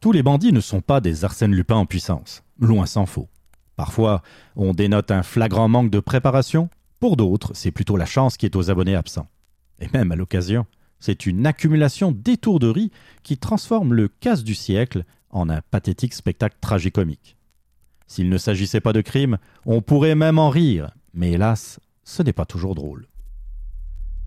Tous 0.00 0.12
les 0.12 0.22
bandits 0.22 0.52
ne 0.52 0.60
sont 0.60 0.80
pas 0.80 1.00
des 1.00 1.24
Arsène 1.24 1.52
Lupin 1.52 1.74
en 1.74 1.84
puissance, 1.84 2.44
loin 2.60 2.86
s'en 2.86 3.04
faut. 3.04 3.28
Parfois, 3.74 4.22
on 4.54 4.72
dénote 4.72 5.10
un 5.10 5.24
flagrant 5.24 5.66
manque 5.66 5.90
de 5.90 5.98
préparation, 5.98 6.68
pour 7.00 7.16
d'autres, 7.16 7.50
c'est 7.54 7.72
plutôt 7.72 7.96
la 7.96 8.06
chance 8.06 8.36
qui 8.36 8.46
est 8.46 8.54
aux 8.54 8.70
abonnés 8.70 8.94
absents. 8.94 9.28
Et 9.80 9.88
même 9.92 10.12
à 10.12 10.16
l'occasion, 10.16 10.66
c'est 11.00 11.26
une 11.26 11.46
accumulation 11.46 12.12
d'étourderies 12.12 12.92
qui 13.24 13.38
transforme 13.38 13.92
le 13.92 14.06
casse 14.06 14.44
du 14.44 14.54
siècle 14.54 15.04
en 15.30 15.48
un 15.48 15.62
pathétique 15.62 16.14
spectacle 16.14 16.58
tragicomique. 16.60 17.36
S'il 18.06 18.28
ne 18.28 18.38
s'agissait 18.38 18.80
pas 18.80 18.92
de 18.92 19.00
crime, 19.00 19.38
on 19.66 19.82
pourrait 19.82 20.14
même 20.14 20.38
en 20.38 20.48
rire, 20.48 20.92
mais 21.12 21.32
hélas, 21.32 21.80
ce 22.04 22.22
n'est 22.22 22.32
pas 22.32 22.46
toujours 22.46 22.76
drôle. 22.76 23.08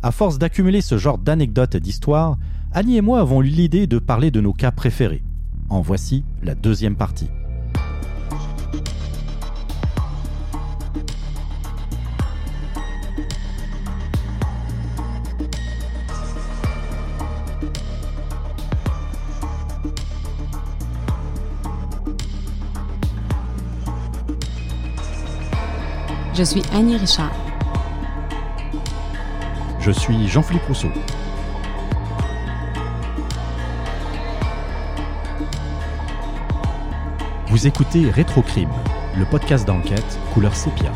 À 0.02 0.12
force 0.12 0.38
d'accumuler 0.38 0.82
ce 0.82 0.98
genre 0.98 1.18
d'anecdotes 1.18 1.76
et 1.76 1.80
d'histoires, 1.80 2.38
Annie 2.74 2.98
et 2.98 3.02
moi 3.02 3.22
avons 3.22 3.42
eu 3.42 3.48
l'idée 3.48 3.88
de 3.88 4.00
parler 4.00 4.32
de 4.32 4.42
nos 4.42 4.54
cas 4.54 4.72
préférés. 4.72 5.24
En 5.72 5.80
voici 5.80 6.26
la 6.44 6.54
deuxième 6.54 6.98
partie. 6.98 7.30
Je 26.34 26.44
suis 26.44 26.62
Annie 26.74 26.98
Richard. 26.98 27.32
Je 29.80 29.92
suis 29.92 30.28
Jean-Philippe 30.28 30.66
Rousseau. 30.68 30.90
Vous 37.52 37.68
écoutez 37.68 38.10
Rétrocrime, 38.10 38.70
le 39.18 39.26
podcast 39.26 39.68
d'enquête 39.68 40.18
couleur 40.34 40.56
sépia. 40.56 40.94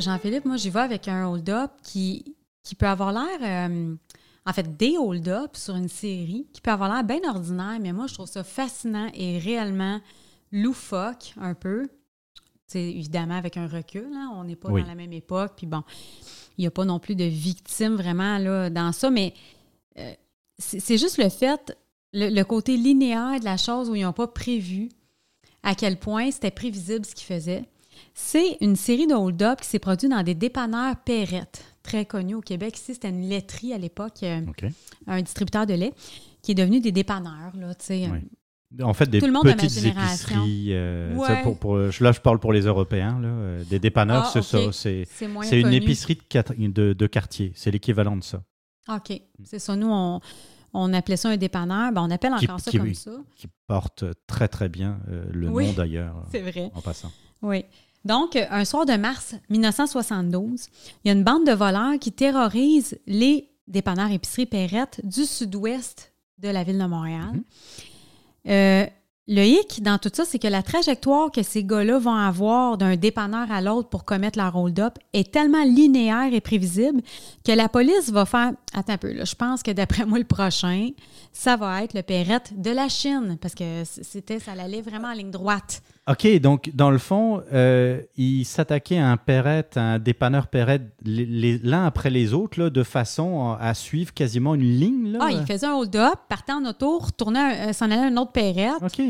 Jean-Philippe, 0.00 0.44
moi, 0.44 0.56
j'y 0.56 0.70
vais 0.70 0.80
avec 0.80 1.08
un 1.08 1.26
hold-up 1.28 1.70
qui, 1.82 2.36
qui 2.62 2.74
peut 2.74 2.86
avoir 2.86 3.12
l'air, 3.12 3.68
euh, 3.70 3.94
en 4.44 4.52
fait, 4.52 4.76
des 4.76 4.96
hold-up 4.98 5.56
sur 5.56 5.76
une 5.76 5.88
série 5.88 6.46
qui 6.52 6.60
peut 6.60 6.70
avoir 6.70 6.92
l'air 6.92 7.04
bien 7.04 7.28
ordinaire, 7.28 7.78
mais 7.80 7.92
moi, 7.92 8.06
je 8.06 8.14
trouve 8.14 8.26
ça 8.28 8.44
fascinant 8.44 9.08
et 9.14 9.38
réellement 9.38 10.00
loufoque 10.52 11.34
un 11.40 11.54
peu. 11.54 11.88
C'est 12.66 12.82
évidemment 12.82 13.36
avec 13.36 13.56
un 13.56 13.68
recul, 13.68 14.08
hein, 14.14 14.32
on 14.34 14.44
n'est 14.44 14.56
pas 14.56 14.70
Oui. 14.70 14.82
dans 14.82 14.88
la 14.88 14.94
même 14.94 15.12
époque, 15.12 15.52
puis 15.56 15.66
bon, 15.66 15.82
il 16.58 16.62
n'y 16.62 16.66
a 16.66 16.70
pas 16.70 16.84
non 16.84 16.98
plus 16.98 17.14
de 17.14 17.24
victimes 17.24 17.94
vraiment 17.94 18.38
là, 18.38 18.70
dans 18.70 18.92
ça, 18.92 19.10
mais 19.10 19.34
euh, 19.98 20.12
c'est 20.58 20.80
c'est 20.80 20.98
juste 20.98 21.18
le 21.18 21.28
fait, 21.28 21.76
le, 22.12 22.28
le 22.30 22.44
côté 22.44 22.76
linéaire 22.76 23.38
de 23.38 23.44
la 23.44 23.56
chose 23.56 23.88
où 23.90 23.94
ils 23.94 24.02
n'ont 24.02 24.12
pas 24.12 24.26
prévu 24.26 24.88
à 25.62 25.74
quel 25.74 25.98
point 25.98 26.30
c'était 26.30 26.50
prévisible 26.50 27.04
ce 27.04 27.14
qu'ils 27.14 27.26
faisaient. 27.26 27.64
C'est 28.18 28.56
une 28.62 28.76
série 28.76 29.06
de 29.06 29.12
hold-up 29.12 29.60
qui 29.60 29.68
s'est 29.68 29.78
produite 29.78 30.10
dans 30.10 30.22
des 30.22 30.34
dépanneurs 30.34 30.96
Perrette, 31.04 31.62
très 31.82 32.06
connus 32.06 32.34
au 32.36 32.40
Québec. 32.40 32.74
Ici, 32.78 32.94
c'était 32.94 33.10
une 33.10 33.28
laiterie 33.28 33.74
à 33.74 33.78
l'époque, 33.78 34.22
euh, 34.22 34.40
un 35.06 35.20
distributeur 35.20 35.66
de 35.66 35.74
lait, 35.74 35.92
qui 36.40 36.52
est 36.52 36.54
devenu 36.54 36.80
des 36.80 36.92
dépanneurs. 36.92 37.52
Là, 37.54 37.74
tu 37.74 37.84
sais. 37.84 38.08
Oui. 38.10 38.82
En 38.82 38.94
fait, 38.94 39.08
des 39.10 39.20
Tout 39.20 39.26
le 39.26 39.32
monde 39.32 39.44
de 39.44 39.50
ma 39.50 39.56
petites 39.56 39.84
épiceries. 39.84 40.68
euh, 40.70 41.14
Ouais. 41.14 41.26
ça, 41.28 41.36
pour, 41.42 41.58
pour- 41.58 41.90
je- 41.90 42.02
là, 42.02 42.10
je 42.12 42.20
parle 42.20 42.40
pour 42.40 42.54
les 42.54 42.62
Européens. 42.62 43.20
Là, 43.20 43.28
euh, 43.28 43.64
des 43.64 43.78
dépanneurs, 43.78 44.24
Ah, 44.26 44.30
c'est 44.32 44.42
ça. 44.42 44.72
C'est, 44.72 45.06
une 45.60 45.72
épicerie 45.74 46.14
de, 46.16 46.22
quat- 46.22 46.54
de, 46.56 46.94
de 46.94 47.06
quartier. 47.06 47.52
C'est 47.54 47.70
l'équivalent 47.70 48.16
de 48.16 48.24
ça. 48.24 48.42
OK. 48.88 49.20
C'est 49.44 49.58
ça. 49.58 49.76
Nous, 49.76 49.90
on, 49.90 50.20
on 50.72 50.92
appelait 50.94 51.16
ça 51.18 51.28
un 51.28 51.36
dépanneur. 51.36 51.92
Ben, 51.92 52.00
on 52.02 52.10
appelle 52.10 52.32
Qui- 52.38 52.46
encore 52.46 52.60
ça 52.60 52.70
qui- 52.70 52.78
comme 52.78 52.94
ça. 52.94 53.10
Qui 53.36 53.48
porte 53.66 54.04
très, 54.26 54.48
très 54.48 54.70
bien 54.70 55.00
euh, 55.10 55.26
le 55.32 55.48
Oui, 55.50 55.66
nom 55.66 55.72
d'ailleurs, 55.74 56.24
C'est 56.32 56.40
vrai. 56.40 56.70
en 56.74 56.80
passant. 56.80 57.12
Oui. 57.42 57.64
Donc, 58.06 58.36
un 58.36 58.64
soir 58.64 58.86
de 58.86 58.92
mars 58.92 59.34
1972, 59.50 60.66
il 61.04 61.08
y 61.08 61.10
a 61.10 61.12
une 61.12 61.24
bande 61.24 61.44
de 61.44 61.52
voleurs 61.52 61.98
qui 62.00 62.12
terrorisent 62.12 62.96
les 63.08 63.50
dépanneurs 63.66 64.12
épicerie 64.12 64.46
Perrette 64.46 65.00
du 65.02 65.24
sud-ouest 65.24 66.12
de 66.38 66.48
la 66.48 66.62
ville 66.62 66.78
de 66.78 66.84
Montréal. 66.84 67.32
Mhm. 67.32 67.44
Euh, 68.48 68.86
le 69.28 69.42
hic 69.42 69.82
dans 69.82 69.98
tout 69.98 70.10
ça, 70.12 70.24
c'est 70.24 70.38
que 70.38 70.46
la 70.46 70.62
trajectoire 70.62 71.32
que 71.32 71.42
ces 71.42 71.64
gars-là 71.64 71.98
vont 71.98 72.14
avoir 72.14 72.78
d'un 72.78 72.94
dépanneur 72.94 73.50
à 73.50 73.60
l'autre 73.60 73.88
pour 73.88 74.04
commettre 74.04 74.38
leur 74.38 74.54
hold-up 74.54 74.98
est 75.12 75.32
tellement 75.32 75.64
linéaire 75.64 76.32
et 76.32 76.40
prévisible 76.40 77.02
que 77.44 77.50
la 77.50 77.68
police 77.68 78.10
va 78.10 78.24
faire. 78.24 78.52
Attends 78.72 78.92
un 78.92 78.98
peu, 78.98 79.12
là, 79.12 79.24
je 79.24 79.34
pense 79.34 79.64
que 79.64 79.72
d'après 79.72 80.06
moi, 80.06 80.18
le 80.18 80.24
prochain, 80.24 80.90
ça 81.32 81.56
va 81.56 81.82
être 81.82 81.94
le 81.94 82.02
Perrette 82.02 82.52
de 82.56 82.70
la 82.70 82.88
Chine, 82.88 83.36
parce 83.40 83.56
que 83.56 83.82
c'était, 83.84 84.38
ça 84.38 84.52
allait 84.52 84.80
vraiment 84.80 85.08
en 85.08 85.14
ligne 85.14 85.32
droite. 85.32 85.82
OK, 86.08 86.38
donc 86.38 86.70
dans 86.72 86.90
le 86.90 86.98
fond, 86.98 87.42
euh, 87.52 88.00
ils 88.16 88.44
s'attaquaient 88.44 88.98
à 88.98 89.10
un 89.10 89.16
Perrette, 89.16 89.76
un 89.76 89.98
dépanneur 89.98 90.46
Perrette, 90.46 90.82
l'un 91.04 91.84
après 91.84 92.10
les 92.10 92.32
autres, 92.32 92.60
là, 92.60 92.70
de 92.70 92.82
façon 92.84 93.56
à 93.58 93.74
suivre 93.74 94.14
quasiment 94.14 94.54
une 94.54 94.62
ligne. 94.62 95.12
Là. 95.12 95.18
Ah, 95.22 95.30
il 95.32 95.44
faisait 95.44 95.66
un 95.66 95.74
hold-up, 95.74 96.14
partait 96.28 96.52
en 96.52 96.64
auto, 96.64 97.02
euh, 97.02 97.72
s'en 97.72 97.86
allait 97.86 97.96
à 97.96 98.06
un 98.06 98.16
autre 98.18 98.30
Perrette. 98.30 98.82
OK. 98.82 99.02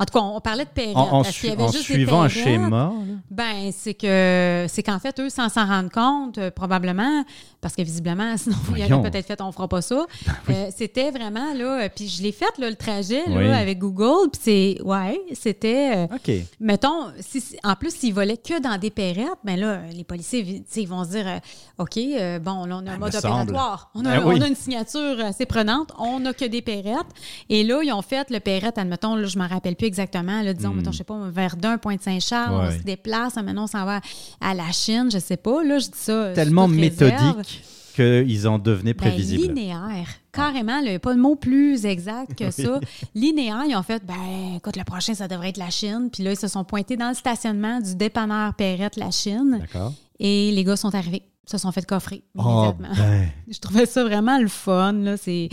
En 0.00 0.04
tout 0.06 0.18
cas, 0.18 0.24
on 0.24 0.40
parlait 0.40 0.64
de 0.64 0.70
Perrette. 0.70 0.96
En, 0.96 1.18
en 1.18 1.22
parce 1.22 1.38
qu'il 1.38 1.50
y 1.50 1.52
avait 1.52 1.62
en 1.62 1.66
juste 1.70 1.86
des 1.88 1.94
suivant 1.94 2.22
un 2.22 2.28
schéma. 2.30 2.90
Ben, 3.30 3.70
c'est 3.70 3.92
que 3.92 4.64
c'est 4.68 4.82
qu'en 4.82 4.98
fait, 4.98 5.20
eux, 5.20 5.28
sans 5.28 5.50
s'en 5.50 5.66
rendre 5.66 5.90
compte, 5.90 6.38
euh, 6.38 6.50
probablement, 6.50 7.22
parce 7.60 7.76
que 7.76 7.82
visiblement, 7.82 8.34
sinon, 8.38 8.56
il 8.70 8.76
Voyons. 8.76 8.98
aurait 9.00 9.10
peut-être 9.10 9.26
fait 9.26 9.40
on 9.42 9.52
fera 9.52 9.68
pas 9.68 9.82
ça. 9.82 10.06
Euh, 10.48 10.68
c'était 10.76 11.10
vraiment 11.12 11.52
là, 11.54 11.82
euh, 11.82 11.88
puis 11.94 12.08
je 12.08 12.22
l'ai 12.22 12.32
fait 12.32 12.58
là, 12.58 12.70
le 12.70 12.74
trajet 12.74 13.22
là, 13.28 13.36
Oui. 13.36 13.50
avec 13.50 13.78
Google, 13.78 14.30
puis 14.32 14.40
c'est 14.42 14.82
ouais, 14.82 15.20
c'était 15.34 16.08
OK. 16.12 16.32
Mettons, 16.58 17.12
si, 17.20 17.56
en 17.62 17.76
plus, 17.76 17.94
s'ils 17.94 18.14
volaient 18.14 18.36
que 18.38 18.60
dans 18.60 18.78
des 18.78 18.90
perrettes, 18.90 19.38
ben 19.44 19.60
là, 19.60 19.82
les 19.92 20.02
policiers, 20.02 20.42
tu 20.44 20.64
sais, 20.68 20.82
ils 20.82 20.88
vont 20.88 21.04
se 21.04 21.10
dire 21.10 21.40
OK, 21.78 21.96
bon, 22.42 22.64
là, 22.64 22.80
on 22.82 22.86
a 22.86 22.90
un 22.90 22.94
me 22.94 22.98
mode 22.98 23.14
opératoire. 23.14 23.90
On 23.94 24.04
a, 24.06 24.16
Ben 24.18 24.26
oui. 24.26 24.36
on 24.38 24.42
a 24.42 24.48
une 24.48 24.56
signature 24.56 25.20
assez 25.24 25.46
prenante. 25.46 25.92
On 25.98 26.18
n'a 26.20 26.32
que 26.32 26.46
des 26.46 26.62
perrettes. 26.62 27.06
Et 27.48 27.62
là, 27.62 27.80
ils 27.84 27.92
ont 27.92 28.02
fait 28.02 28.28
le 28.30 28.40
perrette, 28.40 28.78
admettons, 28.78 29.14
là, 29.14 29.26
je 29.26 29.38
ne 29.38 29.44
me 29.44 29.48
rappelle 29.48 29.76
plus 29.76 29.86
exactement, 29.90 30.40
là, 30.42 30.54
disons, 30.54 30.70
Hmm. 30.70 30.76
mettons, 30.76 30.92
je 30.92 30.98
sais 30.98 31.04
pas, 31.04 31.18
Verdun, 31.30 31.76
Pointe-Saint-Charles, 31.78 32.54
on 32.54 32.78
se 32.78 32.82
déplace, 32.84 33.34
maintenant, 33.36 33.64
on 33.64 33.66
s'en 33.66 33.84
va 33.84 34.00
à 34.40 34.54
la 34.54 34.70
Chine, 34.72 35.10
je 35.12 35.18
sais 35.18 35.36
pas. 35.36 35.62
Là, 35.64 35.78
je 35.78 35.86
dis 35.86 35.98
ça. 35.98 36.32
Tellement 36.34 36.68
méthodique 36.68 37.62
qu'ils 37.94 38.46
en 38.48 38.58
devenaient 38.58 38.94
Ben, 38.94 39.08
prévisibles. 39.08 39.48
linéaire. 39.48 40.06
Carrément, 40.32 40.78
il 40.78 40.88
n'y 40.90 40.94
a 40.94 40.98
pas 41.00 41.12
de 41.12 41.18
mot 41.20 41.34
plus 41.34 41.84
exact 41.84 42.38
que 42.38 42.50
ça. 42.52 42.78
Linéaire, 43.14 43.64
ils 43.68 43.74
ont 43.76 43.82
fait, 43.82 44.02
ben, 44.06 44.54
écoute, 44.56 44.76
le 44.76 44.84
prochain, 44.84 45.12
ça 45.14 45.26
devrait 45.28 45.48
être 45.50 45.56
la 45.58 45.70
Chine. 45.70 46.08
Puis 46.12 46.22
là, 46.22 46.30
ils 46.32 46.38
se 46.38 46.46
sont 46.48 46.62
pointés 46.64 46.96
dans 46.96 47.08
le 47.08 47.14
stationnement 47.14 47.80
du 47.80 47.96
dépanneur 47.96 48.54
Perrette, 48.54 48.96
la 48.96 49.10
Chine. 49.10 49.58
D'accord. 49.60 49.92
Et 50.20 50.52
les 50.52 50.64
gars 50.64 50.76
sont 50.76 50.94
arrivés. 50.94 51.22
Se 51.46 51.58
sont 51.58 51.72
fait 51.72 51.84
coffrer 51.84 52.22
Oh, 52.38 52.42
immédiatement. 52.42 52.88
ben, 52.96 53.28
Je 53.50 53.58
trouvais 53.58 53.86
ça 53.86 54.04
vraiment 54.04 54.38
le 54.38 54.46
fun. 54.46 54.92
Là. 54.92 55.16
C'est, 55.16 55.48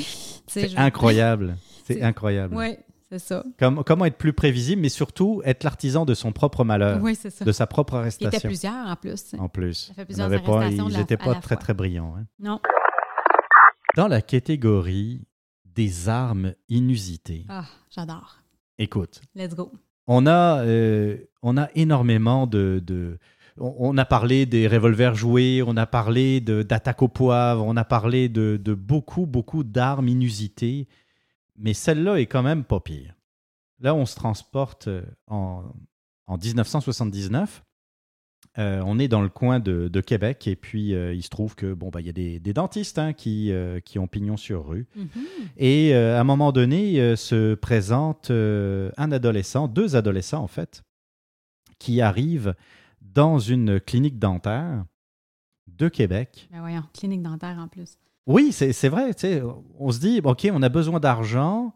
je- 0.55 0.77
incroyable. 0.77 1.57
C'est 1.87 1.95
C'est- 1.95 2.03
incroyable. 2.03 2.55
Oui, 2.55 2.75
c'est 3.09 3.19
ça. 3.19 3.43
Comme- 3.59 3.83
comment 3.85 4.05
être 4.05 4.17
plus 4.17 4.33
prévisible, 4.33 4.81
mais 4.81 4.89
surtout 4.89 5.41
être 5.45 5.63
l'artisan 5.63 6.05
de 6.05 6.13
son 6.13 6.31
propre 6.31 6.63
malheur, 6.63 6.99
Oui, 7.01 7.15
c'est 7.15 7.29
ça. 7.29 7.45
de 7.45 7.51
sa 7.51 7.67
propre 7.67 7.93
Il 7.93 7.97
y 7.97 7.99
arrestation. 7.99 8.29
était 8.39 8.47
plusieurs 8.47 8.87
en 8.87 8.95
plus. 8.95 9.35
En 9.39 9.49
plus. 9.49 9.73
Ça 9.73 9.93
fait 9.93 10.05
plusieurs 10.05 10.29
pas, 10.43 10.67
ils 10.67 10.83
n'étaient 10.97 11.17
pas 11.17 11.35
très, 11.35 11.55
fois. 11.55 11.57
très 11.57 11.73
brillants. 11.73 12.15
hein. 12.17 12.25
Non. 12.39 12.59
Dans 13.95 14.07
la 14.07 14.21
catégorie 14.21 15.21
des 15.75 16.09
armes 16.09 16.53
inusitées, 16.69 17.45
Ah, 17.49 17.65
j'adore. 17.89 18.37
écoute, 18.77 19.21
Let's 19.35 19.55
go. 19.55 19.71
on 20.07 20.27
a, 20.27 20.63
euh, 20.63 21.17
on 21.41 21.57
a 21.57 21.69
énormément 21.75 22.47
de... 22.47 22.81
de- 22.85 23.17
on, 23.59 23.97
a 23.97 24.05
parlé 24.05 24.45
des 24.45 24.67
revolvers 24.67 25.15
joués, 25.15 25.63
on 25.65 25.75
a 25.77 25.87
parlé 25.87 26.41
d'attaques 26.41 27.01
au 27.01 27.07
poivre, 27.07 27.63
on 27.65 27.75
a 27.75 27.83
parlé 27.83 28.29
de, 28.29 28.59
de 28.63 28.73
beaucoup, 28.75 29.25
beaucoup 29.25 29.63
d'armes 29.63 30.07
inusitées, 30.09 30.87
mais 31.57 31.73
celle-là 31.73 32.19
est 32.19 32.25
quand 32.27 32.43
même 32.43 32.63
pas 32.63 32.79
pire. 32.79 33.13
là, 33.79 33.93
on 33.95 34.05
se 34.05 34.15
transporte 34.15 34.87
euh, 34.87 35.03
en, 35.27 35.63
en 36.27 36.37
1979. 36.37 37.63
Euh, 38.59 38.81
on 38.85 38.97
est 38.97 39.07
dans 39.07 39.21
le 39.21 39.29
coin 39.29 39.59
de, 39.59 39.87
de 39.87 40.01
Québec 40.01 40.47
et 40.47 40.55
puis 40.55 40.93
euh, 40.95 41.13
il 41.13 41.21
se 41.21 41.29
trouve 41.29 41.53
que 41.55 41.73
bon 41.73 41.89
bah 41.89 42.01
il 42.01 42.07
y 42.07 42.09
a 42.09 42.13
des, 42.13 42.39
des 42.39 42.53
dentistes 42.53 42.97
hein, 42.97 43.13
qui, 43.13 43.51
euh, 43.51 43.79
qui 43.79 43.99
ont 43.99 44.07
pignon 44.07 44.35
sur 44.37 44.67
rue 44.67 44.87
Mhm. 44.95 45.09
et 45.57 45.93
à 45.93 46.19
un 46.19 46.23
moment 46.23 46.51
donné 46.51 47.15
se 47.15 47.53
présente 47.55 48.31
un 48.31 49.11
adolescent, 49.11 49.67
deux 49.67 49.95
adolescents 49.95 50.41
en 50.43 50.47
fait, 50.47 50.83
qui 51.79 52.01
arrivent 52.01 52.55
dans 53.01 53.37
une 53.39 53.79
clinique 53.79 54.17
dentaire 54.17 54.85
de 55.67 55.87
Québec. 55.89 56.47
Ben 56.51 56.61
voyons, 56.61 56.83
clinique 56.93 57.21
dentaire 57.21 57.57
en 57.59 57.67
plus. 57.67 57.97
Oui, 58.27 58.51
c'est 58.51 58.89
vrai. 58.89 59.11
On 59.79 59.91
se 59.91 59.99
dit, 59.99 60.21
OK, 60.23 60.47
on 60.51 60.61
a 60.61 60.69
besoin 60.69 60.99
d'argent. 60.99 61.73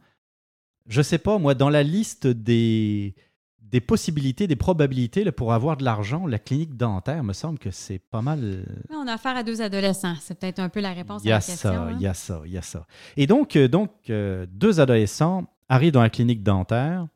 Je 0.86 1.02
sais 1.02 1.18
pas, 1.18 1.38
moi, 1.38 1.56
dans 1.56 1.70
la 1.70 1.82
liste 1.82 2.28
des, 2.28 3.16
des 3.62 3.80
possibilités, 3.80 4.48
des 4.48 4.58
probabilités 4.58 5.24
là, 5.24 5.32
pour 5.32 5.54
avoir 5.54 5.78
de 5.78 5.86
l'argent, 5.86 6.28
la 6.28 6.40
clinique 6.40 6.76
dentaire, 6.76 7.24
me 7.24 7.32
semble 7.34 7.58
que 7.58 7.72
c'est 7.72 8.00
pas 8.00 8.22
mal. 8.22 8.66
On 8.90 9.08
a 9.08 9.14
affaire 9.14 9.38
à 9.38 9.44
deux 9.44 9.62
adolescents. 9.62 10.16
C'est 10.20 10.38
peut-être 10.38 10.60
un 10.60 10.68
peu 10.68 10.82
la 10.82 10.92
réponse 10.92 11.22
Il 11.24 11.30
y 11.30 11.32
à 11.32 11.38
a 11.38 11.40
la 11.40 11.46
question. 11.46 11.70
ça, 11.70 11.82
hein. 11.84 11.94
il 11.96 12.02
y 12.02 12.08
a 12.08 12.14
ça, 12.14 12.42
il 12.46 12.52
y 12.52 12.58
a 12.58 12.62
ça. 12.62 12.86
Et 13.16 13.28
donc, 13.28 13.56
euh, 13.56 13.70
donc 13.70 13.92
euh, 14.10 14.46
deux 14.52 14.82
adolescents 14.82 15.46
arrivent 15.70 15.94
dans 15.94 16.02
la 16.02 16.10
clinique 16.10 16.44
dentaire 16.44 17.08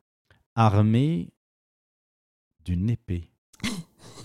armés 0.54 1.28
d'une 2.64 2.88
épée. 2.88 3.30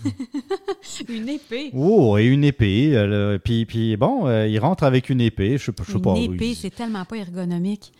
Une 1.08 1.28
épée. 1.28 1.70
Oh, 1.74 2.16
et 2.18 2.24
une 2.26 2.44
épée. 2.44 2.96
euh, 2.96 3.38
puis, 3.38 3.66
puis 3.66 3.96
bon, 3.96 4.26
euh, 4.26 4.46
ils 4.46 4.58
rentrent 4.58 4.84
avec 4.84 5.10
une 5.10 5.20
épée. 5.20 5.58
Je 5.58 5.70
je 5.76 5.84
sais 5.84 5.92
Une 5.94 6.02
pas, 6.02 6.14
épée, 6.16 6.50
ils- 6.50 6.54
c'est 6.56 6.70
tellement 6.74 7.04
pas 7.04 7.16
ergonomique. 7.16 7.92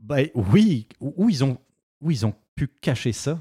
Ben, 0.00 0.28
oui, 0.34 0.86
où 1.00 1.30
ils 1.30 1.42
ont, 1.44 1.56
où 2.02 2.10
ils 2.10 2.26
ont 2.26 2.34
pu 2.54 2.68
cacher 2.68 3.12
ça. 3.12 3.40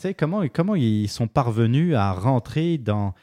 Tu 0.00 0.08
sais, 0.08 0.14
comment, 0.14 0.42
comment 0.52 0.74
ils 0.74 1.08
sont 1.08 1.28
parvenus 1.28 1.94
à 1.94 2.12
rentrer 2.12 2.78
dans, 2.78 3.14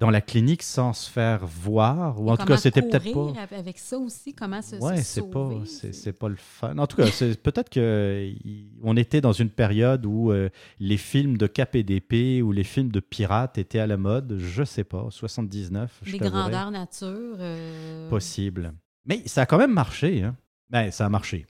dans 0.00 0.10
la 0.10 0.20
clinique 0.20 0.62
sans 0.62 0.92
se 0.92 1.08
faire 1.08 1.46
voir? 1.46 2.20
Ou 2.20 2.30
en 2.30 2.36
tout 2.36 2.46
cas, 2.46 2.56
c'était 2.56 2.82
peut-être 2.82 3.12
pas. 3.12 3.56
Avec 3.56 3.78
ça 3.78 3.98
aussi, 3.98 4.34
comment 4.34 4.60
se, 4.62 4.76
Ouais, 4.76 4.96
se 4.96 5.02
c'est 5.04 5.30
pas, 5.30 5.50
c'est, 5.66 5.92
c'est 5.94 6.12
pas 6.12 6.28
le 6.28 6.36
fun. 6.36 6.76
En 6.78 6.86
tout 6.86 6.96
cas, 6.96 7.06
c'est, 7.06 7.38
peut-être 7.42 7.70
qu'on 7.70 8.96
était 8.96 9.20
dans 9.20 9.32
une 9.32 9.50
période 9.50 10.06
où 10.06 10.32
euh, 10.32 10.48
les 10.80 10.96
films 10.96 11.36
de 11.36 11.46
cap 11.46 11.74
et 11.76 11.82
d'épée 11.82 12.42
ou 12.42 12.50
les 12.50 12.64
films 12.64 12.90
de 12.90 13.00
pirates 13.00 13.58
étaient 13.58 13.78
à 13.78 13.86
la 13.86 13.96
mode. 13.98 14.36
Je 14.38 14.64
sais 14.64 14.84
pas, 14.84 15.06
79, 15.10 16.00
je 16.02 16.12
Des 16.12 16.18
t'avouerai. 16.18 16.40
grandeurs 16.50 16.70
nature. 16.70 17.36
euh, 17.38 18.08
possible. 18.08 18.72
Mais 19.06 19.22
ça 19.26 19.42
a 19.42 19.46
quand 19.46 19.58
même 19.58 19.72
marché. 19.72 20.22
Hein? 20.22 20.34
Ben, 20.70 20.90
ça 20.90 21.06
a 21.06 21.08
marché. 21.08 21.46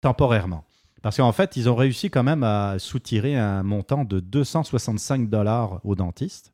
Temporairement. 0.00 0.64
Parce 1.02 1.16
qu'en 1.16 1.32
fait, 1.32 1.56
ils 1.56 1.68
ont 1.68 1.74
réussi 1.74 2.10
quand 2.10 2.22
même 2.22 2.42
à 2.42 2.78
soutirer 2.78 3.36
un 3.36 3.62
montant 3.62 4.04
de 4.04 4.20
265 4.20 5.28
dollars 5.30 5.80
au 5.84 5.94
dentiste. 5.94 6.52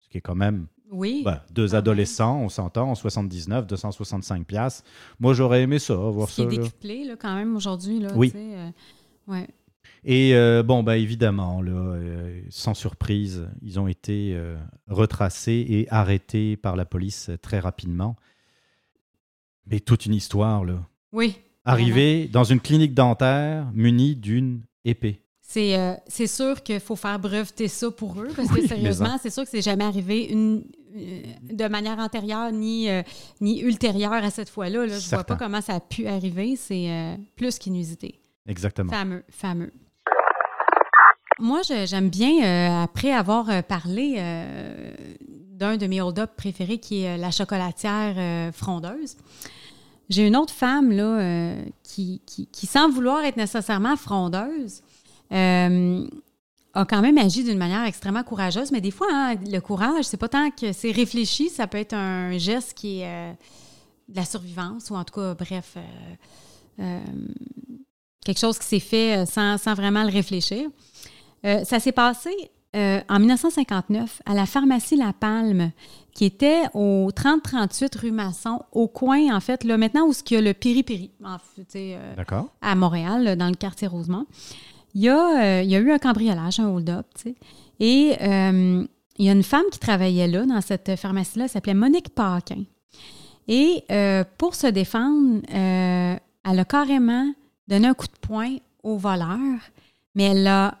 Ce 0.00 0.08
qui 0.08 0.18
est 0.18 0.20
quand 0.22 0.34
même 0.34 0.66
Oui. 0.94 1.22
ben, 1.24 1.40
deux 1.50 1.66
même. 1.68 1.74
adolescents, 1.74 2.40
on 2.40 2.48
s'entend, 2.48 2.90
en 2.90 2.94
79, 2.94 3.66
265 3.66 4.46
piastres. 4.46 4.84
Moi, 5.20 5.34
j'aurais 5.34 5.62
aimé 5.62 5.78
ça, 5.78 5.94
voir 5.94 6.28
Ce 6.28 6.36
qui 6.36 6.42
ça. 6.42 6.48
est 6.48 6.56
là. 6.56 6.62
décuplé 6.62 7.04
là, 7.04 7.16
quand 7.16 7.34
même 7.34 7.56
aujourd'hui. 7.56 7.98
là, 8.00 8.12
Oui. 8.14 8.32
euh, 8.34 8.70
ouais. 9.26 9.48
Et 10.06 10.34
euh, 10.34 10.62
bon, 10.62 10.82
ben 10.82 10.94
évidemment, 10.94 11.62
là, 11.62 11.72
euh, 11.72 12.40
sans 12.50 12.74
surprise, 12.74 13.48
ils 13.62 13.80
ont 13.80 13.88
été 13.88 14.32
euh, 14.34 14.56
retracés 14.86 15.64
et 15.68 15.86
arrêtés 15.90 16.56
par 16.56 16.76
la 16.76 16.84
police 16.84 17.30
très 17.42 17.58
rapidement. 17.58 18.14
Mais 19.66 19.80
toute 19.80 20.04
une 20.06 20.14
histoire, 20.14 20.64
là. 20.64 20.84
Oui. 21.12 21.36
Arriver 21.64 22.28
dans 22.28 22.44
une 22.44 22.60
clinique 22.60 22.92
dentaire 22.92 23.70
munie 23.72 24.14
d'une 24.14 24.60
épée. 24.84 25.22
C'est 25.40 25.78
euh, 25.78 25.94
c'est 26.06 26.26
sûr 26.26 26.62
qu'il 26.62 26.80
faut 26.80 26.96
faire 26.96 27.18
breveter 27.18 27.68
ça 27.68 27.90
pour 27.90 28.20
eux, 28.20 28.28
parce 28.36 28.50
Oui, 28.50 28.60
que 28.62 28.68
sérieusement, 28.68 29.16
c'est 29.22 29.30
sûr 29.30 29.44
que 29.44 29.48
c'est 29.50 29.62
jamais 29.62 29.84
arrivé 29.84 30.26
une, 30.30 30.64
de 30.94 31.68
manière 31.68 31.98
antérieure 31.98 32.52
ni, 32.52 32.88
euh, 32.88 33.02
ni 33.40 33.60
ultérieure 33.60 34.12
à 34.12 34.30
cette 34.30 34.48
fois-là. 34.48 34.86
Là. 34.86 34.86
Je 34.86 34.92
vois 34.92 35.18
Certain. 35.18 35.34
pas 35.34 35.44
comment 35.44 35.60
ça 35.60 35.74
a 35.74 35.80
pu 35.80 36.06
arriver. 36.06 36.56
C'est 36.56 36.88
euh, 36.90 37.16
plus 37.36 37.58
qu'inusité. 37.58 38.20
Exactement. 38.46 38.90
Fameux, 38.92 39.24
fameux. 39.30 39.72
Moi, 41.40 41.62
j'aime 41.62 42.10
bien, 42.10 42.44
euh, 42.44 42.84
après 42.84 43.10
avoir 43.12 43.50
euh, 43.50 43.60
parlé 43.62 44.14
euh, 44.18 44.94
d'un 45.48 45.76
de 45.76 45.86
mes 45.86 46.00
hold-up 46.00 46.30
préférés 46.36 46.78
qui 46.78 47.02
est 47.02 47.14
euh, 47.14 47.16
la 47.16 47.32
chocolatière 47.32 48.14
euh, 48.16 48.52
frondeuse, 48.52 49.16
j'ai 50.08 50.26
une 50.26 50.36
autre 50.36 50.52
femme 50.52 50.92
là, 50.92 51.02
euh, 51.18 51.64
qui, 51.82 52.22
qui, 52.24 52.46
qui, 52.46 52.66
sans 52.66 52.88
vouloir 52.88 53.24
être 53.24 53.36
nécessairement 53.36 53.96
frondeuse, 53.96 54.82
euh, 55.32 56.06
a 56.74 56.84
quand 56.84 57.00
même 57.00 57.18
agi 57.18 57.44
d'une 57.44 57.58
manière 57.58 57.84
extrêmement 57.84 58.22
courageuse. 58.22 58.72
Mais 58.72 58.80
des 58.80 58.90
fois, 58.90 59.06
hein, 59.10 59.34
le 59.46 59.60
courage, 59.60 60.04
c'est 60.04 60.16
pas 60.16 60.28
tant 60.28 60.50
que 60.50 60.72
c'est 60.72 60.90
réfléchi, 60.90 61.48
ça 61.48 61.66
peut 61.66 61.78
être 61.78 61.94
un 61.94 62.36
geste 62.36 62.74
qui 62.74 63.00
est 63.00 63.06
euh, 63.06 63.32
de 64.08 64.16
la 64.16 64.24
survivance, 64.24 64.90
ou 64.90 64.94
en 64.94 65.04
tout 65.04 65.14
cas, 65.14 65.34
bref, 65.34 65.76
euh, 65.76 65.80
euh, 66.80 67.00
quelque 68.24 68.40
chose 68.40 68.58
qui 68.58 68.66
s'est 68.66 68.80
fait 68.80 69.24
sans, 69.26 69.58
sans 69.58 69.74
vraiment 69.74 70.02
le 70.02 70.10
réfléchir. 70.10 70.68
Ça 71.42 71.78
s'est 71.78 71.92
passé 71.92 72.30
en 72.74 73.18
1959 73.18 74.22
à 74.24 74.32
la 74.32 74.46
pharmacie 74.46 74.96
La 74.96 75.12
Palme, 75.12 75.72
qui 76.14 76.24
était 76.24 76.62
au 76.72 77.10
3038 77.14 77.94
rue 77.96 78.12
Masson, 78.12 78.62
au 78.72 78.88
coin, 78.88 79.36
en 79.36 79.40
fait, 79.40 79.62
là, 79.62 79.76
maintenant 79.76 80.06
où 80.08 80.12
il 80.12 80.32
y 80.32 80.36
a 80.38 80.40
le 80.40 80.54
Piri-Piri, 80.54 81.10
en 81.22 81.36
fait, 81.38 81.98
à 82.62 82.74
Montréal, 82.74 83.24
là, 83.24 83.36
dans 83.36 83.48
le 83.48 83.56
quartier 83.56 83.88
Rosemont. 83.88 84.26
Il 84.94 85.02
y, 85.02 85.08
a, 85.08 85.42
euh, 85.58 85.62
il 85.62 85.70
y 85.70 85.74
a 85.76 85.80
eu 85.80 85.90
un 85.90 85.98
cambriolage, 85.98 86.60
un 86.60 86.68
hold-up, 86.68 87.06
tu 87.16 87.30
sais. 87.30 87.34
Et 87.80 88.14
euh, 88.22 88.84
il 89.18 89.24
y 89.24 89.28
a 89.28 89.32
une 89.32 89.42
femme 89.42 89.64
qui 89.72 89.78
travaillait 89.80 90.28
là, 90.28 90.44
dans 90.46 90.60
cette 90.60 90.94
pharmacie-là, 90.96 91.44
elle 91.44 91.50
s'appelait 91.50 91.74
Monique 91.74 92.10
Paquin. 92.14 92.62
Et 93.48 93.84
euh, 93.90 94.22
pour 94.38 94.54
se 94.54 94.68
défendre, 94.68 95.40
elle 95.50 96.20
a 96.58 96.64
carrément 96.64 97.32
donné 97.66 97.88
un 97.88 97.94
coup 97.94 98.06
de 98.06 98.18
poing 98.20 98.56
au 98.82 98.96
voleur, 98.96 99.38
mais 100.14 100.24
elle 100.24 100.44
l'a 100.44 100.78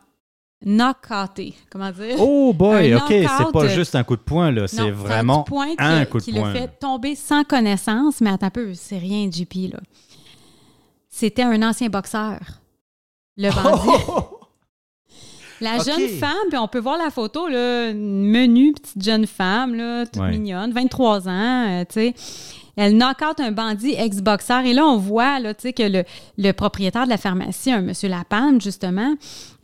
knock-outé. 0.64 1.54
Comment 1.70 1.90
dire? 1.90 2.16
Oh 2.20 2.52
boy, 2.54 2.92
Un 2.92 2.98
OK, 2.98 3.08
c'est 3.08 3.52
pas 3.52 3.68
juste 3.68 3.94
un 3.96 4.04
coup 4.04 4.16
de 4.16 4.22
poing, 4.22 4.50
là. 4.52 4.66
C'est 4.68 4.80
un 4.80 4.90
vraiment 4.92 5.38
coup 5.42 5.44
de 5.44 5.48
poing 5.50 5.74
un 5.78 6.04
qui, 6.04 6.10
coup 6.10 6.18
de 6.18 6.22
qui 6.24 6.32
poing. 6.32 6.52
l'a 6.52 6.60
fait 6.60 6.78
tomber 6.78 7.14
sans 7.16 7.44
connaissance, 7.44 8.20
mais 8.20 8.30
attends 8.30 8.46
un 8.46 8.50
peu, 8.50 8.74
c'est 8.74 8.98
rien, 8.98 9.28
JP, 9.30 9.72
là. 9.72 9.80
C'était 11.10 11.42
un 11.42 11.62
ancien 11.62 11.88
boxeur. 11.88 12.38
Le 13.36 13.50
bandit. 13.62 14.04
La 15.60 15.78
jeune 15.78 16.08
femme, 16.18 16.48
puis 16.48 16.58
on 16.58 16.68
peut 16.68 16.80
voir 16.80 16.98
la 16.98 17.10
photo, 17.10 17.48
là, 17.48 17.90
une 17.90 18.24
menue 18.28 18.72
petite 18.72 19.02
jeune 19.02 19.26
femme, 19.26 19.74
là, 19.74 20.04
toute 20.04 20.20
Ouais. 20.20 20.30
mignonne, 20.30 20.72
23 20.72 21.28
ans, 21.28 21.68
euh, 21.68 21.84
tu 21.88 21.94
sais. 21.94 22.14
Elle 22.76 22.96
knock 22.96 23.18
out 23.22 23.40
un 23.40 23.52
bandit 23.52 23.94
ex-boxeur. 23.96 24.64
Et 24.64 24.72
là, 24.72 24.84
on 24.84 24.96
voit 24.96 25.38
là, 25.40 25.54
que 25.54 25.82
le, 25.82 26.04
le 26.38 26.52
propriétaire 26.52 27.04
de 27.04 27.10
la 27.10 27.16
pharmacie, 27.18 27.70
un 27.70 27.80
monsieur 27.82 28.08
Lapalme, 28.08 28.60
justement, 28.60 29.14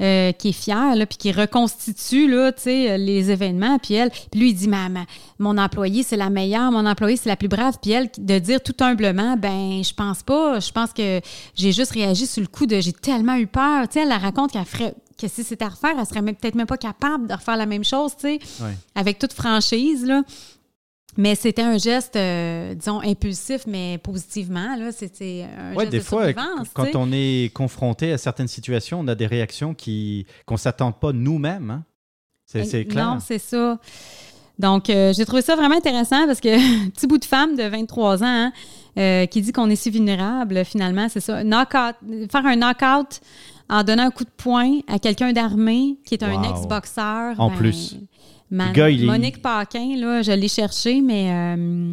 euh, 0.00 0.32
qui 0.32 0.50
est 0.50 0.52
fier, 0.52 0.94
là, 0.96 1.06
puis 1.06 1.18
qui 1.18 1.32
reconstitue 1.32 2.28
là, 2.30 2.52
les 2.66 3.30
événements. 3.30 3.78
Puis 3.78 3.94
elle, 3.94 4.10
puis 4.10 4.40
lui, 4.40 4.48
il 4.50 4.54
dit 4.54 4.68
Ma- 4.68 4.88
ma- 4.88 5.06
Mon 5.38 5.58
employé, 5.58 6.02
c'est 6.02 6.16
la 6.16 6.30
meilleure, 6.30 6.70
mon 6.72 6.86
employé, 6.86 7.16
c'est 7.16 7.28
la 7.28 7.36
plus 7.36 7.48
brave. 7.48 7.76
Puis 7.82 7.92
elle, 7.92 8.08
de 8.18 8.38
dire 8.38 8.62
tout 8.62 8.74
humblement 8.80 9.36
Ben, 9.36 9.82
je 9.82 9.92
pense 9.94 10.22
pas. 10.22 10.60
Je 10.60 10.70
pense 10.70 10.92
que 10.92 11.20
j'ai 11.54 11.72
juste 11.72 11.92
réagi 11.92 12.26
sur 12.26 12.40
le 12.40 12.46
coup 12.48 12.66
de 12.66 12.80
J'ai 12.80 12.92
tellement 12.92 13.34
eu 13.36 13.46
peur. 13.46 13.86
Elle 13.94 14.08
la 14.08 14.18
raconte 14.18 14.52
qu'elle 14.52 14.64
ferait 14.64 14.94
que 15.20 15.28
si 15.28 15.44
c'était 15.44 15.66
à 15.66 15.68
refaire, 15.68 15.94
elle 15.98 16.06
serait 16.06 16.22
peut-être 16.22 16.54
même 16.54 16.66
pas 16.66 16.78
capable 16.78 17.26
de 17.26 17.34
refaire 17.34 17.56
la 17.58 17.66
même 17.66 17.84
chose, 17.84 18.12
tu 18.18 18.22
sais, 18.22 18.38
Ouais. 18.62 18.74
avec 18.94 19.18
toute 19.18 19.34
franchise, 19.34 20.06
là. 20.06 20.22
Mais 21.16 21.34
c'était 21.34 21.62
un 21.62 21.76
geste, 21.76 22.14
euh, 22.16 22.74
disons, 22.74 23.00
impulsif, 23.00 23.62
mais 23.66 23.98
positivement. 23.98 24.76
C'était 24.92 25.44
un 25.58 25.74
Ouais, 25.74 25.80
geste 25.84 25.90
des 25.92 25.98
de 25.98 26.02
fois, 26.04 26.32
quand 26.72 26.94
on 26.94 27.10
est 27.12 27.52
confronté 27.52 28.12
à 28.12 28.18
certaines 28.18 28.48
situations, 28.48 29.00
on 29.00 29.08
a 29.08 29.14
des 29.14 29.26
réactions 29.26 29.74
qui 29.74 30.26
qu'on 30.46 30.56
s'attend 30.56 30.92
pas 30.92 31.12
nous-mêmes. 31.12 31.70
hein. 31.70 31.84
C'est 32.46 32.64
c'est 32.64 32.84
clair. 32.84 33.04
Non, 33.06 33.18
c'est 33.20 33.38
ça. 33.38 33.78
Donc, 34.58 34.90
euh, 34.90 35.12
j'ai 35.14 35.24
trouvé 35.24 35.40
ça 35.42 35.56
vraiment 35.56 35.76
intéressant 35.76 36.26
parce 36.26 36.40
que 36.40 36.88
petit 36.90 37.06
bout 37.06 37.18
de 37.18 37.24
femme 37.24 37.56
de 37.56 37.62
23 37.62 38.22
ans 38.22 38.26
hein, 38.26 38.52
euh, 38.98 39.26
qui 39.26 39.40
dit 39.40 39.52
qu'on 39.52 39.70
est 39.70 39.76
si 39.76 39.90
vulnérable, 39.90 40.64
finalement, 40.64 41.08
c'est 41.08 41.20
ça. 41.20 41.42
Knockout, 41.42 41.96
faire 42.30 42.44
un 42.46 42.56
knockout 42.56 43.20
en 43.68 43.82
donnant 43.84 44.04
un 44.06 44.10
coup 44.10 44.24
de 44.24 44.30
poing 44.36 44.80
à 44.88 44.98
quelqu'un 44.98 45.32
d'armé 45.32 45.96
qui 46.04 46.14
est 46.14 46.22
un 46.22 46.34
Wow. 46.42 46.50
ex-boxeur. 46.50 47.34
En 47.38 47.48
ben, 47.50 47.56
plus. 47.56 47.96
Man- 48.50 48.68
Le 48.68 48.74
gars, 48.74 48.90
il 48.90 49.02
est- 49.02 49.06
Monique 49.06 49.42
Paquin, 49.42 49.96
là, 49.96 50.22
je 50.22 50.32
l'ai 50.32 50.48
cherché, 50.48 51.00
mais 51.00 51.30
euh, 51.32 51.92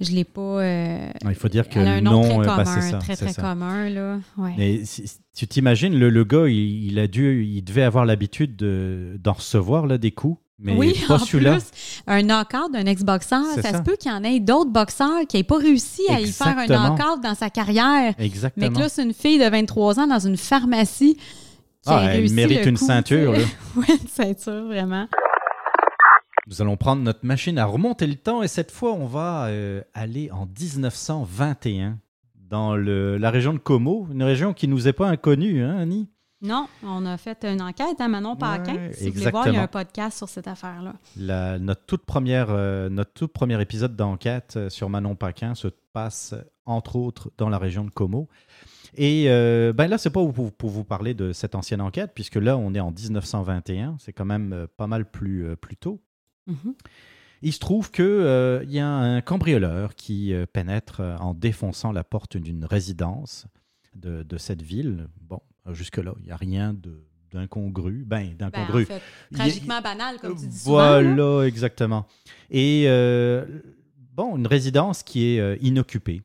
je 0.00 0.10
l'ai 0.12 0.24
pas. 0.24 0.40
euh, 0.40 1.08
Il 1.28 1.34
faut 1.34 1.48
dire 1.48 1.68
que 1.68 1.78
elle 1.78 1.86
a 1.88 1.92
un 1.92 1.94
le 1.96 2.00
nom 2.02 2.10
nom, 2.12 2.22
très 2.22 2.32
euh, 2.32 2.42
commun, 2.44 2.56
bah, 2.56 2.64
c'est 2.64 2.90
ça, 2.90 2.98
très, 2.98 3.16
très 3.16 3.32
ça. 3.32 3.42
commun, 3.42 3.88
là. 3.90 4.18
Ouais. 4.36 4.52
Mais 4.58 4.84
si- 4.84 5.04
tu 5.36 5.46
t'imagines, 5.48 5.98
le, 5.98 6.10
le 6.10 6.24
gars, 6.24 6.46
il, 6.46 6.84
il 6.86 6.98
a 6.98 7.06
dû, 7.06 7.44
il 7.44 7.62
devait 7.62 7.82
avoir 7.82 8.04
l'habitude 8.04 8.54
de- 8.56 9.18
d'en 9.22 9.32
recevoir 9.32 9.86
là, 9.86 9.98
des 9.98 10.10
coups. 10.12 10.38
Mais 10.60 10.72
oui, 10.76 10.94
pas 11.08 11.14
en 11.16 11.18
celui-là. 11.18 11.54
plus, 11.56 11.64
un 12.06 12.22
knockout 12.22 12.72
d'un 12.72 12.86
ex-boxeur, 12.86 13.44
ça, 13.56 13.60
ça. 13.62 13.78
se 13.78 13.82
peut 13.82 13.96
qu'il 13.98 14.12
y 14.12 14.14
en 14.14 14.22
ait 14.22 14.38
d'autres 14.38 14.70
boxeurs 14.70 15.26
qui 15.28 15.36
n'aient 15.36 15.42
pas 15.42 15.58
réussi 15.58 16.02
à 16.08 16.20
y 16.20 16.28
faire 16.30 16.56
un 16.56 16.66
knockout 16.68 17.20
dans 17.24 17.34
sa 17.34 17.50
carrière. 17.50 18.14
Mais 18.16 18.24
Exactement. 18.26 18.70
que 18.70 18.78
là, 18.78 18.88
c'est 18.88 19.02
une 19.02 19.12
fille 19.12 19.40
de 19.40 19.50
23 19.50 19.98
ans 19.98 20.06
dans 20.06 20.20
une 20.20 20.36
pharmacie 20.36 21.14
qui 21.16 21.22
Ah, 21.86 21.96
a 21.98 22.02
elle 22.04 22.18
réussi 22.20 22.34
mérite 22.34 22.60
le 22.62 22.68
une 22.68 22.78
coup, 22.78 22.86
ceinture, 22.86 23.34
oui, 23.76 23.84
une 23.88 24.08
ceinture, 24.08 24.66
vraiment. 24.66 25.08
Nous 26.46 26.60
allons 26.60 26.76
prendre 26.76 27.02
notre 27.02 27.24
machine 27.24 27.58
à 27.58 27.64
remonter 27.64 28.06
le 28.06 28.16
temps 28.16 28.42
et 28.42 28.48
cette 28.48 28.70
fois, 28.70 28.92
on 28.92 29.06
va 29.06 29.46
euh, 29.46 29.80
aller 29.94 30.30
en 30.30 30.46
1921 30.46 31.98
dans 32.50 32.76
le- 32.76 33.16
la 33.16 33.30
région 33.30 33.52
de 33.54 33.58
Como, 33.58 34.06
une 34.12 34.22
région 34.22 34.52
qui 34.52 34.68
nous 34.68 34.86
est 34.86 34.92
pas 34.92 35.08
inconnue, 35.08 35.62
hein, 35.62 35.76
Annie? 35.78 36.08
Non, 36.42 36.66
on 36.82 37.06
a 37.06 37.16
fait 37.16 37.42
une 37.44 37.62
enquête 37.62 37.98
à 38.00 38.08
Manon 38.08 38.36
Paquin. 38.36 38.74
Ouais, 38.74 38.92
si 38.92 39.08
vous 39.08 39.14
voulez 39.18 39.30
voir, 39.30 39.48
il 39.48 39.54
y 39.54 39.56
a 39.56 39.62
un 39.62 39.66
podcast 39.66 40.18
sur 40.18 40.28
cette 40.28 40.46
affaire-là. 40.46 41.58
Notre, 41.58 41.86
toute 41.86 42.04
première, 42.04 42.48
euh, 42.50 42.90
notre 42.90 43.14
tout 43.14 43.28
premier 43.28 43.58
épisode 43.62 43.96
d'enquête 43.96 44.54
euh, 44.58 44.68
sur 44.68 44.90
Manon 44.90 45.14
Paquin 45.14 45.54
se 45.54 45.68
passe, 45.94 46.34
entre 46.66 46.96
autres, 46.96 47.30
dans 47.38 47.48
la 47.48 47.56
région 47.56 47.84
de 47.84 47.90
Como. 47.90 48.28
Et 48.98 49.24
euh, 49.28 49.72
ben 49.72 49.86
là, 49.88 49.96
c'est 49.96 50.10
pas 50.10 50.20
pour, 50.26 50.52
pour 50.52 50.68
vous 50.68 50.84
parler 50.84 51.14
de 51.14 51.32
cette 51.32 51.54
ancienne 51.54 51.80
enquête, 51.80 52.10
puisque 52.14 52.36
là, 52.36 52.58
on 52.58 52.74
est 52.74 52.80
en 52.80 52.90
1921. 52.90 53.96
C'est 53.98 54.12
quand 54.12 54.26
même 54.26 54.66
pas 54.76 54.86
mal 54.86 55.10
plus, 55.10 55.46
euh, 55.46 55.56
plus 55.56 55.76
tôt. 55.78 56.02
Mhm. 56.46 56.74
Il 57.42 57.52
se 57.52 57.58
trouve 57.58 57.90
qu'il 57.90 58.66
y 58.68 58.78
a 58.78 58.88
un 58.88 59.20
cambrioleur 59.20 59.94
qui 59.94 60.32
euh, 60.32 60.46
pénètre 60.50 61.00
euh, 61.00 61.16
en 61.18 61.34
défonçant 61.34 61.92
la 61.92 62.02
porte 62.04 62.36
d'une 62.38 62.64
résidence 62.64 63.46
de, 63.94 64.22
de 64.22 64.38
cette 64.38 64.62
ville. 64.62 65.08
Bon, 65.20 65.40
euh, 65.66 65.74
jusque-là, 65.74 66.14
il 66.20 66.24
n'y 66.26 66.30
a 66.32 66.36
rien 66.36 66.72
de- 66.72 67.04
d'incongru. 67.32 68.04
Ben, 68.06 68.28
Ben, 68.38 68.48
d'incongru. 68.50 68.84
en 68.84 68.86
fait, 68.86 69.02
Il 69.30 69.36
y 69.36 69.40
a- 69.40 69.44
tragiquement 69.44 69.80
banal, 69.82 70.18
comme 70.20 70.36
tu 70.38 70.46
dis 70.46 70.58
souvent. 70.58 71.00
là. 71.00 71.02
Voilà, 71.14 71.46
exactement. 71.46 72.06
Et 72.50 72.84
euh, 72.86 73.44
bon, 74.14 74.36
une 74.38 74.46
résidence 74.46 75.02
qui 75.02 75.26
est 75.34 75.40
euh, 75.40 75.56
inoccupée. 75.60 76.22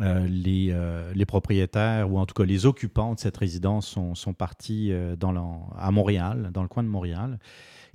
Euh, 0.00 0.26
les, 0.26 0.70
euh, 0.72 1.12
les 1.14 1.24
propriétaires, 1.24 2.10
ou 2.12 2.18
en 2.18 2.26
tout 2.26 2.34
cas 2.34 2.44
les 2.44 2.66
occupants 2.66 3.14
de 3.14 3.20
cette 3.20 3.36
résidence, 3.36 3.86
sont, 3.86 4.14
sont 4.14 4.34
partis 4.34 4.90
euh, 4.92 5.16
dans 5.16 5.70
à 5.78 5.90
Montréal, 5.90 6.50
dans 6.52 6.62
le 6.62 6.68
coin 6.68 6.82
de 6.82 6.88
Montréal. 6.88 7.38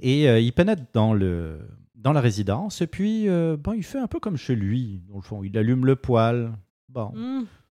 Et 0.02 0.28
euh, 0.30 0.40
il 0.40 0.52
pénètre 0.54 0.84
dans, 0.94 1.14
le, 1.14 1.60
dans 1.96 2.12
la 2.14 2.22
résidence, 2.22 2.82
et 2.82 2.88
puis 2.88 3.30
euh, 3.30 3.56
bon, 3.58 3.74
il 3.74 3.84
fait 3.84 4.00
un 4.00 4.08
peu 4.08 4.20
comme 4.20 4.38
chez 4.38 4.56
lui, 4.56 5.02
dans 5.08 5.16
le 5.18 5.22
fond. 5.22 5.44
Il 5.44 5.58
allume 5.58 5.86
le 5.86 5.96
poêle. 5.96 6.52
Bon, 6.90 7.14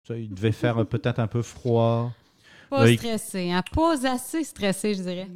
ça, 0.08 0.18
il 0.18 0.34
devait 0.34 0.52
faire 0.52 0.80
euh, 0.80 0.84
peut-être 0.86 1.20
un 1.20 1.28
peu 1.28 1.42
froid. 1.42 2.12
pas 2.70 2.88
stressé, 2.98 3.52
hein? 3.52 3.64
pas 3.74 4.06
assez 4.12 4.44
stressé, 4.44 4.94
je 4.96 5.02
dirais. 5.04 5.28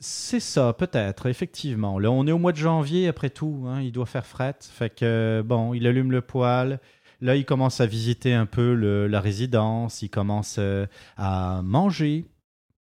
C'est 0.00 0.38
ça, 0.40 0.72
peut-être, 0.72 1.26
effectivement. 1.26 1.98
Là, 1.98 2.10
on 2.12 2.24
est 2.28 2.32
au 2.32 2.38
mois 2.38 2.52
de 2.52 2.56
janvier, 2.56 3.08
après 3.08 3.30
tout. 3.30 3.64
hein, 3.66 3.80
il 3.82 3.90
doit 3.90 4.06
faire 4.06 4.24
fret. 4.26 4.54
Fait 4.60 4.90
que, 4.94 5.42
bon, 5.44 5.74
il 5.74 5.86
allume 5.88 6.12
le 6.12 6.20
poêle. 6.20 6.78
Là, 7.20 7.34
il 7.34 7.44
commence 7.44 7.80
à 7.80 7.86
visiter 7.86 8.32
un 8.32 8.46
peu 8.46 8.74
le- 8.74 9.08
la 9.08 9.20
résidence. 9.20 10.02
Il 10.02 10.08
commence 10.08 10.54
euh, 10.60 10.86
à 11.16 11.62
manger. 11.64 12.26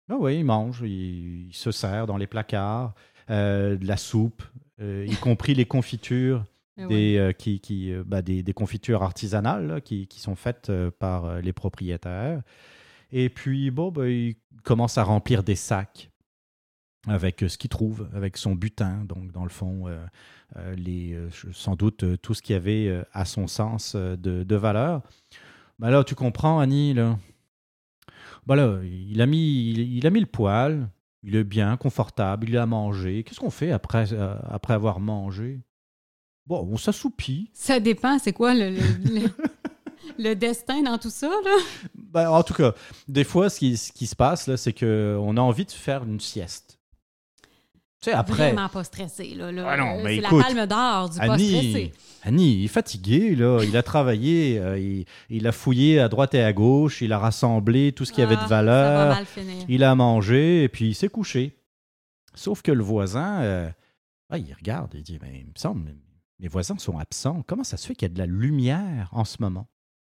Ah 0.10 0.16
oui, 0.20 0.40
il 0.40 0.44
mange. 0.44 0.82
Il, 0.84 1.48
il 1.48 1.54
se 1.54 1.72
sert 1.72 2.08
dans 2.08 2.18
les 2.18 2.28
placards. 2.28 2.94
Euh, 3.30 3.76
de 3.78 3.86
la 3.86 3.98
soupe, 3.98 4.44
euh, 4.82 5.06
y 5.08 5.16
compris 5.16 5.54
les 5.54 5.66
confitures. 5.66 6.46
Ouais. 6.78 6.86
Des, 6.86 7.18
euh, 7.18 7.32
qui, 7.32 7.60
qui, 7.60 7.92
bah, 8.06 8.22
des, 8.22 8.44
des 8.44 8.54
confitures 8.54 9.02
artisanales 9.02 9.66
là, 9.66 9.82
qui, 9.82 10.06
qui 10.06 10.20
sont 10.20 10.36
faites 10.36 10.72
par 11.00 11.42
les 11.42 11.52
propriétaires. 11.52 12.44
Et 13.12 13.30
puis, 13.30 13.72
bon, 13.72 13.92
bah, 13.92 14.08
il 14.08 14.36
commence 14.64 15.00
à 15.00 15.04
remplir 15.04 15.42
des 15.42 15.56
sacs 15.56 16.12
avec 17.08 17.44
ce 17.48 17.58
qu'il 17.58 17.72
trouve, 17.72 18.08
avec 18.14 18.38
son 18.38 18.54
butin, 18.54 19.06
donc 19.06 19.32
dans 19.32 19.44
le 19.44 19.50
fond, 19.50 19.88
euh, 19.88 20.76
les, 20.76 21.18
sans 21.52 21.76
doute 21.76 22.06
tout 22.22 22.36
ce 22.36 22.44
qu'il 22.44 22.54
y 22.54 22.58
avait 22.58 23.02
à 23.12 23.26
son 23.26 23.48
sens 23.48 23.96
de, 23.96 24.44
de 24.44 24.56
valeur. 24.56 25.02
Ben 25.80 25.90
là, 25.90 26.04
tu 26.04 26.14
comprends, 26.14 26.60
Annie, 26.60 26.94
là. 26.94 27.18
Ben 28.46 28.56
là, 28.56 28.80
il 28.84 29.20
a 29.22 29.26
mis, 29.26 29.72
il, 29.72 29.80
il 29.80 30.06
a 30.06 30.12
mis 30.12 30.20
le 30.20 30.28
poêle, 30.28 30.90
il 31.24 31.36
est 31.36 31.44
bien, 31.44 31.78
confortable, 31.78 32.48
il 32.50 32.58
a 32.58 32.66
mangé. 32.66 33.24
Qu'est-ce 33.24 33.40
qu'on 33.40 33.50
fait 33.50 33.72
après, 33.72 34.14
euh, 34.14 34.36
après 34.50 34.74
avoir 34.74 35.00
mangé? 35.00 35.62
Bon, 36.46 36.68
on 36.72 36.78
s'assoupit. 36.78 37.50
Ça 37.54 37.80
dépend, 37.80 38.20
c'est 38.20 38.34
quoi 38.34 38.54
le, 38.54 38.70
le, 38.70 39.20
le- 39.22 39.30
le 40.18 40.34
destin 40.36 40.82
dans 40.84 40.98
tout 40.98 41.10
ça, 41.10 41.28
là? 41.28 41.58
Ben, 41.96 42.30
en 42.30 42.42
tout 42.44 42.54
cas, 42.54 42.74
des 43.08 43.24
fois, 43.26 43.50
ce 43.50 43.60
qui, 43.60 43.76
ce 43.78 43.92
qui 43.92 44.08
se 44.08 44.16
passe, 44.16 44.48
là, 44.48 44.56
c'est 44.58 44.74
qu'on 44.74 45.36
a 45.38 45.42
envie 45.42 45.66
de 45.66 45.72
faire 45.72 46.04
une 46.04 46.20
sieste. 46.22 46.77
Tu 48.00 48.12
sais, 48.12 48.16
après, 48.16 48.52
Vraiment 48.54 48.70
pas 48.70 48.84
stressé, 48.84 49.34
là. 49.34 49.52
là. 49.52 49.66
Ah 49.70 49.78
non, 49.78 50.00
Euh, 50.00 50.04
mais 50.04 50.18
c'est 50.22 50.26
écoute, 50.28 50.38
la 50.40 50.44
palme 50.54 50.66
d'or 50.68 51.10
du 51.10 51.18
pas 51.18 51.34
Annie, 51.34 51.48
stressé. 51.50 51.94
Annie, 52.24 52.54
il 52.60 52.66
est 52.66 52.68
fatigué, 52.68 53.36
là. 53.36 53.64
Il 53.64 53.76
a 53.76 53.82
travaillé, 53.82 54.60
euh, 54.60 54.78
il, 54.78 55.06
il 55.30 55.48
a 55.48 55.52
fouillé 55.52 56.00
à 56.00 56.08
droite 56.08 56.36
et 56.36 56.44
à 56.44 56.54
gauche, 56.54 57.02
il 57.02 57.12
a 57.12 57.18
rassemblé 57.18 57.92
tout 57.94 58.06
ce 58.06 58.14
qui 58.14 58.22
avait 58.22 58.36
Ah, 58.38 58.44
de 58.44 58.48
Ça 58.48 58.48
va 58.48 58.56
valeur, 58.64 59.16
mal 59.16 59.26
finir. 59.26 59.66
il 59.68 59.84
a 59.84 59.96
mangé, 59.96 60.64
et 60.64 60.70
puis 60.70 60.90
il 60.90 60.94
s'est 60.96 61.10
couché. 61.10 61.58
Sauf 62.36 62.62
que 62.62 62.72
le 62.72 62.84
voisin, 62.84 63.42
euh, 63.42 63.70
ah, 64.30 64.38
il 64.38 64.54
regarde, 64.54 64.94
il 64.94 65.02
dit, 65.02 65.18
mais 65.20 65.40
il 65.40 65.46
me 65.48 65.52
semble, 65.56 65.96
mes 66.40 66.48
voisins 66.48 66.78
sont 66.78 67.00
absents. 67.00 67.42
Comment 67.48 67.64
ça 67.64 67.78
se 67.78 67.88
fait 67.88 67.96
qu'il 67.96 68.08
y 68.08 68.12
a 68.12 68.14
de 68.14 68.20
la 68.20 68.28
lumière 68.28 69.10
en 69.12 69.26
ce 69.26 69.38
moment? 69.40 69.68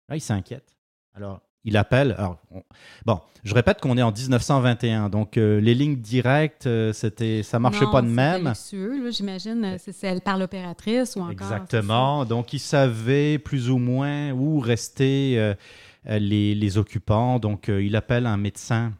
Là, 0.08 0.14
il 0.16 0.20
s'inquiète. 0.20 0.76
Alors, 1.14 1.40
il 1.64 1.76
appelle. 1.76 2.14
Alors, 2.18 2.38
on- 2.50 2.62
bon, 3.06 3.20
je 3.44 3.54
répète 3.54 3.80
qu'on 3.80 3.96
est 3.98 4.02
en 4.02 4.12
1921, 4.12 5.08
donc 5.08 5.36
euh, 5.36 5.60
les 5.60 5.74
lignes 5.74 5.96
directes, 6.00 6.66
euh, 6.66 6.92
c'était, 6.92 7.42
ça 7.42 7.58
marchait 7.58 7.84
Non, 7.84 7.92
pas 7.92 8.02
de 8.02 8.08
même. 8.08 8.52
j'imagine. 9.10 9.64
euh, 9.64 9.76
C'est 9.78 9.92
celle 9.92 10.20
par 10.20 10.38
l'opératrice 10.38 11.16
ou 11.16 11.20
encore. 11.20 11.32
Exactement. 11.32 12.24
Donc, 12.24 12.52
ils 12.52 12.58
savaient 12.58 13.38
plus 13.38 13.70
ou 13.70 13.78
moins 13.78 14.32
où 14.32 14.58
restaient 14.60 15.34
euh, 15.36 15.54
les, 16.18 16.54
les 16.54 16.78
occupants. 16.78 17.38
Donc, 17.38 17.68
il 17.68 17.94
appelle 17.96 18.26
un 18.26 18.36
médecin 18.36 18.92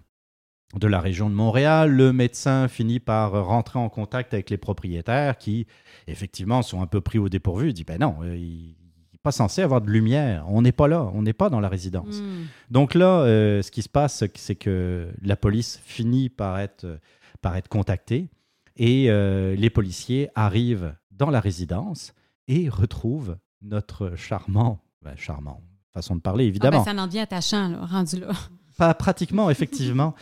de 0.75 0.87
la 0.87 1.00
région 1.00 1.28
de 1.28 1.35
Montréal. 1.35 1.90
Le 1.90 2.12
médecin 2.12 2.66
finit 2.69 3.00
par 3.00 3.45
rentrer 3.45 3.78
en 3.78 3.88
contact 3.88 4.33
avec 4.35 4.49
les 4.50 4.57
propriétaires 4.57 5.37
qui, 5.37 5.66
effectivement, 6.07 6.62
sont 6.62 6.81
un 6.81 6.87
peu 6.87 7.00
pris 7.00 7.19
au 7.19 7.28
dépourvu. 7.28 7.69
Il 7.71 7.75
dit, 7.75 7.85
ben 7.85 7.99
non, 8.00 8.16
il 8.25 8.75
pas 9.22 9.32
censé 9.32 9.62
avoir 9.62 9.80
de 9.80 9.90
lumière. 9.90 10.44
On 10.48 10.62
n'est 10.62 10.72
pas 10.72 10.88
là. 10.88 11.10
On 11.14 11.22
n'est 11.22 11.32
pas 11.32 11.48
dans 11.48 11.60
la 11.60 11.68
résidence. 11.68 12.22
Donc 12.70 12.94
là, 12.94 13.20
euh, 13.20 13.62
ce 13.62 13.70
qui 13.70 13.82
se 13.82 13.88
passe, 13.88 14.24
c'est 14.34 14.54
que 14.54 15.08
la 15.22 15.36
police 15.36 15.80
finit 15.84 16.28
par 16.28 16.58
être, 16.58 16.98
par 17.40 17.56
être 17.56 17.68
contactée 17.68 18.28
et 18.76 19.10
euh, 19.10 19.54
les 19.54 19.70
policiers 19.70 20.28
arrivent 20.34 20.94
dans 21.10 21.30
la 21.30 21.40
résidence 21.40 22.14
et 22.48 22.68
retrouvent 22.68 23.36
notre 23.60 24.16
charmant, 24.16 24.80
ben, 25.02 25.14
charmant, 25.16 25.62
façon 25.92 26.16
de 26.16 26.20
parler 26.20 26.44
Ah, 26.44 26.48
évidemment, 26.48 26.82
ben, 26.82 26.96
ça 26.96 27.02
en 27.02 27.06
devient 27.06 27.20
attachant, 27.20 27.68
là, 27.68 27.84
rendu 27.84 28.18
là. 28.18 28.32
pas 28.78 28.94
pratiquement 28.94 29.50
effectivement, 29.50 30.14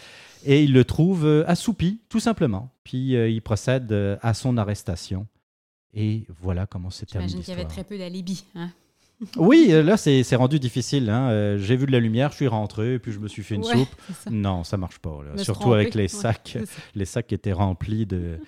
et 0.45 0.65
ils 0.65 0.73
le 0.73 0.85
trouvent 0.85 1.27
euh, 1.27 1.45
assoupi, 1.47 2.01
tout 2.09 2.21
simplement. 2.21 2.71
Puis 2.85 3.15
euh, 3.15 3.29
ils 3.29 3.43
procèdent 3.43 3.93
euh, 3.93 4.17
à 4.23 4.35
son 4.35 4.57
arrestation. 4.57 5.27
Et 5.93 6.27
voilà 6.29 6.67
comment 6.67 6.91
s'est 6.91 7.07
terminée 7.07 7.29
J'imagine 7.29 7.45
qu'il 7.45 7.55
y 7.55 7.61
avait 7.61 7.69
très 7.69 7.85
peu 7.85 7.99
d'alibi. 7.99 8.45
Hein? 8.55 8.71
Oui, 9.37 9.69
euh, 9.71 9.83
là, 9.83 9.97
c'est 9.97 10.23
c'est 10.23 10.37
rendu 10.37 10.59
difficile. 10.59 11.11
hein. 11.11 11.29
Euh, 11.31 11.59
J'ai 11.59 11.77
vu 11.77 11.87
de 11.87 11.93
la 11.93 12.01
lumière, 12.01 12.31
je 12.31 12.37
suis 12.37 12.49
rentré, 12.49 12.99
puis 12.99 13.13
je 13.13 13.19
me 13.19 13.29
suis 13.29 13.43
fait 13.43 13.55
une 13.57 13.65
Ouais, 13.65 13.73
soupe. 13.77 13.89
ça. 14.25 14.31
Non, 14.31 14.65
ça 14.65 14.77
marche 14.77 14.99
pas. 14.99 15.19
là. 15.25 15.43
Surtout 15.43 15.61
tromper, 15.63 15.77
avec 15.81 15.95
les 15.95 16.09
sacs, 16.09 16.57
les 16.95 17.05
sacs 17.05 17.27
qui 17.27 17.35
étaient 17.35 17.53
remplis 17.53 18.07
de 18.07 18.39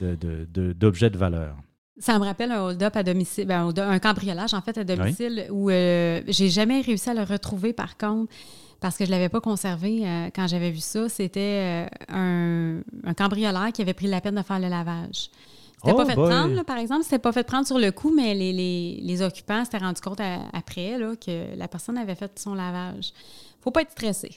de- 0.00 0.14
de- 0.14 0.46
de- 0.52 0.72
d'objets 0.74 1.08
de, 1.10 1.16
valeur. 1.16 1.56
Ça 1.98 2.18
me 2.18 2.24
rappelle 2.24 2.52
un 2.52 2.60
hold-up 2.64 2.94
à 2.96 3.02
domicile, 3.02 3.46
ben, 3.46 3.72
un 3.78 3.98
cambriolage 3.98 4.52
en 4.52 4.60
fait 4.60 4.76
à 4.76 4.84
domicile 4.84 5.46
où 5.50 5.70
euh, 5.70 6.20
j'ai 6.28 6.50
jamais 6.50 6.82
réussi 6.82 7.08
à 7.08 7.14
le 7.14 7.22
retrouver 7.22 7.72
par 7.72 7.96
contre 7.96 8.30
parce 8.80 8.98
que 8.98 9.06
je 9.06 9.10
l'avais 9.10 9.30
pas 9.30 9.40
conservé 9.40 10.02
euh, 10.06 10.28
quand 10.34 10.46
j'avais 10.48 10.70
vu 10.70 10.80
ça. 10.80 11.08
C'était 11.08 11.86
euh, 11.86 11.86
un, 12.10 12.80
un 13.04 13.14
cambrioleur 13.14 13.72
qui 13.72 13.80
avait 13.80 13.94
pris 13.94 14.06
la 14.08 14.20
peine 14.20 14.34
de 14.34 14.42
faire 14.42 14.58
le 14.58 14.68
lavage. 14.68 15.30
C'était 15.86 15.92
Oh 15.94 15.96
pas 15.96 16.06
fait 16.06 16.14
boy. 16.16 16.28
prendre, 16.30 16.54
là, 16.54 16.64
par 16.64 16.78
exemple? 16.78 17.02
C'était 17.04 17.18
pas 17.18 17.32
fait 17.32 17.44
prendre 17.46 17.66
sur 17.66 17.78
le 17.78 17.90
coup, 17.92 18.12
mais 18.14 18.34
les, 18.34 18.52
les, 18.52 19.00
les 19.02 19.22
occupants 19.22 19.64
s'étaient 19.64 19.78
rendus 19.78 20.00
compte 20.00 20.20
à- 20.20 20.40
après 20.52 20.98
là, 20.98 21.14
que 21.16 21.56
la 21.56 21.68
personne 21.68 21.96
avait 21.98 22.14
fait 22.14 22.38
son 22.38 22.54
lavage. 22.54 23.12
Faut 23.62 23.70
pas 23.72 23.82
être 23.82 23.90
stressé. 23.90 24.30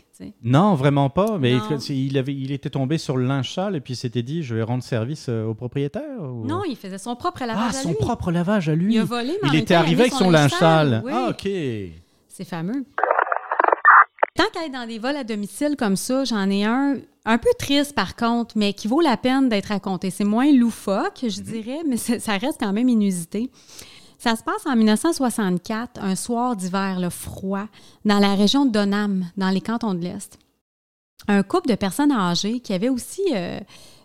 Non, 0.43 0.73
vraiment 0.73 1.09
pas. 1.11 1.37
Mais 1.37 1.53
il, 1.89 2.17
avait, 2.17 2.33
il 2.33 2.51
était 2.51 2.71
tombé 2.71 2.97
sur 2.97 3.15
le 3.15 3.25
linge 3.27 3.53
sale 3.53 3.75
et 3.75 3.79
puis 3.79 3.93
il 3.93 3.97
s'était 3.97 4.23
dit 4.23 4.41
je 4.41 4.55
vais 4.55 4.63
rendre 4.63 4.81
service 4.83 5.27
euh, 5.29 5.45
au 5.45 5.53
propriétaire. 5.53 6.19
ou- 6.19 6.45
Non, 6.47 6.63
il 6.67 6.75
faisait 6.75 6.97
son 6.97 7.15
propre 7.15 7.41
lavage 7.45 7.61
ah, 7.63 7.69
à 7.69 7.73
son 7.73 7.89
lui. 7.89 7.97
propre 7.99 8.31
lavage 8.31 8.69
à 8.69 8.75
lui. 8.75 8.95
Il 8.95 8.99
a 8.99 9.03
volé, 9.03 9.37
mais 9.43 9.49
Il 9.53 9.55
était 9.59 9.75
arrivé 9.75 10.01
avec 10.01 10.13
son 10.13 10.31
linge 10.31 10.51
sale. 10.51 11.03
oui. 11.05 11.11
Ah, 11.13 11.27
ok. 11.29 11.47
C'est 12.27 12.45
fameux. 12.45 12.85
Tant 14.39 14.49
qu'à 14.53 14.65
être 14.65 14.71
dans 14.71 14.87
des 14.87 14.99
vols 14.99 15.17
à 15.17 15.25
domicile 15.25 15.75
comme 15.77 15.97
ça, 15.97 16.23
j'en 16.23 16.49
ai 16.49 16.63
un 16.63 16.95
un 17.25 17.37
peu 17.37 17.49
triste 17.59 17.93
par 17.93 18.15
contre, 18.15 18.57
mais 18.57 18.71
qui 18.71 18.87
vaut 18.87 19.01
la 19.01 19.17
peine 19.17 19.49
d'être 19.49 19.65
raconté. 19.65 20.11
C'est 20.11 20.23
moins 20.23 20.49
loufoque, 20.49 21.25
je 21.27 21.41
dirais, 21.41 21.79
mais 21.85 21.97
ça 21.97 22.37
reste 22.37 22.57
quand 22.57 22.71
même 22.71 22.87
inusité. 22.87 23.51
Ça 24.17 24.37
se 24.37 24.43
passe 24.43 24.65
en 24.65 24.77
1964, 24.77 26.01
un 26.01 26.15
soir 26.15 26.55
d'hiver 26.55 27.01
là, 27.01 27.09
froid, 27.09 27.65
dans 28.05 28.19
la 28.19 28.33
région 28.33 28.65
de 28.65 28.71
Donham, 28.71 29.25
dans 29.35 29.49
les 29.49 29.59
cantons 29.59 29.93
de 29.93 29.99
l'Est. 29.99 30.39
Un 31.27 31.43
couple 31.43 31.67
de 31.67 31.75
personnes 31.75 32.13
âgées 32.13 32.61
qui 32.61 32.73
avaient 32.73 32.87
aussi 32.87 33.21
euh, 33.33 33.59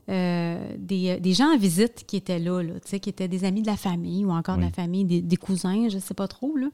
euh, 0.09 0.77
des, 0.77 1.21
des 1.21 1.33
gens 1.33 1.55
en 1.55 1.57
visite 1.57 2.05
qui 2.09 2.17
étaient 2.17 2.41
là, 2.41 2.61
qui 2.85 3.09
étaient 3.09 3.29
des 3.29 3.45
amis 3.45 3.63
de 3.63 3.69
la 3.69 3.77
famille 3.77 4.25
ou 4.25 4.33
encore 4.33 4.57
de 4.57 4.63
la 4.63 4.71
famille, 4.71 5.05
des, 5.05 5.23
des 5.23 5.37
cousins, 5.37 5.89
je 5.89 5.95
ne 5.95 6.01
sais 6.01 6.15
pas 6.15 6.27
trop. 6.27 6.57
Là. 6.57 6.67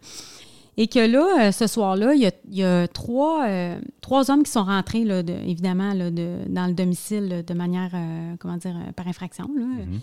Et 0.76 0.86
que 0.86 0.98
là, 1.00 1.48
euh, 1.48 1.52
ce 1.52 1.66
soir-là, 1.66 2.14
il 2.14 2.22
y 2.22 2.26
a, 2.26 2.30
il 2.50 2.56
y 2.58 2.64
a 2.64 2.88
trois, 2.88 3.46
euh, 3.46 3.78
trois 4.00 4.30
hommes 4.30 4.42
qui 4.44 4.50
sont 4.50 4.64
rentrés, 4.64 5.04
là, 5.04 5.22
de- 5.22 5.32
évidemment, 5.46 5.92
là, 5.94 6.10
de, 6.10 6.36
dans 6.48 6.66
le 6.66 6.72
domicile 6.74 7.28
là, 7.28 7.42
de 7.42 7.54
manière, 7.54 7.90
euh, 7.94 8.34
comment 8.38 8.56
dire, 8.56 8.76
par 8.96 9.06
infraction. 9.08 9.48
Là. 9.56 9.64
Mhm. 9.64 10.00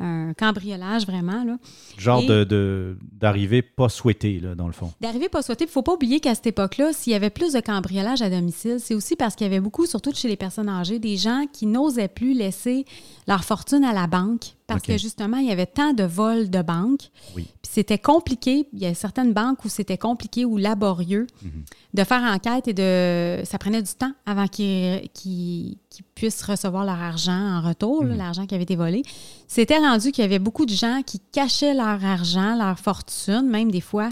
Un 0.00 0.32
cambriolage, 0.34 1.06
vraiment. 1.06 1.42
Là. 1.44 1.56
Genre 1.96 2.20
Et- 2.22 2.26
de- 2.44 2.96
d'arrivée 3.20 3.62
pas 3.62 3.88
souhaitée, 3.88 4.38
là, 4.38 4.54
dans 4.54 4.66
le 4.68 4.72
fond. 4.72 4.92
D'arriver 5.00 5.28
pas 5.28 5.42
souhaité, 5.42 5.64
il 5.64 5.66
ne 5.68 5.72
faut 5.72 5.82
pas 5.82 5.94
oublier 5.94 6.20
qu'à 6.20 6.36
cette 6.36 6.46
époque-là, 6.46 6.92
s'il 6.92 7.12
y 7.12 7.16
avait 7.16 7.30
plus 7.30 7.52
de 7.52 7.58
cambriolage 7.60 8.22
à 8.22 8.30
domicile, 8.30 8.76
c'est 8.78 8.94
aussi 8.94 9.16
parce 9.16 9.34
qu'il 9.34 9.46
y 9.46 9.50
avait 9.50 9.58
beaucoup, 9.60 9.86
surtout 9.86 10.12
chez 10.14 10.28
les 10.28 10.36
personnes 10.36 10.68
âgées, 10.68 11.00
des 11.00 11.16
gens 11.16 11.46
qui 11.52 11.66
n'osaient 11.66 12.06
plus 12.06 12.32
laisser 12.34 12.84
leur 13.26 13.42
fortune 13.42 13.82
à 13.82 13.92
la 13.92 14.06
banque 14.06 14.54
parce 14.68 14.82
que 14.82 14.96
justement, 14.98 15.38
il 15.38 15.46
y 15.48 15.50
avait 15.50 15.66
tant 15.66 15.92
de 15.94 16.04
vols 16.04 16.50
de 16.50 16.62
banque. 16.62 17.00
Oui. 17.34 17.44
Puis 17.62 17.72
c'était 17.72 17.98
compliqué. 17.98 18.68
Il 18.72 18.78
y 18.78 18.86
a 18.86 18.94
certaines 18.94 19.32
banques 19.32 19.64
où 19.64 19.68
c'était 19.68 19.98
compliqué 19.98 20.44
ou 20.44 20.56
laborieux 20.58 21.26
Mhm. 21.42 21.64
de 21.94 22.04
faire 22.04 22.22
enquête 22.22 22.68
et 22.68 22.74
de. 22.74 23.42
Ça 23.44 23.58
prenait 23.58 23.82
du 23.82 23.92
temps 23.94 24.12
avant 24.26 24.46
qu'ils 24.46 25.76
puissent 26.14 26.42
recevoir 26.42 26.84
leur 26.84 27.00
argent 27.00 27.32
en 27.32 27.60
retour, 27.66 28.04
Mhm. 28.04 28.16
l'argent 28.16 28.46
qui 28.46 28.54
avait 28.54 28.64
été 28.64 28.76
volé. 28.76 29.02
C'était 29.48 29.78
rendu 29.78 30.12
qu'il 30.12 30.22
y 30.22 30.24
avait 30.26 30.38
beaucoup 30.38 30.66
de 30.66 30.74
gens 30.74 31.02
qui 31.04 31.18
cachaient 31.32 31.74
leur 31.74 32.04
argent, 32.04 32.54
leur 32.56 32.78
fortune, 32.78 33.48
même 33.48 33.70
des 33.70 33.80
fois, 33.80 34.10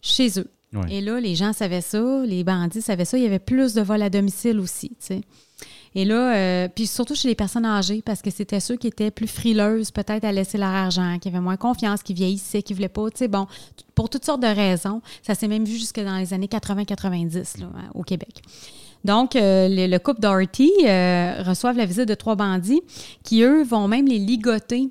chez 0.00 0.38
eux. 0.38 0.48
Ouais. 0.72 0.86
Et 0.96 1.00
là, 1.00 1.18
les 1.18 1.34
gens 1.34 1.52
savaient 1.52 1.80
ça, 1.80 2.22
les 2.24 2.44
bandits 2.44 2.82
savaient 2.82 3.04
ça. 3.06 3.16
Il 3.18 3.24
y 3.24 3.26
avait 3.26 3.38
plus 3.38 3.74
de 3.74 3.80
vols 3.82 4.02
à 4.02 4.10
domicile 4.10 4.60
aussi, 4.60 4.90
tu 4.90 4.96
sais. 5.00 5.20
Et 5.94 6.04
là, 6.04 6.34
euh, 6.34 6.68
puis 6.68 6.86
surtout 6.86 7.14
chez 7.14 7.28
les 7.28 7.34
personnes 7.34 7.64
âgées, 7.64 8.02
parce 8.04 8.22
que 8.22 8.30
c'était 8.30 8.60
ceux 8.60 8.76
qui 8.76 8.86
étaient 8.86 9.10
plus 9.10 9.26
frileuses, 9.26 9.90
peut-être 9.90 10.24
à 10.24 10.32
laisser 10.32 10.58
leur 10.58 10.68
argent, 10.68 11.18
qui 11.18 11.28
avaient 11.28 11.40
moins 11.40 11.56
confiance, 11.56 12.02
qui 12.02 12.14
vieillissaient, 12.14 12.62
qui 12.62 12.72
ne 12.72 12.76
voulaient 12.76 12.88
pas, 12.88 13.10
tu 13.10 13.18
sais, 13.18 13.28
bon, 13.28 13.46
pour 13.94 14.10
toutes 14.10 14.24
sortes 14.24 14.42
de 14.42 14.46
raisons. 14.46 15.00
Ça 15.22 15.34
s'est 15.34 15.48
même 15.48 15.64
vu 15.64 15.76
jusque 15.76 16.00
dans 16.00 16.16
les 16.16 16.34
années 16.34 16.46
80-90 16.46 17.60
là, 17.60 17.68
au 17.94 18.02
Québec. 18.02 18.42
Donc, 19.04 19.36
euh, 19.36 19.68
le, 19.68 19.86
le 19.86 19.98
couple 19.98 20.20
Doherty 20.20 20.70
euh, 20.84 21.42
reçoivent 21.42 21.76
la 21.76 21.86
visite 21.86 22.08
de 22.08 22.14
trois 22.14 22.34
bandits 22.36 22.82
qui, 23.22 23.42
eux, 23.42 23.62
vont 23.62 23.88
même 23.88 24.06
les 24.06 24.18
ligoter 24.18 24.90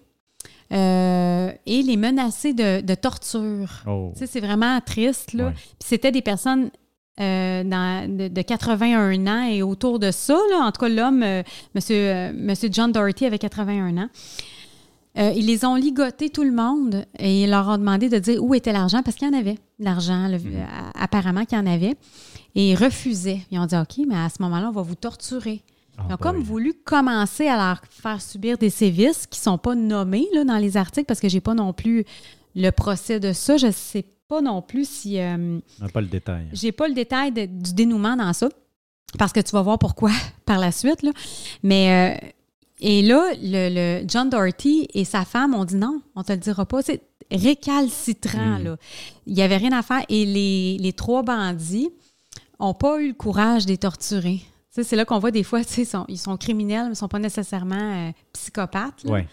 euh, 0.71 1.51
et 1.65 1.81
les 1.81 1.97
menacer 1.97 2.53
de, 2.53 2.81
de 2.81 2.95
torture. 2.95 3.83
Oh. 3.85 4.11
Tu 4.13 4.19
sais, 4.19 4.27
c'est 4.27 4.39
vraiment 4.39 4.79
triste, 4.81 5.33
là. 5.33 5.47
Ouais. 5.47 5.53
Puis 5.53 5.87
c'était 5.89 6.11
des 6.11 6.21
personnes 6.21 6.71
euh, 7.19 7.63
dans- 7.63 8.17
de, 8.17 8.27
de 8.27 8.41
81 8.41 9.27
ans 9.27 9.43
et 9.49 9.61
autour 9.63 9.99
de 9.99 10.11
ça, 10.11 10.37
là. 10.51 10.65
En 10.65 10.71
tout 10.71 10.81
cas, 10.81 10.89
l'homme, 10.89 11.23
euh, 11.23 11.43
monsieur, 11.75 11.95
euh, 11.95 12.31
monsieur 12.35 12.69
John 12.71 12.91
Doherty, 12.91 13.25
avait 13.25 13.39
81 13.39 13.97
ans. 13.97 14.09
Euh, 15.17 15.31
ils 15.35 15.47
les 15.47 15.65
ont 15.65 15.73
ligotés 15.75 16.29
tout 16.29 16.43
le 16.43 16.51
monde 16.51 17.05
et 17.17 17.43
ils 17.43 17.49
leur 17.49 17.67
ont 17.69 17.77
demandé 17.79 18.07
de 18.07 18.19
dire 18.19 18.43
où 18.43 18.53
était 18.53 18.71
l'argent 18.71 19.01
parce 19.01 19.15
qu'il 19.17 19.27
y 19.27 19.35
en 19.35 19.37
avait 19.39 19.57
l'argent, 19.79 20.29
Mhm. 20.29 20.39
apparemment 20.93 21.43
qu'il 21.45 21.57
y 21.57 21.61
en 21.61 21.65
avait. 21.65 21.95
Et 22.53 22.71
ils 22.71 22.75
refusaient. 22.75 23.39
Ils 23.49 23.57
ont 23.59 23.65
dit 23.65 23.75
OK, 23.75 24.05
mais 24.07 24.15
à 24.15 24.29
ce 24.29 24.41
moment-là, 24.43 24.67
on 24.69 24.71
va 24.71 24.83
vous 24.83 24.93
torturer. 24.95 25.63
Oh 25.97 26.01
Ils 26.01 26.03
ont 26.03 26.07
boy. 26.09 26.17
comme 26.19 26.43
voulu 26.43 26.73
commencer 26.85 27.47
à 27.47 27.57
leur 27.57 27.81
faire 27.89 28.21
subir 28.21 28.59
des 28.59 28.69
sévices 28.69 29.25
qui 29.25 29.39
ne 29.39 29.43
sont 29.43 29.57
pas 29.57 29.73
nommés 29.73 30.27
là, 30.35 30.43
dans 30.43 30.57
les 30.57 30.77
articles 30.77 31.05
parce 31.07 31.19
que 31.19 31.29
j'ai 31.29 31.41
pas 31.41 31.55
non 31.55 31.73
plus 31.73 32.05
le 32.55 32.69
procès 32.69 33.19
de 33.19 33.33
ça. 33.33 33.57
Je 33.57 33.67
ne 33.67 33.71
sais 33.71 34.03
pas 34.03 34.09
non 34.41 34.61
plus 34.61 34.87
si. 34.87 35.19
euh, 35.19 35.59
On 35.79 35.83
n'a 35.85 35.89
pas 35.89 36.01
le 36.01 36.07
détail. 36.07 36.47
j'ai 36.53 36.71
pas 36.71 36.87
le 36.87 36.93
détail 36.93 37.31
de- 37.31 37.45
du 37.45 37.73
dénouement 37.73 38.15
dans 38.15 38.33
ça, 38.33 38.49
parce 39.17 39.31
que 39.33 39.39
tu 39.39 39.51
vas 39.51 39.61
voir 39.61 39.79
pourquoi 39.79 40.11
par 40.45 40.59
la 40.59 40.71
suite. 40.71 41.01
Là. 41.03 41.11
Mais 41.63 42.19
euh, 42.23 42.27
et 42.79 43.01
là, 43.01 43.31
le, 43.41 44.01
le 44.01 44.07
John 44.07 44.29
Doherty 44.29 44.87
et 44.93 45.05
sa 45.05 45.25
femme 45.25 45.55
ont 45.55 45.65
dit 45.65 45.75
non, 45.75 46.01
on 46.15 46.23
te 46.23 46.31
le 46.33 46.37
dira 46.37 46.65
pas. 46.65 46.81
C'est 46.81 47.01
récalcitrant. 47.31 48.59
Mm. 48.59 48.63
Là. 48.63 48.77
Il 49.25 49.33
n'y 49.33 49.41
avait 49.41 49.57
rien 49.57 49.71
à 49.71 49.81
faire. 49.81 50.03
Et 50.09 50.25
les, 50.25 50.77
les 50.79 50.93
trois 50.93 51.23
bandits 51.23 51.89
n'ont 52.59 52.73
pas 52.73 53.01
eu 53.01 53.09
le 53.09 53.13
courage 53.13 53.65
de 53.65 53.71
les 53.71 53.77
torturer. 53.77 54.41
C'est 54.69 54.95
là 54.95 55.05
qu'on 55.05 55.17
voit 55.17 55.31
des 55.31 55.41
fois, 55.41 55.63
tu 55.63 55.73
sais, 55.73 55.81
ils 55.81 55.85
sont, 55.87 56.05
ils 56.07 56.19
sont 56.19 56.37
criminels, 56.37 56.81
mais 56.83 56.87
ils 56.87 56.89
ne 56.91 56.95
sont 56.95 57.07
pas 57.07 57.17
nécessairement 57.17 58.07
euh, 58.09 58.11
psychopathes. 58.33 59.03
là. 59.05 59.11
Ouais. 59.11 59.27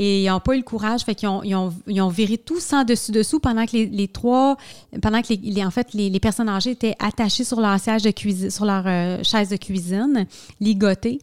Et 0.00 0.22
ils 0.22 0.28
n'ont 0.28 0.38
pas 0.38 0.54
eu 0.54 0.58
le 0.58 0.62
courage, 0.62 1.00
fait 1.02 1.16
qu'ils 1.16 1.28
ont, 1.28 1.42
ils 1.42 1.56
ont, 1.56 1.74
ils 1.88 2.00
ont 2.00 2.08
viré 2.08 2.38
tout 2.38 2.60
sans 2.60 2.84
dessus-dessous 2.84 3.40
pendant 3.40 3.66
que 3.66 3.72
les, 3.72 3.86
les 3.86 4.06
trois, 4.06 4.56
pendant 5.02 5.20
que 5.22 5.28
les, 5.30 5.36
les- 5.38 5.64
en 5.64 5.72
fait, 5.72 5.92
les, 5.92 6.08
les 6.08 6.20
personnes 6.20 6.48
âgées 6.48 6.70
étaient 6.70 6.94
attachées 7.00 7.42
sur 7.42 7.60
leur 7.60 7.80
siège 7.80 8.02
de 8.02 8.12
cuisine, 8.12 8.48
sur 8.48 8.64
leur 8.64 8.84
euh, 8.86 9.22
chaise 9.24 9.48
de 9.48 9.56
cuisine, 9.56 10.26
ligotées. 10.60 11.18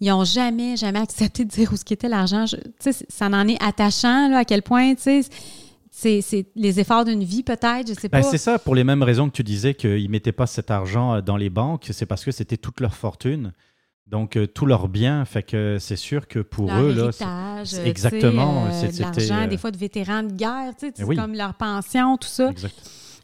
Ils 0.00 0.08
n'ont 0.08 0.24
jamais, 0.24 0.76
jamais 0.78 1.00
accepté 1.00 1.44
de 1.44 1.50
dire 1.50 1.70
où 1.72 1.76
ce 1.76 1.84
qu'était 1.84 2.08
l'argent. 2.08 2.46
Je- 2.46 2.56
Tu 2.56 2.92
sais, 2.92 3.06
ça 3.10 3.26
en 3.26 3.46
est 3.46 3.62
attachant, 3.62 4.28
là, 4.30 4.38
à 4.38 4.44
quel 4.46 4.62
point, 4.62 4.94
tu 4.94 5.02
sais, 5.02 5.20
c'est, 5.90 6.22
c'est 6.22 6.46
les 6.56 6.80
efforts 6.80 7.04
d'une 7.04 7.22
vie, 7.24 7.42
peut-être, 7.42 7.86
je 7.88 7.92
sais 7.92 8.08
Ben, 8.08 8.22
pas. 8.22 8.28
c'est 8.30 8.38
ça, 8.38 8.58
pour 8.58 8.74
les 8.74 8.84
mêmes 8.84 9.02
raisons 9.02 9.28
que 9.28 9.34
tu 9.36 9.42
disais 9.44 9.74
qu'ils 9.74 10.02
ne 10.04 10.08
mettaient 10.08 10.32
pas 10.32 10.46
cet 10.46 10.70
argent 10.70 11.14
euh, 11.16 11.20
dans 11.20 11.36
les 11.36 11.50
banques, 11.50 11.88
c'est 11.92 12.06
parce 12.06 12.24
que 12.24 12.32
c'était 12.32 12.56
toute 12.56 12.80
leur 12.80 12.94
fortune. 12.94 13.52
Donc, 14.06 14.36
euh, 14.36 14.46
tout 14.46 14.66
leur 14.66 14.88
bien, 14.88 15.24
fait 15.24 15.42
que 15.42 15.78
c'est 15.80 15.96
sûr 15.96 16.28
que 16.28 16.38
pour 16.40 16.66
leur 16.66 16.82
eux, 16.82 16.92
là, 16.92 17.10
c'est- 17.12 17.24
héritage, 17.24 17.68
tu 17.70 17.74
sais, 17.76 17.88
exactement, 17.88 18.66
euh, 18.66 18.70
c'était, 18.72 19.02
l'argent, 19.02 19.44
euh, 19.44 19.46
des 19.46 19.56
fois 19.56 19.70
de 19.70 19.78
vétérans 19.78 20.22
de 20.22 20.32
guerre, 20.32 20.72
tu 20.78 20.86
sais, 20.88 20.92
c'est 20.94 21.04
oui. 21.04 21.16
comme 21.16 21.34
leur 21.34 21.54
pension, 21.54 22.16
tout 22.18 22.28
ça. 22.28 22.50
exact. 22.50 22.74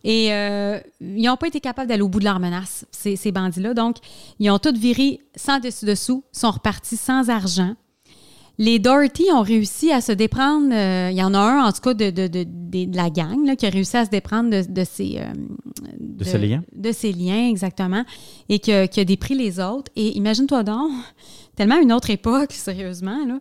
Et 0.02 0.32
euh, 0.32 0.80
ils 1.02 1.22
n'ont 1.26 1.36
pas 1.36 1.48
été 1.48 1.60
capables 1.60 1.86
d'aller 1.88 2.00
au 2.00 2.08
bout 2.08 2.20
de 2.20 2.24
leur 2.24 2.40
menace, 2.40 2.86
ces, 2.90 3.16
ces 3.16 3.30
bandits-là. 3.32 3.74
Donc, 3.74 3.96
ils 4.38 4.50
ont 4.50 4.58
tous 4.58 4.72
viré 4.72 5.20
sans 5.36 5.60
dessus-dessous, 5.60 6.24
sont 6.32 6.50
repartis 6.50 6.96
sans 6.96 7.28
argent. 7.28 7.74
Les 8.62 8.78
Doherty 8.78 9.24
ont 9.34 9.40
réussi 9.40 9.90
à 9.90 10.02
se 10.02 10.12
déprendre. 10.12 10.68
euh, 10.74 11.08
il 11.10 11.16
y 11.16 11.22
en 11.22 11.32
a 11.32 11.38
un, 11.38 11.64
en 11.64 11.72
tout 11.72 11.80
cas, 11.80 11.94
de, 11.94 12.10
de, 12.10 12.26
de, 12.26 12.44
de- 12.44 12.84
de 12.84 12.94
la 12.96 13.08
gang, 13.08 13.46
là, 13.46 13.56
qui 13.56 13.64
a 13.64 13.70
réussi 13.70 13.96
à 13.96 14.04
se 14.04 14.10
déprendre 14.10 14.50
de, 14.50 14.62
de 14.70 14.84
ses, 14.84 15.16
euh, 15.18 15.32
De 15.98 16.24
ses 16.24 16.36
liens. 16.38 16.62
De 16.76 16.92
ses 16.92 17.12
liens, 17.12 17.48
exactement. 17.48 18.04
Et 18.50 18.58
que- 18.58 18.84
qui 18.84 19.00
a 19.00 19.04
dépris 19.06 19.34
les 19.34 19.58
autres. 19.60 19.90
Et 19.96 20.14
imagine-toi 20.18 20.62
donc, 20.62 20.90
tellement 21.56 21.80
une 21.80 21.90
autre 21.90 22.10
époque, 22.10 22.52
sérieusement, 22.52 23.24
là, 23.26 23.38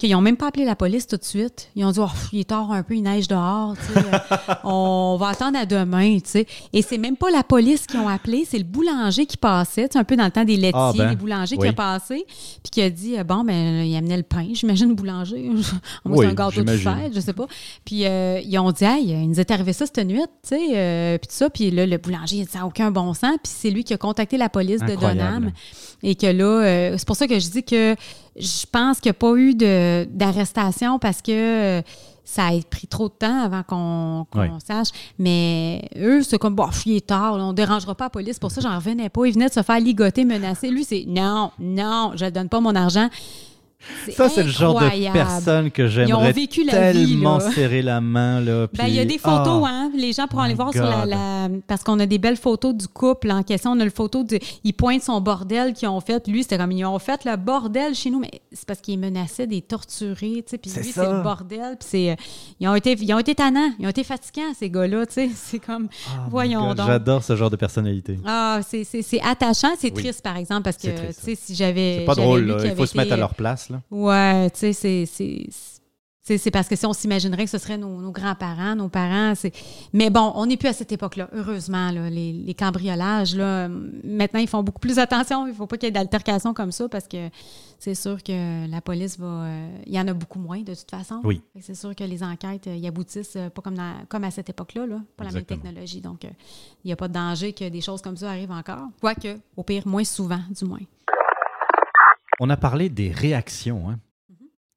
qu'ils 0.00 0.12
n'ont 0.12 0.20
même 0.20 0.36
pas 0.36 0.48
appelé 0.48 0.64
la 0.64 0.74
police 0.74 1.06
tout 1.06 1.16
de 1.16 1.24
suite. 1.24 1.70
Ils 1.76 1.84
ont 1.84 1.90
dit, 1.92 2.00
oh, 2.00 2.08
il 2.32 2.40
est 2.40 2.48
tard 2.48 2.72
un 2.72 2.82
peu, 2.82 2.94
il 2.96 3.02
neige 3.02 3.28
dehors, 3.28 3.74
on 4.64 5.16
va 5.20 5.28
attendre 5.28 5.58
à 5.58 5.66
demain, 5.66 6.16
tu 6.16 6.30
sais. 6.30 6.46
Et 6.72 6.82
c'est 6.82 6.98
même 6.98 7.16
pas 7.16 7.30
la 7.30 7.42
police 7.42 7.86
qui 7.86 7.96
ont 7.96 8.08
appelé, 8.08 8.46
c'est 8.48 8.58
le 8.58 8.64
boulanger 8.64 9.26
qui 9.26 9.36
passait, 9.36 9.96
un 9.96 10.04
peu 10.04 10.16
dans 10.16 10.24
le 10.24 10.30
temps 10.30 10.44
des 10.44 10.56
laitiers, 10.56 10.72
Ah, 10.74 10.92
ben, 10.96 11.10
les 11.10 11.16
boulangers 11.16 11.56
qui 11.56 11.66
a 11.66 11.72
passé, 11.72 12.24
puis 12.26 12.70
qui 12.70 12.82
a 12.82 12.90
dit, 12.90 13.18
euh, 13.18 13.24
bon, 13.24 13.44
ben, 13.44 13.84
il 13.84 13.94
amenait 13.96 14.16
le 14.16 14.22
pain, 14.22 14.48
j'imagine, 14.52 14.88
le 14.88 14.94
boulanger. 14.94 15.48
Moi, 16.04 16.16
Oui, 16.16 16.18
c'est 16.20 16.26
un 16.26 16.34
gâteau 16.34 16.62
de 16.62 16.76
fête, 16.76 17.14
je 17.14 17.20
sais 17.20 17.32
pas. 17.34 17.46
Puis 17.84 18.06
euh, 18.06 18.40
ils 18.44 18.58
ont 18.58 18.72
dit, 18.72 18.84
hey, 18.84 19.10
il 19.10 19.28
nous 19.28 19.38
est 19.40 19.50
arrivé 19.50 19.72
ça 19.72 19.86
cette 19.86 20.06
nuit, 20.06 20.22
tu 20.42 20.48
sais, 20.48 20.60
euh, 20.74 21.18
puis 21.18 21.28
tout 21.28 21.36
ça. 21.36 21.50
Puis 21.50 21.70
là, 21.70 21.84
le 21.84 21.98
boulanger, 21.98 22.36
il 22.36 22.42
a 22.42 22.44
dit, 22.44 22.50
ça 22.50 22.60
n'a 22.60 22.66
aucun 22.66 22.90
bon 22.90 23.12
sens. 23.12 23.36
Puis 23.42 23.52
c'est 23.54 23.70
lui 23.70 23.84
qui 23.84 23.92
a 23.92 23.98
contacté 23.98 24.36
la 24.36 24.48
police 24.48 24.80
de. 24.80 24.94
Donham. 24.94 25.52
Et 26.02 26.14
que 26.14 26.26
là, 26.26 26.44
euh, 26.44 26.94
c'est 26.96 27.06
pour 27.06 27.16
ça 27.16 27.26
que 27.26 27.38
je 27.38 27.48
dis 27.50 27.62
que 27.62 27.94
je 28.36 28.66
pense 28.70 29.00
qu'il 29.00 29.08
n'y 29.10 29.16
a 29.16 29.18
pas 29.18 29.34
eu 29.36 29.54
de- 29.54 30.04
d'arrestation 30.10 30.98
parce 30.98 31.20
que 31.22 31.32
euh, 31.32 31.82
ça 32.24 32.46
a 32.46 32.52
pris 32.70 32.86
trop 32.86 33.08
de 33.08 33.14
temps 33.14 33.42
avant 33.42 33.62
qu'on 33.64 34.26
sache. 34.64 34.88
Mais 35.18 35.82
eux, 35.96 36.22
c'est 36.22 36.38
comme, 36.38 36.54
bon, 36.54 36.68
il 36.86 36.96
est 36.96 37.06
tard, 37.08 37.36
là, 37.38 37.44
on 37.44 37.48
ne 37.48 37.54
dérangera 37.54 37.94
pas 37.96 38.04
la 38.04 38.10
police. 38.10 38.38
Pour 38.38 38.52
ça, 38.52 38.60
j'en 38.60 38.76
revenais 38.76 39.08
pas. 39.08 39.26
Ils 39.26 39.32
venaient 39.34 39.48
de 39.48 39.52
se 39.52 39.62
faire 39.62 39.80
ligoter, 39.80 40.24
menacer. 40.24 40.70
Lui, 40.70 40.84
c'est 40.84 41.04
non, 41.08 41.50
non, 41.58 42.12
je 42.14 42.24
ne 42.26 42.30
donne 42.30 42.48
pas 42.48 42.60
mon 42.60 42.74
argent. 42.76 43.08
Ça, 44.12 44.28
c'est 44.28 44.42
le 44.42 44.50
genre 44.50 44.78
de 44.78 45.12
personne 45.12 45.70
que 45.70 45.86
j'aimerais 45.86 46.26
la 46.26 46.32
vie, 46.32 46.48
tellement 46.48 47.38
là. 47.38 47.50
serrer 47.50 47.82
la 47.82 48.00
main. 48.00 48.40
Là, 48.40 48.66
Ben, 48.76 48.86
il 48.86 48.94
y 48.94 48.98
a 49.00 49.04
des 49.04 49.18
photos, 49.18 49.62
Ah, 49.66 49.70
hein. 49.70 49.90
Les 49.96 50.12
gens 50.12 50.26
pourront 50.26 50.42
aller 50.42 50.54
voir 50.54 50.72
sur 50.72 50.84
la, 50.84 51.48
Parce 51.66 51.82
qu'on 51.82 51.98
a 51.98 52.06
des 52.06 52.18
belles 52.18 52.36
photos 52.36 52.74
du 52.74 52.88
couple 52.88 53.30
en 53.30 53.42
question. 53.42 53.72
On 53.72 53.80
a 53.80 53.84
le 53.84 53.90
photo 53.90 54.22
de. 54.22 54.38
Il 54.64 54.74
pointe 54.74 55.02
son 55.02 55.20
bordel 55.20 55.72
qu'ils 55.72 55.88
ont 55.88 56.00
fait. 56.00 56.26
Lui, 56.28 56.42
c'était 56.42 56.58
comme 56.58 56.72
ils 56.72 56.84
ont 56.84 56.98
fait 56.98 57.24
le 57.24 57.36
bordel 57.36 57.94
chez 57.94 58.10
nous. 58.10 58.20
Mais 58.20 58.30
c'est 58.52 58.66
parce 58.66 58.80
qu'ils 58.80 58.98
menaçaient 58.98 59.46
des 59.46 59.62
torturés, 59.62 60.42
tu 60.46 60.50
sais. 60.50 60.58
Puis 60.58 60.70
C'est 60.70 60.82
lui, 60.82 60.92
c'est 60.92 61.10
le 61.10 61.22
bordel. 61.22 61.76
Puis 61.78 61.88
c'est. 61.90 62.10
euh, 62.10 62.16
Ils 62.60 62.68
ont 62.68 62.74
été, 62.74 62.96
ils 63.00 63.14
ont 63.14 63.18
été 63.18 63.34
tannants. 63.34 63.70
Ils 63.78 63.86
ont 63.86 63.90
été 63.90 64.04
fatigants, 64.04 64.52
ces 64.58 64.68
gars-là, 64.70 65.06
tu 65.06 65.14
sais. 65.14 65.30
C'est 65.34 65.58
comme. 65.58 65.88
Oh 65.90 66.20
my 66.24 66.30
Voyons 66.30 66.74
donc. 66.74 66.86
J'adore 66.86 67.24
ce 67.24 67.34
genre 67.34 67.50
de 67.50 67.56
personnalité. 67.56 68.18
Ah, 68.26 68.60
c'est- 68.62 68.84
attachant. 69.24 69.68
C'est 69.78 69.88
Oui. 69.94 70.02
triste, 70.02 70.22
par 70.22 70.36
exemple, 70.36 70.62
parce 70.62 70.76
que, 70.76 70.88
tu 70.88 71.12
sais, 71.12 71.34
si 71.34 71.54
j'avais. 71.54 71.96
C'est 72.00 72.04
pas 72.04 72.14
drôle, 72.14 72.42
là. 72.46 72.56
qu'il 72.60 72.70
il 72.70 72.76
faut 72.76 72.86
se 72.86 72.96
mettre 72.96 73.12
à 73.12 73.16
leur 73.16 73.34
place. 73.34 73.69
Là. 73.70 73.80
Ouais, 73.90 74.50
tu 74.50 74.72
sais, 74.72 75.06
c'est- 75.06 75.06
c'est. 75.06 76.50
parce 76.52 76.68
que 76.68 76.76
si 76.76 76.86
on 76.86 76.92
s'imaginerait 76.92 77.44
que 77.44 77.50
ce 77.50 77.58
seraient 77.58 77.76
nos, 77.78 78.00
nos 78.00 78.12
grands-parents, 78.12 78.76
nos 78.76 78.88
parents, 78.88 79.34
c'est. 79.34 79.52
Mais 79.92 80.10
bon, 80.10 80.30
on 80.36 80.46
n'est 80.46 80.56
plus 80.56 80.68
à 80.68 80.72
cette 80.72 80.92
époque-là, 80.92 81.28
heureusement. 81.32 81.90
là. 81.90 82.08
les, 82.08 82.32
les 82.32 82.54
cambriolages, 82.54 83.34
là, 83.34 83.66
maintenant, 84.04 84.38
ils 84.38 84.46
font 84.48 84.62
beaucoup 84.62 84.78
plus 84.78 84.98
attention. 85.00 85.46
Il 85.46 85.50
ne 85.50 85.54
faut 85.54 85.66
pas 85.66 85.76
qu'il 85.76 85.86
y 85.86 85.88
ait 85.88 85.92
d'altercation 85.92 86.54
comme 86.54 86.70
ça 86.70 86.88
parce 86.88 87.08
que 87.08 87.28
c'est 87.80 87.96
sûr 87.96 88.22
que 88.22 88.70
la 88.70 88.80
police 88.80 89.18
va. 89.18 89.26
euh, 89.26 89.68
il 89.86 89.92
y 89.94 89.98
en 89.98 90.06
a 90.06 90.12
beaucoup 90.12 90.38
moins, 90.38 90.60
de 90.60 90.74
toute 90.74 90.90
façon. 90.90 91.20
Oui. 91.24 91.40
C'est 91.60 91.74
sûr 91.74 91.96
que 91.96 92.04
les 92.04 92.22
enquêtes, 92.22 92.68
euh, 92.68 92.76
y 92.76 92.86
aboutissent 92.86 93.34
euh, 93.36 93.50
pas 93.50 93.62
comme, 93.62 93.74
dans- 93.76 94.04
comme 94.08 94.22
à 94.22 94.30
cette 94.30 94.50
époque-là, 94.50 94.86
là, 94.86 95.00
pas 95.16 95.24
la 95.24 95.32
même 95.32 95.44
technologie. 95.44 96.00
Donc, 96.00 96.24
euh, 96.24 96.28
il 96.84 96.88
n'y 96.88 96.92
a 96.92 96.96
pas 96.96 97.08
de 97.08 97.14
danger 97.14 97.52
que 97.54 97.68
des 97.68 97.80
choses 97.80 98.02
comme 98.02 98.16
ça 98.16 98.30
arrivent 98.30 98.52
encore. 98.52 98.86
Quoique, 99.00 99.36
au 99.56 99.64
pire, 99.64 99.84
moins 99.88 100.04
souvent, 100.04 100.40
du 100.56 100.64
moins. 100.64 100.78
On 102.40 102.48
a 102.48 102.56
parlé 102.56 102.88
des 102.88 103.12
réactions. 103.12 103.90
hein. 103.90 104.00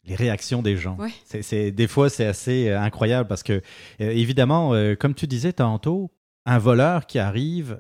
les 0.04 0.16
réactions 0.16 0.62
des 0.62 0.76
gens. 0.76 0.98
Ouais. 0.98 1.14
C'est, 1.42 1.72
des 1.72 1.88
fois, 1.88 2.10
c'est 2.10 2.26
assez 2.26 2.68
euh, 2.68 2.80
incroyable 2.80 3.28
parce 3.30 3.42
que, 3.42 3.54
euh, 3.54 4.10
évidemment, 4.12 4.74
euh, 4.74 4.96
comme 4.96 5.16
tu 5.16 5.28
disais 5.28 5.54
tantôt, 5.54 6.12
un 6.46 6.58
voleur 6.58 7.08
qui 7.08 7.20
arrive 7.20 7.80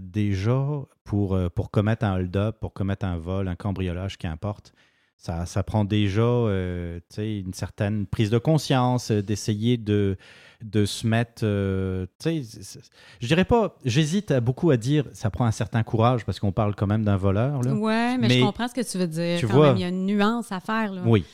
déjà 0.00 0.64
pour, 1.02 1.36
pour 1.56 1.72
commettre 1.72 2.04
un 2.04 2.14
hold-up, 2.14 2.56
pour 2.60 2.72
commettre 2.72 3.04
un 3.04 3.18
vol, 3.18 3.48
un 3.48 3.56
cambriolage, 3.56 4.16
qu'importe, 4.16 4.72
ça, 5.16 5.44
ça 5.44 5.64
prend 5.64 5.84
déjà 5.84 6.22
une 6.22 7.52
certaine 7.52 8.06
prise 8.06 8.30
de 8.30 8.38
conscience, 8.38 9.10
d'essayer 9.10 9.76
de, 9.76 10.16
de 10.62 10.84
se 10.84 11.06
mettre. 11.06 11.42
euh, 11.44 12.06
je 12.24 13.26
dirais 13.26 13.44
pas, 13.44 13.76
j'hésite 13.84 14.30
à- 14.30 14.40
beaucoup 14.40 14.70
à 14.70 14.76
dire 14.76 15.04
ça 15.12 15.30
prend 15.30 15.44
un 15.46 15.50
certain 15.50 15.82
courage 15.82 16.24
parce 16.24 16.40
qu'on 16.40 16.52
parle 16.52 16.74
quand 16.74 16.86
même 16.86 17.04
d'un 17.04 17.16
voleur. 17.16 17.62
Là. 17.62 17.74
Ouais, 17.74 18.18
mais, 18.18 18.28
Mais 18.28 18.38
je 18.38 18.44
comprends 18.44 18.68
ce 18.68 18.74
que 18.74 18.88
tu 18.88 18.98
veux 18.98 19.06
dire. 19.06 19.38
tu 19.38 19.46
quand 19.46 19.54
vois- 19.54 19.68
même. 19.68 19.76
Il 19.76 19.80
y 19.80 19.84
a 19.84 19.88
une 19.88 20.06
nuance 20.06 20.52
à 20.52 20.60
faire. 20.60 20.92
Là. 20.92 21.02
Oui. 21.04 21.24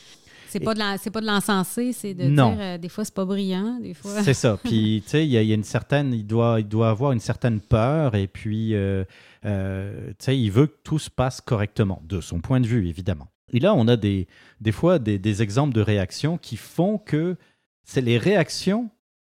C'est 0.49 0.61
pas 0.61 0.75
de 0.75 1.27
l'encenser, 1.27 1.95
c'est 1.95 2.13
de 2.13 2.25
Non. 2.25 2.53
dire 2.53 2.61
euh, 2.63 2.77
des 2.79 2.91
fois 2.91 3.07
c'est 3.07 3.15
pas 3.15 3.25
brillant, 3.25 3.79
des 3.81 3.95
fois. 3.95 4.23
C'est 4.23 4.35
ça. 4.35 4.59
Puis, 4.63 5.01
tu 5.03 5.11
sais, 5.11 5.25
il 5.25 5.31
y, 5.33 5.39
a- 5.39 5.43
il 5.43 5.49
y 5.49 5.53
a 5.53 5.55
une 5.55 5.65
certaine. 5.65 6.13
Il 6.13 6.27
doit, 6.27 6.61
il 6.61 6.69
doit 6.69 6.91
avoir 6.91 7.13
une 7.13 7.21
certaine 7.21 7.59
peur 7.61 8.15
et 8.15 8.27
puis, 8.27 8.75
euh, 8.75 9.05
euh, 9.47 10.09
tu 10.11 10.15
sais, 10.27 10.39
il 10.39 10.51
veut 10.51 10.67
que 10.67 10.77
tout 10.85 10.99
se 10.99 11.09
passe 11.09 11.41
correctement, 11.41 12.03
de 12.07 12.21
son 12.21 12.41
point 12.41 12.61
de 12.61 12.67
vue, 12.67 12.87
évidemment. 12.87 13.29
Et 13.55 13.61
là, 13.61 13.73
on 13.75 13.89
a 13.89 13.97
des, 13.97 14.29
des 14.61 14.73
fois 14.73 14.99
des, 14.99 15.19
des 15.19 15.41
exemples 15.43 15.73
de 15.75 15.81
réactions 15.81 16.37
qui 16.37 16.57
font 16.59 16.99
que 16.99 17.37
c'est 17.85 18.01
les 18.03 18.19
réactions 18.19 18.91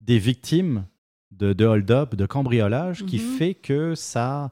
des 0.06 0.20
victimes 0.20 0.86
de, 1.32 1.54
de 1.54 1.66
hold-up, 1.66 2.16
de 2.16 2.26
cambriolage, 2.26 3.06
qui 3.06 3.18
Mhm. 3.18 3.38
fait 3.38 3.54
que 3.56 3.96
ça 3.96 4.52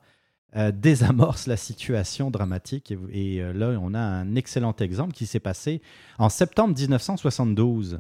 euh, 0.56 0.72
désamorce 0.72 1.48
la 1.48 1.58
situation 1.58 2.30
dramatique. 2.30 2.92
Et, 2.92 2.98
et, 3.38 3.42
euh, 3.42 3.54
là, 3.54 3.70
on 3.82 3.94
a 3.96 4.00
un 4.00 4.36
excellent 4.36 4.76
exemple 4.80 5.14
qui 5.14 5.26
s'est 5.26 5.40
passé 5.40 5.82
en 6.20 6.30
septembre 6.30 6.76
1972 6.78 8.00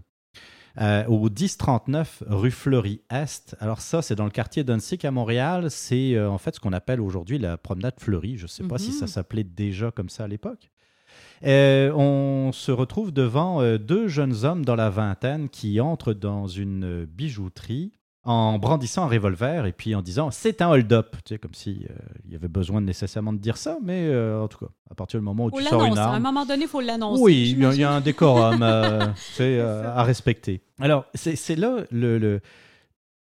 euh, 0.79 1.03
au 1.07 1.29
1039 1.29 2.23
rue 2.27 2.51
Fleury-Est. 2.51 3.55
Alors 3.59 3.81
ça, 3.81 4.01
c'est 4.03 4.15
dans 4.15 4.25
le 4.25 4.29
quartier 4.31 4.63
d'Unsick 4.63 5.05
à 5.05 5.11
Montréal. 5.11 5.71
C'est 5.71 6.19
en 6.19 6.37
fait 6.37 6.55
ce 6.55 6.59
qu'on 6.59 6.73
appelle 6.73 6.99
aujourd'hui 7.01 7.37
la 7.39 7.57
promenade 7.57 7.95
Fleury. 7.99 8.37
Je 8.37 8.43
ne 8.43 8.47
sais 8.47 8.63
pas 8.63 8.77
si 8.77 8.89
Mhm. 8.89 8.97
ça 8.97 9.07
s'appelait 9.07 9.43
déjà 9.43 9.89
comme 9.91 10.09
ça 10.09 10.23
à 10.25 10.27
l'époque. 10.27 10.69
Euh, 11.45 11.91
on 11.93 12.51
se 12.53 12.71
retrouve 12.71 13.12
devant 13.12 13.62
euh, 13.62 13.77
deux 13.77 14.08
jeunes 14.08 14.45
hommes 14.45 14.63
dans 14.63 14.75
la 14.75 14.89
vingtaine 14.89 15.49
qui 15.49 15.79
entrent 15.82 16.13
dans 16.13 16.47
une 16.47 16.84
euh, 16.86 17.06
bijouterie 17.06 17.91
en 18.25 18.58
brandissant 18.58 19.03
un 19.03 19.08
revolver 19.10 19.65
et 19.65 19.73
puis 19.73 19.93
en 19.95 20.01
disant 20.01 20.32
c'est 20.32 20.62
un 20.62 20.69
hold-up. 20.69 21.17
Tu 21.25 21.34
sais, 21.34 21.39
comme 21.39 21.53
si 21.53 21.86
euh, 21.89 21.93
il 22.25 22.32
y 22.32 22.36
avait 22.36 22.47
besoin 22.47 22.79
nécessairement 22.79 23.34
de 23.34 23.39
dire 23.39 23.58
ça, 23.58 23.77
mais 23.84 24.06
euh, 24.08 24.41
en 24.41 24.47
tout 24.47 24.60
cas, 24.60 24.71
à 24.89 24.95
partir 24.95 25.19
du 25.19 25.25
moment 25.25 25.45
où 25.45 25.49
Faut 25.49 25.58
tu 25.60 25.65
sors 25.65 25.82
une 25.84 25.95
l'annoncer. 25.95 25.99
À 26.01 26.10
un 26.12 26.13
arme. 26.13 26.23
moment 26.23 26.45
donné, 26.45 26.63
il 26.63 26.67
faut 26.69 26.79
l'annoncer. 26.79 27.21
Oui, 27.21 27.56
il 27.58 27.73
y, 27.75 27.84
a- 27.84 27.91
un 27.91 27.99
décorum 27.99 28.62
euh, 28.63 29.08
à 29.95 30.03
respecter. 30.03 30.62
Alors, 30.79 31.06
c'est 31.13 31.58
là 31.58 31.84
le, 31.91 32.17
le- 32.17 32.39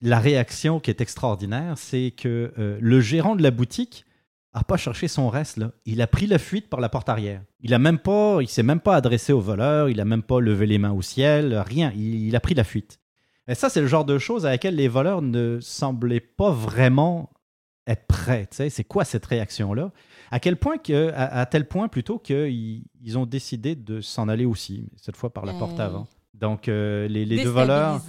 la 0.01 0.18
réaction 0.18 0.81
qui 0.81 0.88
est 0.90 1.01
extraordinaire, 1.03 1.75
c'est 1.77 2.12
que 2.16 2.53
le 2.81 3.01
gérant 3.01 3.35
de 3.37 3.42
la 3.42 3.51
boutique 3.51 4.07
a 4.52 4.64
pas 4.64 4.76
cherché 4.76 5.08
son 5.08 5.28
reste 5.28 5.58
là. 5.58 5.72
Il 5.84 6.00
a 6.00 6.06
pris 6.06 6.26
la 6.26 6.38
fuite 6.38 6.68
par 6.68 6.80
la 6.80 6.88
porte 6.88 7.08
arrière. 7.08 7.42
Il 7.61 7.74
a 7.74 7.78
même 7.78 7.98
pas, 7.98 8.38
il 8.40 8.48
s'est 8.48 8.62
même 8.62 8.80
pas 8.80 8.96
adressé 8.96 9.32
au 9.32 9.40
voleur. 9.40 9.88
Il 9.88 10.00
a 10.00 10.04
même 10.04 10.22
pas 10.22 10.40
levé 10.40 10.66
les 10.66 10.78
mains 10.78 10.92
au 10.92 11.02
ciel. 11.02 11.54
Rien. 11.54 11.92
Il, 11.94 12.26
il 12.26 12.37
a 12.37 12.40
pris 12.40 12.54
la 12.54 12.64
fuite. 12.64 12.98
Et 13.46 13.54
ça, 13.54 13.68
c'est 13.70 13.80
le 13.80 13.87
genre 13.87 14.04
de 14.04 14.18
choses 14.18 14.46
à 14.46 14.50
laquelle 14.50 14.74
les 14.74 14.88
voleurs 14.88 15.22
ne 15.22 15.58
semblaient 15.61 16.20
pas 16.20 16.50
vraiment 16.50 17.30
être 17.87 18.06
prêts. 18.06 18.46
C'est 18.50 18.84
quoi 18.84 19.04
cette 19.04 19.24
réaction-là? 19.24 19.92
À 20.30 20.40
quel 20.40 20.56
point 20.56 20.76
que, 20.76 21.11
à, 21.14 21.40
à 21.40 21.46
tel 21.46 21.66
point 21.66 21.88
plutôt 21.88 22.18
qu'ils 22.18 22.84
ils 23.00 23.16
ont 23.16 23.24
décidé 23.24 23.74
de 23.74 24.02
s'en 24.02 24.28
aller 24.28 24.44
aussi, 24.44 24.82
mais 24.82 24.98
cette 24.98 25.16
fois 25.16 25.32
par 25.32 25.46
la 25.46 25.54
porte 25.54 25.80
avant. 25.80 26.06
Donc 26.34 26.68
euh, 26.68 27.08
les, 27.08 27.24
les 27.24 27.42
deux 27.42 27.48
voleurs 27.48 28.02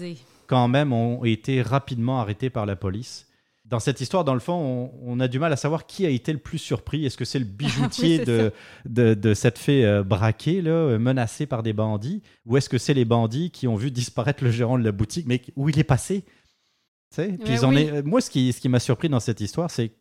quand 0.48 0.68
même 0.68 0.92
ont 0.92 1.24
été 1.24 1.62
rapidement 1.62 2.20
arrêtés 2.20 2.50
par 2.50 2.66
la 2.66 2.76
police. 2.76 3.29
Dans 3.70 3.80
cette 3.80 4.02
histoire, 4.02 4.24
dans 4.24 4.34
le 4.34 4.40
fond, 4.40 4.54
on, 4.54 4.92
on 5.14 5.20
a 5.20 5.28
du 5.28 5.38
mal 5.40 5.54
à 5.54 5.56
savoir 5.56 5.86
qui 5.86 6.06
a 6.06 6.10
été 6.10 6.34
le 6.34 6.40
plus 6.40 6.58
surpris. 6.58 7.06
Est-ce 7.06 7.18
que 7.18 7.26
c'est 7.26 7.40
le 7.40 7.46
bijoutier 7.62 8.18
c'est 8.18 8.26
de, 8.26 8.52
de, 8.86 9.14
de 9.14 9.34
cette 9.36 9.60
fée 9.60 9.86
euh, 9.86 10.04
braquée, 10.04 10.62
là, 10.62 10.72
euh, 10.72 10.98
menacée 11.00 11.46
par 11.46 11.62
des 11.62 11.74
bandits, 11.74 12.24
ou 12.46 12.58
est-ce 12.58 12.68
que 12.70 12.78
c'est 12.80 12.94
les 12.96 13.06
bandits 13.06 13.52
qui 13.52 13.68
ont 13.68 13.76
vu 13.76 13.92
disparaître 13.92 14.44
le 14.44 14.50
gérant 14.52 14.80
de 14.80 14.84
la 14.84 14.92
boutique, 14.92 15.28
mais 15.28 15.42
où 15.56 15.70
il 15.70 15.78
est 15.78 15.84
passé? 15.84 16.24
Tu 16.24 17.16
sais, 17.16 17.28
puis 17.30 17.38
Mais 17.50 17.54
ils 17.56 17.66
en 17.66 17.70
oui. 17.70 17.82
est- 17.84 18.02
Moi, 18.04 18.22
ce 18.22 18.30
qui, 18.30 18.52
ce 18.54 18.60
qui 18.62 18.70
m'a 18.70 18.80
surpris 18.80 19.08
dans 19.10 19.20
cette 19.20 19.40
histoire, 19.42 19.70
c'est 19.72 19.92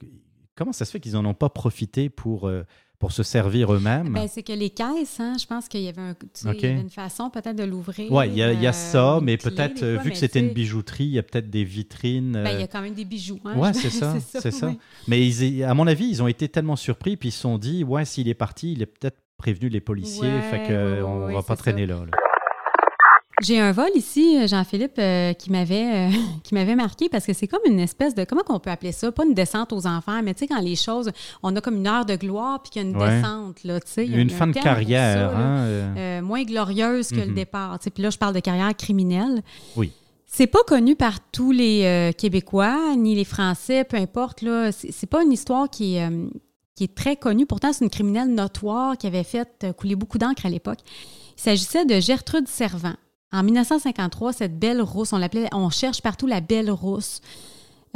comment 0.54 0.72
ça 0.72 0.84
se 0.84 0.90
fait 0.90 1.00
qu'ils 1.00 1.12
n'en 1.12 1.24
ont 1.26 1.34
pas 1.34 1.48
profité 1.50 2.08
pour, 2.10 2.48
euh, 2.48 2.64
pour 2.98 3.12
se 3.12 3.22
servir 3.22 3.72
eux-mêmes 3.72 4.12
Ben, 4.12 4.26
c'est 4.28 4.42
que 4.42 4.52
les 4.52 4.70
caisses, 4.70 5.20
hein, 5.20 5.34
je 5.40 5.46
pense 5.46 5.68
qu'il 5.68 5.82
y 5.82 5.88
avait, 5.88 6.00
un, 6.00 6.14
tu 6.14 6.26
sais, 6.34 6.48
Ok. 6.48 6.56
il 6.58 6.62
y 6.62 6.66
avait 6.72 6.80
une 6.80 6.90
façon 6.90 7.30
peut-être 7.30 7.54
de 7.56 7.62
l'ouvrir. 7.62 8.10
Ouais, 8.10 8.28
il 8.28 8.34
y 8.36 8.42
a, 8.42 8.52
il 8.52 8.60
y 8.60 8.66
a 8.66 8.70
euh, 8.70 8.72
ça, 8.72 9.20
mais 9.22 9.36
peut-être, 9.36 9.82
euh, 9.84 9.98
vu 9.98 10.10
que 10.10 10.16
c'était 10.16 10.40
une 10.40 10.52
bijouterie, 10.52 11.04
il 11.04 11.10
y 11.12 11.18
a 11.18 11.22
peut-être 11.22 11.48
des 11.48 11.62
vitrines. 11.64 12.32
ben, 12.32 12.50
il 12.50 12.58
y 12.58 12.62
euh, 12.62 12.64
a 12.64 12.66
quand 12.66 12.80
même 12.82 12.94
des 12.94 13.04
bijoux. 13.04 13.38
Hein, 13.44 13.72
je- 13.72 13.78
c'est 13.82 13.90
ça, 13.90 14.16
c'est 14.20 14.50
ça. 14.50 14.66
oui. 14.68 14.78
Mais 15.06 15.24
ils- 15.26 15.62
à 15.62 15.74
mon 15.74 15.86
avis, 15.86 16.06
ils 16.08 16.22
ont 16.22 16.28
été 16.28 16.48
tellement 16.48 16.74
surpris, 16.76 17.16
puis 17.16 17.28
ils 17.28 17.32
se 17.32 17.40
sont 17.40 17.56
dit, 17.58 17.84
ouais, 17.84 18.04
s'il 18.04 18.28
est 18.28 18.34
parti, 18.34 18.72
il 18.72 18.82
est 18.82 18.86
peut-être 18.86 19.18
prévenu 19.36 19.68
les 19.68 19.80
policiers, 19.80 20.22
Ouais, 20.28 20.40
fait 20.50 20.56
ouais, 20.58 20.66
euh, 20.70 21.26
ouais, 21.26 21.34
va 21.34 21.42
pas 21.42 21.54
traîner 21.56 21.86
là. 21.86 21.98
là. 22.04 22.10
J'ai 23.40 23.60
un 23.60 23.70
vol 23.72 23.88
ici, 23.94 24.36
euh, 24.36 24.46
Jean-Philippe, 24.48 24.98
euh, 24.98 25.32
qui 25.32 25.50
m'avait 25.52 26.08
euh, 26.08 26.10
qui 26.42 26.54
m'avait 26.54 26.74
marqué 26.74 27.08
parce 27.08 27.24
que 27.24 27.32
c'est 27.32 27.46
comme 27.46 27.60
une 27.66 27.78
espèce 27.78 28.14
de 28.14 28.24
comment 28.24 28.42
qu'on 28.42 28.58
peut 28.58 28.70
appeler 28.70 28.90
ça, 28.92 29.12
pas 29.12 29.24
une 29.24 29.34
descente 29.34 29.72
aux 29.72 29.86
enfants, 29.86 30.20
mais 30.24 30.34
tu 30.34 30.40
sais 30.40 30.46
quand 30.48 30.60
les 30.60 30.74
choses, 30.76 31.10
on 31.42 31.54
a 31.54 31.60
comme 31.60 31.76
une 31.76 31.86
heure 31.86 32.04
de 32.04 32.16
gloire 32.16 32.60
puis 32.62 32.70
qu'il 32.70 32.82
y 32.82 32.84
a 32.84 32.88
une 32.88 32.96
Ouais. 32.96 33.16
descente 33.20 33.62
là, 33.64 33.80
tu 33.80 33.86
sais, 33.92 34.06
Une 34.06 34.30
fin 34.30 34.48
de 34.48 34.52
carrière, 34.54 35.30
ça, 35.30 35.36
hein, 35.38 35.58
euh, 35.66 36.22
moins 36.22 36.42
glorieuse 36.42 37.08
que 37.10 37.16
le 37.20 37.26
Mhm. 37.26 37.34
départ. 37.34 37.78
tu 37.78 37.84
sais. 37.84 37.90
Puis 37.90 38.02
là, 38.02 38.10
je 38.10 38.18
parle 38.18 38.34
de 38.34 38.40
carrière 38.40 38.74
criminelle. 38.76 39.42
Oui. 39.76 39.92
C'est 40.26 40.46
pas 40.48 40.62
connu 40.66 40.96
par 40.96 41.20
tous 41.30 41.52
les 41.52 42.12
Québécois 42.18 42.94
ni 42.96 43.14
les 43.14 43.24
Français, 43.24 43.84
peu 43.84 43.96
importe. 43.96 44.42
Là, 44.42 44.70
c'est 44.72 45.06
pas 45.08 45.22
une 45.22 45.32
histoire 45.32 45.70
qui 45.70 45.96
est, 45.96 46.08
qui 46.74 46.84
est 46.84 46.94
très 46.94 47.16
connue. 47.16 47.46
Pourtant, 47.46 47.72
c'est 47.72 47.84
une 47.84 47.90
criminelle 47.90 48.34
notoire 48.34 48.98
qui 48.98 49.06
avait 49.06 49.24
fait 49.24 49.66
couler 49.78 49.94
beaucoup 49.96 50.18
d'encre 50.18 50.44
à 50.44 50.50
l'époque. 50.50 50.80
Il 51.38 51.40
s'agissait 51.40 51.86
de 51.86 51.98
Gertrude 52.00 52.46
Servant. 52.48 52.94
En 53.30 53.42
1953, 53.42 54.32
cette 54.32 54.58
belle 54.58 54.80
rousse, 54.80 55.12
on 55.12 55.18
l'appelait, 55.18 55.48
on 55.52 55.68
cherche 55.68 56.00
partout 56.00 56.26
la 56.26 56.40
belle 56.40 56.70
rousse. 56.70 57.20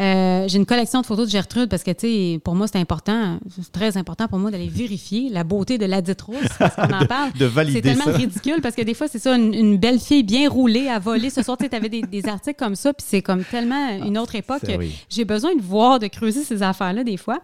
Euh, 0.02 0.48
j'ai 0.48 0.58
une 0.58 0.66
collection 0.66 1.00
de 1.00 1.06
photos 1.06 1.26
de 1.26 1.30
Gertrude 1.30 1.68
parce 1.68 1.84
que, 1.84 1.92
tu 1.92 2.00
sais, 2.34 2.40
pour 2.42 2.56
moi, 2.56 2.66
c'est 2.66 2.78
important, 2.78 3.38
c'est 3.48 3.70
très 3.70 3.96
important 3.96 4.26
pour 4.26 4.38
moi 4.40 4.50
d'aller 4.50 4.68
vérifier 4.68 5.28
la 5.30 5.44
beauté 5.44 5.78
de 5.78 5.86
la 5.86 5.98
rousse 6.26 6.36
parce 6.58 6.74
qu'on 6.74 6.92
en 6.92 7.06
parle. 7.06 7.30
de 7.34 7.38
C'est 7.38 7.46
valider 7.46 7.82
tellement 7.82 8.04
ça. 8.06 8.12
ridicule 8.12 8.60
parce 8.60 8.74
que 8.74 8.82
des 8.82 8.94
fois, 8.94 9.06
c'est 9.06 9.20
ça, 9.20 9.36
une, 9.36 9.54
une 9.54 9.76
belle 9.76 10.00
fille 10.00 10.24
bien 10.24 10.48
roulée 10.50 10.88
à 10.88 10.98
voler. 10.98 11.30
Ce 11.30 11.42
soir, 11.42 11.56
tu 11.56 11.66
avais 11.74 11.88
des, 11.88 12.02
des 12.02 12.28
articles 12.28 12.58
comme 12.58 12.74
ça, 12.74 12.92
puis 12.92 13.06
c'est 13.08 13.22
comme 13.22 13.44
tellement 13.44 13.90
une 14.04 14.18
autre 14.18 14.34
époque. 14.34 14.62
C'est- 14.64 14.76
oui. 14.76 14.92
J'ai 15.08 15.24
besoin 15.24 15.54
de 15.54 15.62
voir, 15.62 16.00
de 16.00 16.08
creuser 16.08 16.42
ces 16.42 16.62
affaires-là 16.64 17.04
des 17.04 17.16
fois. 17.16 17.38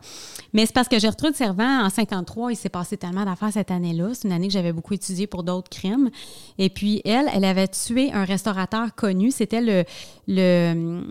Mais 0.52 0.66
c'est 0.66 0.74
parce 0.74 0.88
que 0.88 0.98
Gertrude 0.98 1.36
Servant, 1.36 1.84
en 1.84 1.90
53, 1.90 2.50
il 2.52 2.56
s'est 2.56 2.68
passé 2.70 2.96
tellement 2.96 3.24
d'affaires 3.24 3.52
cette 3.52 3.70
année-là. 3.70 4.08
C'est 4.14 4.26
une 4.26 4.32
année 4.32 4.48
que 4.48 4.52
j'avais 4.54 4.72
beaucoup 4.72 4.94
étudiée 4.94 5.28
pour 5.28 5.44
d'autres 5.44 5.68
crimes. 5.70 6.10
Et 6.58 6.70
puis, 6.70 7.02
elle, 7.04 7.26
elle 7.32 7.44
avait 7.44 7.68
tué 7.68 8.10
un 8.12 8.24
restaurateur 8.24 8.94
connu. 8.96 9.30
C'était 9.30 9.60
le, 9.60 9.84
le, 10.26 11.02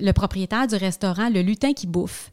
le 0.00 0.12
propriétaire 0.12 0.66
du 0.66 0.76
restaurant 0.76 0.93
Le 1.02 1.40
Lutin 1.42 1.72
qui 1.72 1.86
bouffe. 1.86 2.30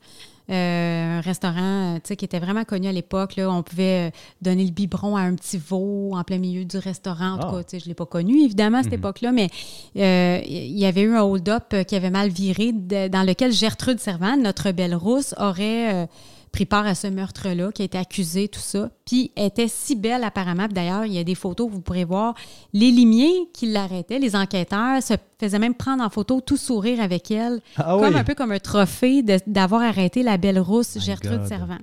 Euh, 0.50 1.19
un 1.19 1.21
restaurant 1.21 1.95
euh, 1.95 2.15
qui 2.15 2.26
était 2.26 2.39
vraiment 2.39 2.65
connu 2.65 2.88
à 2.88 2.91
l'époque. 2.91 3.36
On 3.38 3.63
pouvait 3.63 4.10
euh, 4.10 4.12
donner 4.41 4.65
le 4.65 4.71
biberon 4.71 5.15
à 5.15 5.21
un 5.21 5.36
petit 5.36 5.58
veau 5.58 6.12
en 6.13 6.24
plein 6.26 6.39
milieu 6.39 6.65
du 6.65 6.78
restaurant. 6.78 7.34
En 7.36 7.38
tout 7.38 7.56
Ah. 7.58 7.63
cas, 7.63 7.78
je 7.78 7.86
ne 7.86 7.88
l'ai 7.89 7.93
pas 7.93 8.06
connu, 8.06 8.43
évidemment, 8.43 8.80
à 8.80 8.84
cette 8.84 8.91
Mhm. 8.91 9.00
époque-là, 9.00 9.32
mais 9.32 9.50
euh, 9.97 10.41
il 10.45 10.78
y 10.78 10.86
avait 10.86 11.02
eu 11.04 11.15
un 11.15 11.21
hold-up 11.21 11.74
qui 11.88 11.95
avait 11.95 12.10
mal 12.10 12.30
viré, 12.30 12.74
de- 12.74 13.08
dans 13.08 13.24
lequel 13.26 13.54
Gertrude 13.54 14.00
Servant, 14.00 14.36
notre 14.36 14.71
belle 14.71 14.95
rousse, 14.95 15.34
aurait 15.39 15.93
euh, 15.93 16.06
pris 16.52 16.66
part 16.66 16.86
à 16.86 16.96
ce 16.96 17.08
meurtre-là, 17.08 17.72
qui 17.72 17.82
a 17.82 17.86
été 17.86 17.98
accusée, 17.98 18.48
tout 18.50 18.60
ça. 18.60 18.90
Puis 19.06 19.32
elle 19.38 19.46
était 19.46 19.68
si 19.70 19.96
belle 19.96 20.24
apparemment. 20.26 20.68
D'ailleurs, 20.70 21.06
il 21.06 21.14
y 21.14 21.18
a 21.18 21.24
des 21.24 21.36
photos 21.36 21.70
vous 21.72 21.80
pourrez 21.80 22.04
voir. 22.04 22.34
Les 22.74 22.92
limiers 22.92 23.48
qui 23.54 23.68
l'arrêtaient, 23.72 24.20
les 24.20 24.36
enquêteurs, 24.36 25.02
se 25.02 25.14
faisaient 25.40 25.60
même 25.60 25.76
prendre 25.76 26.04
en 26.04 26.10
photo, 26.10 26.42
tout 26.42 26.58
sourire 26.58 27.00
avec 27.02 27.32
elle, 27.32 27.62
Ah 27.78 27.96
comme 28.00 28.14
oui. 28.14 28.20
un 28.20 28.24
peu 28.26 28.36
comme 28.36 28.52
un 28.52 28.60
trophée 28.60 29.24
d'avoir 29.48 29.82
arrêté 29.82 30.24
la 30.24 30.38
belle 30.38 30.60
rousse 30.60 30.96
My 30.98 31.02
Gertrude 31.02 31.40
God. 31.40 31.48
Servant. 31.48 31.78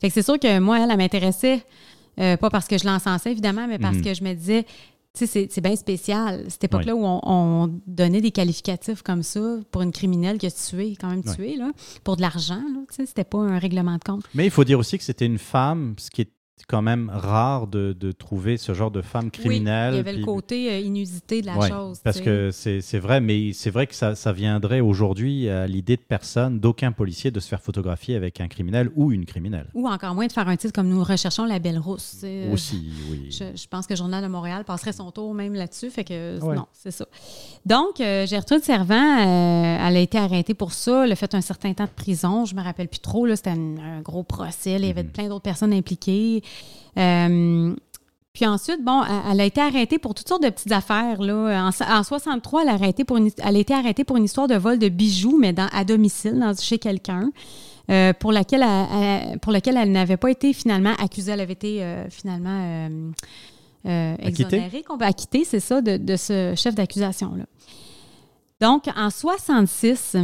Fait 0.00 0.08
que 0.08 0.14
c'est 0.14 0.22
sûr 0.22 0.38
que 0.38 0.58
moi, 0.60 0.78
elle, 0.78 0.90
elle 0.92 0.96
m'intéressait, 0.98 1.64
euh, 2.20 2.36
pas 2.36 2.48
parce 2.50 2.68
que 2.68 2.78
je 2.78 2.84
l'encensais, 2.86 3.32
évidemment, 3.32 3.66
mais 3.66 3.78
parce 3.80 3.96
Mhm. 3.96 4.02
que 4.04 4.14
je 4.14 4.22
me 4.22 4.34
disais, 4.34 4.66
c'est- 5.14 5.52
c'est 5.52 5.60
bien 5.60 5.76
spécial, 5.76 6.44
cette 6.48 6.64
époque-là 6.64 6.94
où 6.96 7.04
on, 7.04 7.20
on 7.24 7.80
donnait 7.86 8.20
des 8.20 8.30
qualificatifs 8.30 9.02
comme 9.02 9.22
ça 9.22 9.58
pour 9.70 9.82
une 9.82 9.92
criminelle 9.92 10.38
qui 10.38 10.46
a 10.46 10.50
tué, 10.50 10.96
quand 10.98 11.08
même 11.10 11.22
tué, 11.34 11.56
là, 11.56 11.70
pour 12.04 12.16
de 12.16 12.22
l'argent, 12.22 12.62
c'était 12.90 13.24
pas 13.24 13.38
un 13.38 13.58
règlement 13.58 13.94
de 13.96 14.04
compte. 14.04 14.24
Mais 14.34 14.44
il 14.46 14.50
faut 14.50 14.64
dire 14.64 14.78
aussi 14.78 14.96
que 14.98 15.04
c'était 15.04 15.26
une 15.26 15.38
femme, 15.38 15.94
ce 15.98 16.10
qui 16.10 16.22
est 16.22 16.30
c'est 16.56 16.66
quand 16.66 16.82
même 16.82 17.10
rare 17.12 17.66
de, 17.66 17.96
de 17.98 18.12
trouver 18.12 18.56
ce 18.58 18.72
genre 18.74 18.90
de 18.90 19.00
femme 19.02 19.30
criminelle. 19.30 19.94
Oui, 19.94 19.96
il 19.96 19.96
y 19.96 20.00
avait 20.00 20.12
puis- 20.12 20.20
le 20.20 20.24
côté 20.26 20.70
euh, 20.72 20.78
inusité 20.80 21.40
de 21.40 21.46
la 21.46 21.56
Ouais, 21.56 21.68
chose. 21.70 21.98
Parce 22.04 22.18
tu 22.18 22.22
sais. 22.22 22.28
que 22.28 22.50
c'est 22.52 22.80
c'est 22.82 22.98
vrai, 22.98 23.20
mais 23.20 23.52
c'est 23.52 23.70
vrai 23.70 23.86
que 23.86 23.94
ça, 23.94 24.14
ça 24.14 24.32
viendrait 24.32 24.80
aujourd'hui 24.80 25.48
à 25.48 25.66
l'idée 25.66 25.96
de 25.96 26.02
personne, 26.02 26.60
d'aucun 26.60 26.92
policier, 26.92 27.30
de 27.30 27.40
se 27.40 27.48
faire 27.48 27.60
photographier 27.60 28.16
avec 28.16 28.40
un 28.40 28.48
criminel 28.48 28.90
ou 28.94 29.12
une 29.12 29.24
criminelle. 29.24 29.66
Ou 29.74 29.88
encore 29.88 30.14
moins 30.14 30.26
de 30.26 30.32
faire 30.32 30.46
un 30.46 30.56
titre 30.56 30.72
comme 30.74 30.88
nous 30.88 31.02
recherchons 31.02 31.46
la 31.46 31.58
belle 31.58 31.78
rousse. 31.78 32.10
tu 32.12 32.16
sais. 32.18 32.48
Aussi, 32.52 32.90
oui. 33.10 33.28
Je, 33.30 33.44
je 33.60 33.66
pense 33.68 33.86
que 33.86 33.94
le 33.94 33.98
Journal 33.98 34.22
de 34.22 34.28
Montréal 34.28 34.64
passerait 34.64 34.92
son 34.92 35.10
tour 35.10 35.32
même 35.34 35.54
là-dessus. 35.54 35.90
Fait 35.90 36.04
que 36.04 36.38
Ouais. 36.42 36.54
non, 36.54 36.66
c'est 36.74 36.90
ça. 36.92 37.06
Donc, 37.64 38.00
euh, 38.00 38.26
Gertrude 38.26 38.62
Servant, 38.62 38.94
euh, 38.94 39.78
elle 39.88 39.96
a 39.96 40.00
été 40.00 40.18
arrêtée 40.18 40.54
pour 40.54 40.72
ça. 40.72 41.06
Elle 41.06 41.12
a 41.12 41.16
fait 41.16 41.34
un 41.34 41.40
certain 41.40 41.72
temps 41.72 41.84
de 41.86 41.90
prison. 41.90 42.44
Je 42.44 42.54
me 42.54 42.62
rappelle 42.62 42.88
plus 42.88 43.00
trop. 43.00 43.24
là, 43.26 43.36
C'était 43.36 43.50
un, 43.50 43.78
un 43.78 44.00
gros 44.02 44.22
procès. 44.22 44.72
Il 44.74 44.84
y 44.86 44.90
avait 44.90 45.02
Mhm. 45.02 45.10
plein 45.10 45.28
d'autres 45.28 45.42
personnes 45.42 45.72
impliquées. 45.72 46.41
Euh, 46.98 47.74
puis 48.32 48.46
ensuite, 48.46 48.82
bon, 48.82 49.02
elle, 49.30 49.40
a 49.40 49.44
été 49.44 49.60
arrêtée 49.60 49.98
pour 49.98 50.14
toutes 50.14 50.28
sortes 50.28 50.42
de 50.42 50.48
petites 50.48 50.72
affaires. 50.72 51.20
Là. 51.20 51.68
En, 51.68 51.98
en 51.98 52.02
63, 52.02 52.62
elle 52.62 52.68
a, 52.70 52.72
arrêté 52.72 53.04
pour 53.04 53.18
une, 53.18 53.30
elle 53.44 53.56
a 53.56 53.58
été 53.58 53.74
arrêtée 53.74 54.04
pour 54.04 54.16
une 54.16 54.24
histoire 54.24 54.48
de 54.48 54.54
vol 54.54 54.78
de 54.78 54.88
bijoux, 54.88 55.36
mais 55.38 55.52
dans, 55.52 55.68
à 55.72 55.84
domicile, 55.84 56.38
dans, 56.38 56.54
chez 56.54 56.78
quelqu'un. 56.78 57.30
euh, 57.90 58.12
pour 58.14 58.32
laquelle 58.32 58.62
elle, 58.62 58.86
elle- 59.32 59.38
pour 59.40 59.52
laquelle 59.52 59.76
elle 59.76 59.90
n'avait 59.92 60.16
pas 60.16 60.30
été 60.30 60.52
finalement 60.54 60.94
accusée. 60.98 61.32
Elle 61.32 61.40
avait 61.40 61.52
été 61.52 61.82
euh, 61.82 62.08
finalement 62.08 62.60
euh, 63.86 64.14
exonérée, 64.20 64.82
qu'on 64.82 64.96
va 64.96 65.06
acquitter, 65.06 65.44
c'est 65.44 65.60
ça, 65.60 65.82
de, 65.82 65.96
de 65.96 66.16
ce 66.16 66.54
chef 66.56 66.74
d'accusation-là. 66.74 67.44
Donc, 68.60 68.84
en 68.96 69.10
66, 69.10 70.16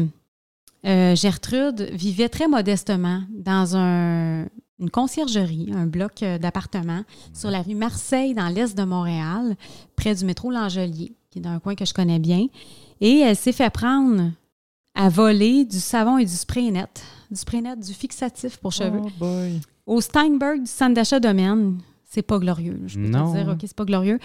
euh, 0.87 1.16
Gertrude 1.16 1.90
vivait 1.92 2.28
très 2.28 2.46
modestement 2.46 3.22
dans 3.31 3.76
un- 3.76 4.46
une 4.80 4.90
conciergerie, 4.90 5.70
un 5.74 5.86
bloc 5.86 6.22
euh, 6.22 6.38
d'appartements 6.38 7.02
sur 7.32 7.50
la 7.50 7.62
rue 7.62 7.74
Marseille, 7.74 8.34
dans 8.34 8.48
l'est 8.48 8.76
de 8.76 8.84
Montréal, 8.84 9.56
près 9.96 10.14
du 10.14 10.24
métro 10.24 10.50
L'Angelier, 10.50 11.12
qui 11.30 11.38
est 11.38 11.42
dans 11.42 11.50
un 11.50 11.58
coin 11.60 11.74
que 11.74 11.84
je 11.84 11.92
connais 11.94 12.18
bien. 12.18 12.46
Et 13.00 13.18
elle 13.18 13.36
s'est 13.36 13.52
fait 13.52 13.70
prendre 13.70 14.30
à 14.94 15.08
voler 15.08 15.64
du 15.64 15.78
savon 15.80 16.18
et 16.18 16.24
du 16.24 16.32
spray 16.32 16.70
net, 16.70 17.02
du 17.30 17.36
spray 17.36 17.60
net, 17.60 17.78
du 17.80 17.92
fixatif 17.92 18.56
pour 18.58 18.72
cheveux, 18.72 19.00
Oh 19.04 19.08
boy. 19.18 19.60
au 19.86 20.00
Steinberg 20.00 20.60
du 20.60 20.66
centre 20.66 20.94
d'achat 20.94 21.20
domaine. 21.20 21.78
C'est 22.10 22.22
pas 22.22 22.38
glorieux. 22.38 22.80
Je 22.86 22.94
peux 22.98 23.06
Non. 23.06 23.32
te 23.32 23.36
dire, 23.38 23.48
OK, 23.48 23.58
c'est 23.60 23.76
pas 23.76 23.84
glorieux. 23.84 24.18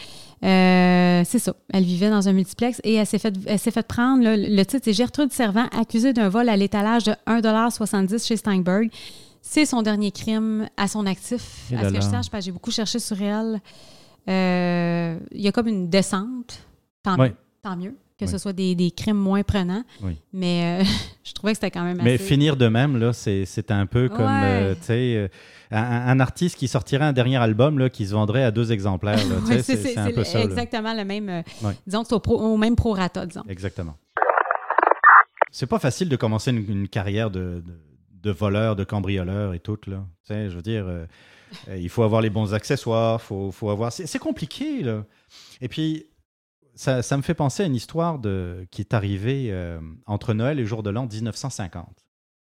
Euh, 0.44 1.22
c'est 1.26 1.40
ça. 1.40 1.54
Elle 1.70 1.84
vivait 1.84 2.10
dans 2.10 2.30
un 2.30 2.32
multiplex 2.34 2.80
et 2.86 2.94
elle 2.94 3.06
s'est 3.06 3.20
fait, 3.20 3.34
elle 3.46 3.60
s'est 3.60 3.72
fait 3.72 3.86
prendre. 3.86 4.24
là, 4.24 4.38
le 4.38 4.64
titre, 4.66 4.84
c'est 4.86 4.94
Gertrude 4.94 5.34
Servant, 5.34 5.66
accusée 5.78 6.14
d'un 6.14 6.30
vol 6.30 6.48
à 6.48 6.56
l'étalage 6.56 7.04
de 7.04 7.12
1,70 7.28 8.26
chez 8.26 8.38
Steinberg. 8.38 8.90
C'est 9.54 9.68
son 9.68 9.84
dernier 9.84 10.10
crime 10.12 10.68
à 10.78 10.88
son 10.88 11.06
actif. 11.06 11.72
Et 11.72 11.76
à 11.76 11.84
ce 11.88 11.90
que 11.94 12.02
je 12.02 12.02
sache, 12.02 12.28
parce 12.32 12.42
que 12.44 12.46
j'ai 12.46 12.52
beaucoup 12.52 12.72
cherché 12.72 12.98
sur 12.98 13.22
elle. 13.22 13.62
Euh, 14.28 15.20
Il 15.32 15.42
y 15.42 15.48
a 15.48 15.52
comme 15.52 15.68
une 15.68 15.90
descente. 15.92 16.66
Tant, 17.04 17.20
Oui. 17.20 17.28
mieux, 17.28 17.36
tant 17.62 17.76
mieux 17.78 17.96
que 18.18 18.26
Oui. 18.26 18.28
ce 18.28 18.40
soit 18.40 18.54
des, 18.54 18.74
des 18.74 18.90
crimes 18.90 19.18
moins 19.18 19.44
prenants. 19.44 19.84
Oui. 20.02 20.18
Mais 20.34 20.82
euh, 20.82 20.86
je 21.24 21.34
trouvais 21.34 21.52
que 21.54 21.58
c'était 21.58 21.70
quand 21.70 21.84
même 21.84 22.00
Mais 22.02 22.16
assez... 22.16 22.24
finir 22.24 22.56
de 22.58 22.68
même, 22.68 22.98
là, 22.98 23.14
c'est 23.14 23.70
un 23.70 23.86
peu 23.86 24.10
comme 24.10 24.26
Ouais. 24.26 24.76
euh, 24.90 25.28
un, 25.70 25.84
un 25.84 26.20
artiste 26.20 26.56
qui 26.58 26.68
sortirait 26.68 27.06
un 27.06 27.14
dernier 27.14 27.38
album 27.38 27.78
là, 27.78 27.92
qui 27.92 28.08
se 28.08 28.14
vendrait 28.14 28.44
à 28.44 28.50
deux 28.50 28.72
exemplaires. 28.72 29.20
Ouais, 29.48 29.62
c'est 29.62 29.96
un 30.00 30.12
ça. 30.24 30.38
là. 30.40 30.44
exactement 30.46 30.96
le 30.96 31.06
même. 31.06 31.30
euh, 31.30 31.42
Ouais. 31.62 31.74
Disons 31.86 32.02
que 32.02 32.08
c'est 32.08 32.16
au, 32.16 32.20
pro- 32.20 32.40
au 32.42 32.58
même 32.58 32.76
prorata, 32.76 33.28
disons. 33.28 33.44
Exactement. 33.48 33.96
C'est 35.52 35.68
pas 35.68 35.78
facile 35.78 36.10
de 36.10 36.16
commencer 36.16 36.50
une, 36.50 36.66
une 36.68 36.88
carrière 36.88 37.30
de, 37.30 37.62
de, 37.64 37.74
de 38.24 38.32
voleur, 38.32 38.76
de 38.76 38.84
cambrioleur 38.84 39.54
et 39.54 39.60
tout. 39.60 39.78
Là. 39.88 40.06
Tu 40.24 40.34
sais, 40.34 40.50
je 40.50 40.56
veux 40.56 40.62
dire, 40.62 40.88
euh, 40.88 41.06
euh, 41.68 41.78
il 41.78 41.90
faut 41.90 42.04
avoir 42.04 42.22
les 42.22 42.30
bons 42.30 42.54
accessoires, 42.54 43.22
faut, 43.22 43.52
faut 43.52 43.70
avoir. 43.70 43.92
C'est 43.92 44.20
compliqué, 44.20 44.82
là. 44.82 45.06
Et 45.62 45.68
puis, 45.68 46.06
ça, 46.74 47.02
ça 47.04 47.18
me 47.18 47.22
fait 47.22 47.34
penser 47.36 47.64
à 47.64 47.66
une 47.66 47.76
histoire 47.76 48.18
de, 48.20 48.66
qui 48.72 48.82
est 48.82 48.94
arrivée 48.94 49.50
euh, 49.52 49.80
entre 50.06 50.34
Noël 50.34 50.60
et 50.60 50.66
Jour 50.66 50.82
de 50.84 50.90
l'An 50.90 51.06
1950. 51.06 52.06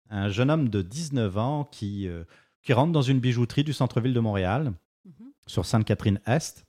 Un 0.10 0.30
jeune 0.30 0.50
homme 0.50 0.70
de 0.70 0.82
19 0.82 1.38
ans 1.38 1.64
qui, 1.72 2.08
euh, 2.08 2.24
qui 2.64 2.74
rentre 2.74 2.92
dans 2.92 3.02
une 3.02 3.20
bijouterie 3.20 3.64
du 3.64 3.74
centre-ville 3.74 4.14
de 4.14 4.20
Montréal, 4.20 4.74
Mhm. 5.06 5.32
sur 5.46 5.66
Sainte-Catherine-Est. 5.66 6.66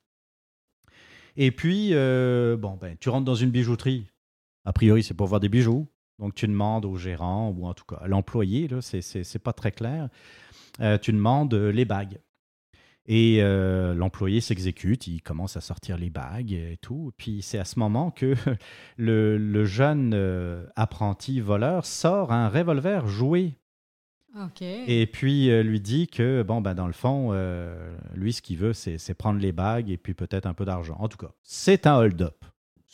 Et 1.36 1.50
puis, 1.50 1.92
bon, 1.92 2.76
ben, 2.80 2.96
tu 2.98 3.08
rentres 3.08 3.24
dans 3.24 3.34
une 3.34 3.50
bijouterie. 3.50 4.06
A 4.66 4.72
priori, 4.72 5.02
c'est 5.02 5.14
pour 5.14 5.26
voir 5.26 5.40
des 5.40 5.48
bijoux. 5.48 5.86
Donc, 6.18 6.34
tu 6.34 6.46
demandes 6.46 6.84
au 6.86 6.96
gérant, 6.96 7.50
ou 7.56 7.66
en 7.66 7.74
tout 7.74 7.84
cas 7.84 7.96
à 7.96 8.08
l'employé, 8.08 8.68
c'est- 8.80 9.38
pas 9.38 9.52
très 9.52 9.72
clair, 9.72 10.08
euh, 10.80 10.96
tu 10.98 11.12
demandes 11.12 11.52
euh, 11.54 11.70
les 11.70 11.84
bagues. 11.84 12.18
Et 13.08 13.38
euh, 13.40 13.94
l'employé 13.94 14.40
s'exécute, 14.40 15.06
il 15.06 15.22
commence 15.22 15.56
à 15.56 15.60
sortir 15.60 15.96
les 15.96 16.10
bagues 16.10 16.52
et 16.52 16.76
tout. 16.82 17.12
Puis 17.16 17.40
c'est 17.40 17.58
à 17.58 17.64
ce 17.64 17.78
moment 17.78 18.10
que 18.10 18.34
le, 18.96 19.38
le 19.38 19.64
jeune 19.64 20.12
euh, 20.14 20.66
apprenti 20.74 21.40
voleur 21.40 21.86
sort 21.86 22.32
un 22.32 22.48
revolver 22.48 23.06
joué 23.06 23.58
et 24.88 25.06
puis 25.06 25.50
euh, 25.50 25.62
lui 25.62 25.80
dit 25.80 26.08
que, 26.08 26.42
bon, 26.42 26.60
ben, 26.60 26.74
dans 26.74 26.88
le 26.88 26.92
fond, 26.92 27.32
lui, 28.14 28.32
ce 28.32 28.42
qu'il 28.42 28.58
veut, 28.58 28.72
c'est 28.72 28.98
c'est 28.98 29.14
prendre 29.14 29.38
les 29.40 29.52
bagues 29.52 29.88
et 29.88 29.96
puis 29.96 30.12
peut-être 30.14 30.46
un 30.46 30.52
peu 30.54 30.64
d'argent. 30.64 30.96
En 30.98 31.08
tout 31.08 31.16
cas, 31.18 31.30
c'est 31.42 31.86
un 31.86 31.96
hold-up. 31.96 32.44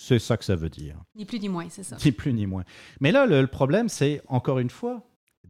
C'est 0.05 0.19
ça 0.19 0.37
que 0.37 0.45
ça 0.45 0.57
veut 0.57 0.69
dire. 0.69 0.97
Ni 1.15 1.25
plus 1.25 1.38
ni 1.38 1.49
moins, 1.49 1.67
c'est 1.71 1.83
ça. 1.85 1.97
Ni 2.05 2.11
plus 2.12 2.33
ni 2.33 2.47
moins. 2.47 2.65
Mais 3.01 3.12
là, 3.12 3.25
le, 3.27 3.41
le 3.41 3.47
problème, 3.47 3.88
c'est, 3.88 4.21
encore 4.29 4.59
une 4.59 4.71
fois, 4.71 5.03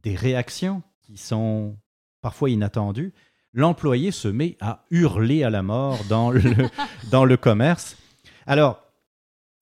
des 0.02 0.14
réactions 0.14 0.82
qui 1.00 1.16
sont 1.16 1.76
parfois 2.20 2.50
inattendues. 2.50 3.12
L'employé 3.54 4.10
se 4.10 4.28
met 4.28 4.56
à 4.60 4.84
hurler 4.90 5.42
à 5.42 5.50
la 5.50 5.62
mort 5.62 5.98
dans 6.08 6.30
le, 6.30 6.42
dans 7.10 7.24
le 7.24 7.36
commerce. 7.36 7.96
Alors, 8.46 8.82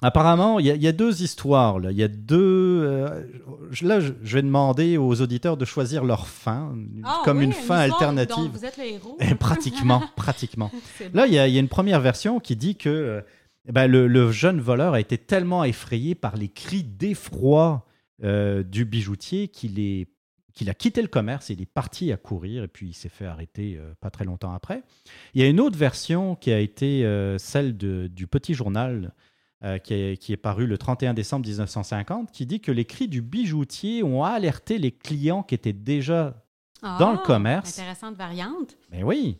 apparemment, 0.03 0.59
il 0.59 0.66
y, 0.66 0.70
a- 0.70 0.74
il 0.74 0.83
y 0.83 0.88
a 0.88 0.92
deux 0.92 1.22
histoires. 1.22 1.79
Là. 1.79 1.90
Il 1.90 1.96
y 1.98 2.03
a 2.03 2.09
deux... 2.09 2.83
euh, 2.85 3.22
je- 3.70 3.87
là, 3.87 4.00
je, 4.00 4.12
je 4.22 4.35
vais 4.37 4.42
demander 4.42 4.96
aux 4.96 5.20
auditeurs 5.20 5.57
de 5.57 5.64
choisir 5.64 6.05
leur 6.05 6.26
fin, 6.26 6.74
Ah 7.05 7.20
comme 7.24 7.38
oui, 7.38 7.44
une 7.44 7.53
fin 7.53 7.79
alternative. 7.79 8.37
dont 8.37 8.48
vous 8.48 8.64
êtes 8.64 8.76
le 8.79 8.85
héros. 8.87 9.18
Pratiquement, 9.38 10.03
pratiquement. 10.16 10.70
Là, 11.14 11.26
il 11.26 11.35
y, 11.35 11.38
a, 11.38 11.46
il 11.48 11.55
y 11.55 11.57
a 11.59 11.61
une 11.61 11.68
première 11.68 12.00
version 12.00 12.40
qui 12.40 12.57
dit 12.57 12.76
que 12.76 12.88
euh, 12.88 13.20
ben, 13.68 13.86
le, 13.86 14.06
le 14.06 14.30
jeune 14.32 14.60
voleur 14.60 14.94
a 14.94 15.00
été 15.00 15.18
tellement 15.18 15.64
effrayé 15.64 16.14
par 16.14 16.36
les 16.36 16.48
cris 16.48 16.82
d'effroi 16.84 17.86
euh, 18.22 18.62
du 18.62 18.84
bijoutier 18.84 19.48
qu'il 19.48 19.78
est 19.80 20.08
qu'il 20.52 20.68
a 20.68 20.74
quitté 20.74 21.00
le 21.00 21.08
commerce, 21.08 21.48
il 21.50 21.62
est 21.62 21.72
parti 21.72 22.10
à 22.12 22.16
courir 22.16 22.64
et 22.64 22.68
puis 22.68 22.88
il 22.88 22.92
s'est 22.92 23.08
fait 23.08 23.24
arrêter 23.24 23.76
euh, 23.78 23.94
pas 24.00 24.10
très 24.10 24.24
longtemps 24.24 24.52
après. 24.52 24.82
Il 25.32 25.40
y 25.40 25.44
a 25.44 25.48
une 25.48 25.60
autre 25.60 25.78
version 25.78 26.34
qui 26.34 26.52
a 26.52 26.58
été 26.58 27.04
euh, 27.06 27.38
celle 27.38 27.76
de- 27.76 28.08
du 28.08 28.26
Petit 28.26 28.54
Journal 28.54 29.12
qui, 29.84 29.92
est, 29.92 30.16
qui 30.16 30.32
est 30.32 30.38
paru 30.38 30.66
le 30.66 30.78
31 30.78 31.12
décembre 31.12 31.46
1950 31.46 32.32
qui 32.32 32.46
dit 32.46 32.60
que 32.60 32.72
les 32.72 32.86
cris 32.86 33.08
du 33.08 33.20
bijoutier 33.20 34.02
ont 34.02 34.24
alerté 34.24 34.78
les 34.78 34.90
clients 34.90 35.42
qui 35.42 35.54
étaient 35.54 35.74
déjà 35.74 36.42
dans 36.82 37.12
le 37.12 37.18
Ah, 37.20 37.22
commerce. 37.26 37.78
Intéressante 37.78 38.16
variante. 38.16 38.78
mais 38.90 39.02
oui. 39.02 39.36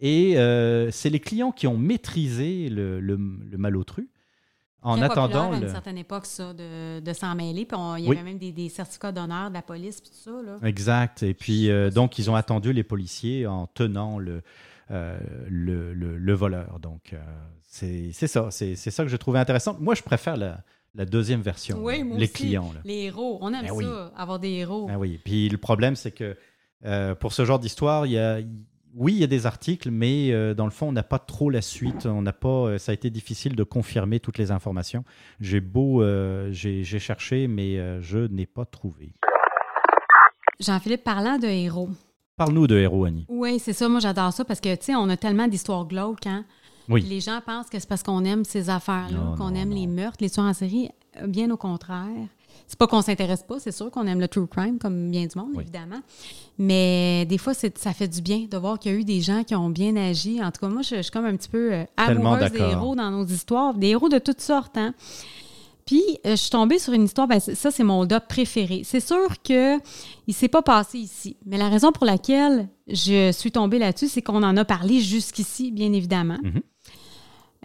Et 0.00 0.36
euh, 0.38 0.90
c'est 0.90 1.10
les 1.10 1.20
clients 1.20 1.52
qui 1.52 1.66
ont 1.66 1.76
maîtrisé 1.78 2.68
le, 2.68 3.00
le, 3.00 3.16
le 3.16 3.58
malotru 3.58 4.08
en 4.82 4.96
Très 4.96 5.06
attendant. 5.06 5.52
à 5.52 5.56
le- 5.58 5.62
une 5.66 5.70
certaine 5.70 5.96
époque, 5.98 6.26
ça, 6.26 6.52
de, 6.52 7.00
de 7.00 7.12
s'en 7.12 7.34
mêler. 7.34 7.64
Puis 7.64 7.76
on- 7.78 7.96
il 7.96 8.04
y 8.04 8.08
Oui. 8.08 8.16
avait 8.16 8.24
même 8.28 8.38
des, 8.38 8.52
des 8.52 8.68
certificats 8.68 9.12
d'honneur 9.12 9.48
de 9.48 9.54
la 9.54 9.62
police, 9.62 10.00
puis 10.00 10.10
tout 10.10 10.16
ça. 10.16 10.42
Là. 10.44 10.56
Exact. 10.68 11.22
Et 11.22 11.32
puis, 11.32 11.70
euh, 11.70 11.90
donc, 11.90 12.18
ils 12.18 12.30
ont 12.30 12.34
attendu 12.36 12.72
les 12.72 12.82
policiers 12.82 13.46
en 13.46 13.66
tenant 13.66 14.18
le, 14.18 14.42
euh, 14.90 15.18
le, 15.48 15.94
le- 15.94 16.18
le 16.18 16.32
voleur. 16.34 16.80
Donc, 16.80 17.14
c'est 17.62 18.12
ça. 18.12 18.48
C'est 18.50 18.76
ça 18.76 19.04
que 19.04 19.08
je 19.08 19.16
trouvais 19.16 19.38
intéressant. 19.38 19.76
Moi, 19.80 19.94
je 19.94 20.02
préfère 20.02 20.36
la, 20.36 20.60
la 20.94 21.04
deuxième 21.06 21.40
version. 21.40 21.82
Oui, 21.82 21.98
là, 21.98 22.04
moi 22.04 22.18
les 22.18 22.24
aussi. 22.24 22.32
clients. 22.32 22.70
Là. 22.74 22.80
Les 22.84 23.04
héros. 23.04 23.38
On 23.40 23.52
aime 23.54 23.62
Ben 23.62 23.68
ça, 23.68 23.74
oui. 23.74 23.84
avoir 24.16 24.38
des 24.38 24.50
héros. 24.50 24.88
Ah 24.90 24.98
oui. 24.98 25.18
Puis 25.24 25.48
le 25.48 25.56
problème, 25.58 25.96
c'est 25.96 26.12
que 26.12 26.36
euh, 26.84 27.14
pour 27.14 27.32
ce 27.32 27.44
genre 27.46 27.58
d'histoire, 27.58 28.04
il 28.06 28.12
y 28.12 28.18
a, 28.18 28.40
oui, 28.96 29.12
il 29.14 29.18
y 29.18 29.24
a 29.24 29.28
des 29.28 29.46
articles, 29.46 29.90
mais 29.90 30.30
euh, 30.32 30.54
dans 30.54 30.64
le 30.64 30.70
fond, 30.70 30.88
on 30.88 30.92
n'a 30.92 31.02
pas 31.02 31.18
trop 31.18 31.50
la 31.50 31.62
suite. 31.62 32.06
On 32.06 32.22
n'a 32.22 32.32
pas. 32.32 32.48
euh, 32.48 32.78
ça 32.78 32.92
a 32.92 32.94
été 32.94 33.10
difficile 33.10 33.56
de 33.56 33.64
confirmer 33.64 34.20
toutes 34.20 34.38
les 34.38 34.50
informations. 34.50 35.04
J'ai 35.40 35.60
beau, 35.60 36.02
euh, 36.02 36.48
j'ai 36.52 36.84
cherché, 36.84 37.48
mais 37.48 38.00
je 38.00 38.18
n'ai 38.18 38.46
pas 38.46 38.64
trouvé. 38.64 39.12
Jean-Philippe, 40.60 41.02
parlant 41.02 41.38
de 41.38 41.46
héros. 41.46 41.88
Parle-nous 42.36 42.66
de 42.66 42.76
Héros 42.76 43.04
Annie. 43.04 43.26
Oui, 43.28 43.58
c'est 43.60 43.72
ça. 43.72 43.88
Moi, 43.88 44.00
j'adore 44.00 44.32
ça 44.32 44.44
parce 44.44 44.60
que, 44.60 44.74
tu 44.74 44.86
sais, 44.86 44.94
on 44.96 45.08
a 45.08 45.16
tellement 45.16 45.46
d'histoires 45.46 45.84
glauques, 45.86 46.26
hein? 46.26 46.44
Oui. 46.88 47.00
Les 47.02 47.20
gens 47.20 47.40
pensent 47.44 47.70
que 47.70 47.78
c'est 47.78 47.88
parce 47.88 48.02
qu'on 48.02 48.24
aime 48.24 48.44
ces 48.44 48.70
affaires-là, 48.70 49.34
qu'on 49.38 49.54
aime 49.54 49.70
non. 49.70 49.76
les 49.76 49.86
meurtres, 49.86 50.18
les 50.20 50.30
tueurs 50.30 50.46
en 50.46 50.52
série. 50.52 50.90
Bien 51.26 51.50
au 51.50 51.56
contraire. 51.56 52.28
C'est 52.66 52.78
pas 52.78 52.86
qu'on 52.86 53.02
s'intéresse 53.02 53.42
pas, 53.42 53.58
c'est 53.60 53.72
sûr 53.72 53.90
qu'on 53.90 54.06
aime 54.06 54.20
le 54.20 54.28
true 54.28 54.46
crime, 54.46 54.78
comme 54.78 55.10
bien 55.10 55.26
du 55.26 55.38
monde, 55.38 55.50
Oui. 55.54 55.62
évidemment. 55.62 56.00
Mais 56.58 57.24
des 57.26 57.38
fois, 57.38 57.52
ça 57.54 57.92
fait 57.92 58.08
du 58.08 58.22
bien 58.22 58.46
de 58.50 58.56
voir 58.56 58.78
qu'il 58.78 58.92
y 58.92 58.94
a 58.94 58.98
eu 58.98 59.04
des 59.04 59.20
gens 59.20 59.44
qui 59.44 59.54
ont 59.54 59.70
bien 59.70 59.94
agi. 59.96 60.42
En 60.42 60.50
tout 60.50 60.60
cas, 60.60 60.68
moi, 60.68 60.82
je, 60.82 60.96
je 60.96 61.02
suis 61.02 61.10
comme 61.10 61.26
un 61.26 61.36
petit 61.36 61.48
peu 61.48 61.72
euh, 61.72 61.84
amoureuse 61.96 62.50
des 62.52 62.58
héros 62.60 62.94
dans 62.96 63.10
nos 63.10 63.26
histoires, 63.26 63.74
des 63.74 63.88
héros 63.88 64.08
de 64.08 64.18
toutes 64.18 64.40
sortes, 64.40 64.76
hein. 64.78 64.94
Puis, 65.86 66.02
euh, 66.24 66.30
je 66.30 66.36
suis 66.36 66.50
tombée 66.50 66.78
sur 66.78 66.94
une 66.94 67.04
histoire, 67.04 67.28
ben, 67.28 67.38
ça, 67.40 67.70
c'est 67.70 67.84
mon 67.84 68.06
doc 68.06 68.24
préféré. 68.26 68.80
C'est 68.84 69.00
sûr 69.06 69.28
que 69.46 69.76
il 70.26 70.32
s'est 70.32 70.48
pas 70.48 70.62
passé 70.62 70.98
ici. 70.98 71.36
Mais 71.44 71.58
la 71.58 71.68
raison 71.68 71.92
pour 71.92 72.06
laquelle 72.06 72.68
je 72.88 73.30
suis 73.32 73.52
tombée 73.52 73.78
là-dessus, 73.78 74.08
c'est 74.08 74.22
qu'on 74.22 74.42
en 74.42 74.56
a 74.56 74.64
parlé 74.64 75.00
jusqu'ici, 75.00 75.70
bien 75.70 75.92
évidemment. 75.92 76.38
Mhm. 76.42 76.62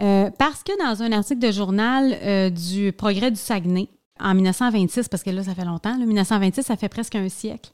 Euh, 0.01 0.29
parce 0.37 0.63
que 0.63 0.71
dans 0.83 1.01
un 1.01 1.11
article 1.13 1.39
de 1.39 1.51
journal 1.51 2.17
euh, 2.21 2.49
du 2.49 2.91
Progrès 2.91 3.31
du 3.31 3.37
Saguenay, 3.39 3.87
en 4.19 4.33
1926, 4.35 5.07
parce 5.09 5.23
que 5.23 5.29
là, 5.29 5.43
ça 5.43 5.55
fait 5.55 5.65
longtemps, 5.65 5.97
là, 5.97 6.05
1926, 6.05 6.63
ça 6.63 6.75
fait 6.77 6.89
presque 6.89 7.15
un 7.15 7.29
siècle, 7.29 7.69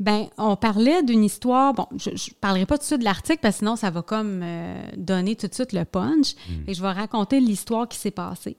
ben, 0.00 0.26
on 0.38 0.56
parlait 0.56 1.02
d'une 1.04 1.22
histoire. 1.22 1.72
Bon, 1.74 1.86
je 1.96 2.10
ne 2.10 2.16
parlerai 2.40 2.66
pas 2.66 2.76
tout 2.78 2.82
de 2.82 2.86
suite 2.86 2.98
de 3.00 3.04
l'article 3.04 3.38
parce 3.40 3.54
que 3.56 3.58
sinon, 3.60 3.76
ça 3.76 3.90
va 3.90 4.02
comme 4.02 4.40
euh, 4.42 4.82
donner 4.96 5.36
tout 5.36 5.46
de 5.46 5.54
suite 5.54 5.72
le 5.72 5.84
punch. 5.84 6.34
Et 6.66 6.74
je 6.74 6.82
vais 6.82 6.90
raconter 6.90 7.38
l'histoire 7.38 7.86
qui 7.88 7.96
s'est 7.98 8.10
passée. 8.10 8.56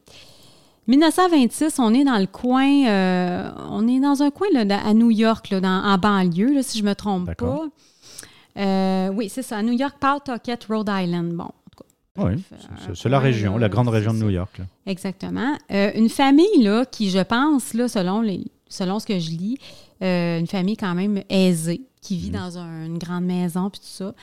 1926, 0.87 1.79
on 1.79 1.93
est 1.93 2.03
dans 2.03 2.19
le 2.19 2.27
coin, 2.27 2.85
euh, 2.87 3.49
on 3.71 3.87
est 3.87 3.99
dans 3.99 4.21
un 4.21 4.29
coin 4.29 4.47
là, 4.53 4.61
à 4.85 4.93
New 4.93 5.09
York, 5.11 5.49
là, 5.49 5.59
dans- 5.59 5.83
en 5.83 5.97
banlieue, 5.97 6.53
là, 6.53 6.63
si 6.63 6.77
je 6.77 6.83
me 6.83 6.93
trompe 6.93 7.25
pas. 7.35 7.65
Euh, 8.57 9.09
oui, 9.09 9.27
c'est 9.29 9.41
ça, 9.41 9.57
à 9.57 9.63
New 9.63 9.73
York, 9.73 9.95
Pawtucket, 9.99 10.63
Rhode 10.69 10.89
Island. 10.89 11.33
Bon, 11.33 11.49
Oui, 12.17 12.23
Bref, 12.49 12.95
c'est- 12.95 13.09
la 13.09 13.19
région, 13.19 13.53
là, 13.55 13.61
la 13.61 13.69
grande 13.69 13.89
région 13.89 14.13
de. 14.13 14.19
New 14.19 14.29
York. 14.29 14.57
là. 14.59 14.65
Exactement. 14.85 15.57
Euh, 15.71 15.91
une 15.95 16.09
famille 16.09 16.61
là, 16.63 16.85
qui, 16.85 17.09
je 17.09 17.19
pense, 17.19 17.73
là, 17.73 17.87
selon, 17.87 18.21
les, 18.21 18.45
selon 18.69 18.99
ce 18.99 19.05
que 19.05 19.19
je 19.19 19.31
lis, 19.31 19.57
euh, 20.01 20.39
une 20.39 20.47
famille 20.47 20.77
quand 20.77 20.95
même 20.95 21.21
aisée, 21.29 21.81
qui 22.01 22.17
vit 22.17 22.29
dans 22.29 22.57
un- 22.57 22.85
une 22.85 22.97
grande 22.97 23.25
maison, 23.25 23.69
puis 23.69 23.79
tout 23.81 23.87
ça, 23.87 24.13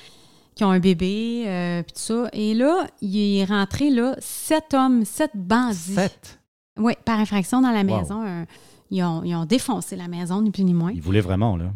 qui 0.54 0.64
ont 0.64 0.70
un 0.70 0.78
bébé, 0.80 1.44
euh, 1.46 1.82
puis 1.82 1.92
tout 1.92 2.00
ça. 2.00 2.28
Et 2.32 2.54
là, 2.54 2.86
il 3.00 3.38
est 3.38 3.44
rentré, 3.44 3.90
là, 3.90 4.14
sept 4.20 4.72
hommes, 4.74 5.04
sept 5.04 5.32
bandits. 5.34 5.94
Sept? 5.94 6.38
Oui, 6.78 6.92
par 7.04 7.18
infraction 7.20 7.60
dans 7.60 7.70
la 7.72 7.80
Wow. 7.82 7.98
maison. 8.00 8.22
euh, 8.26 8.44
ils, 8.90 9.02
ont, 9.02 9.22
ils 9.24 9.34
ont 9.34 9.44
défoncé 9.46 9.96
la 9.96 10.08
maison, 10.08 10.40
ni 10.42 10.50
plus 10.50 10.64
ni 10.64 10.72
moins. 10.74 10.92
Il 10.92 11.00
voulait 11.02 11.20
vraiment, 11.20 11.56
là. 11.56 11.72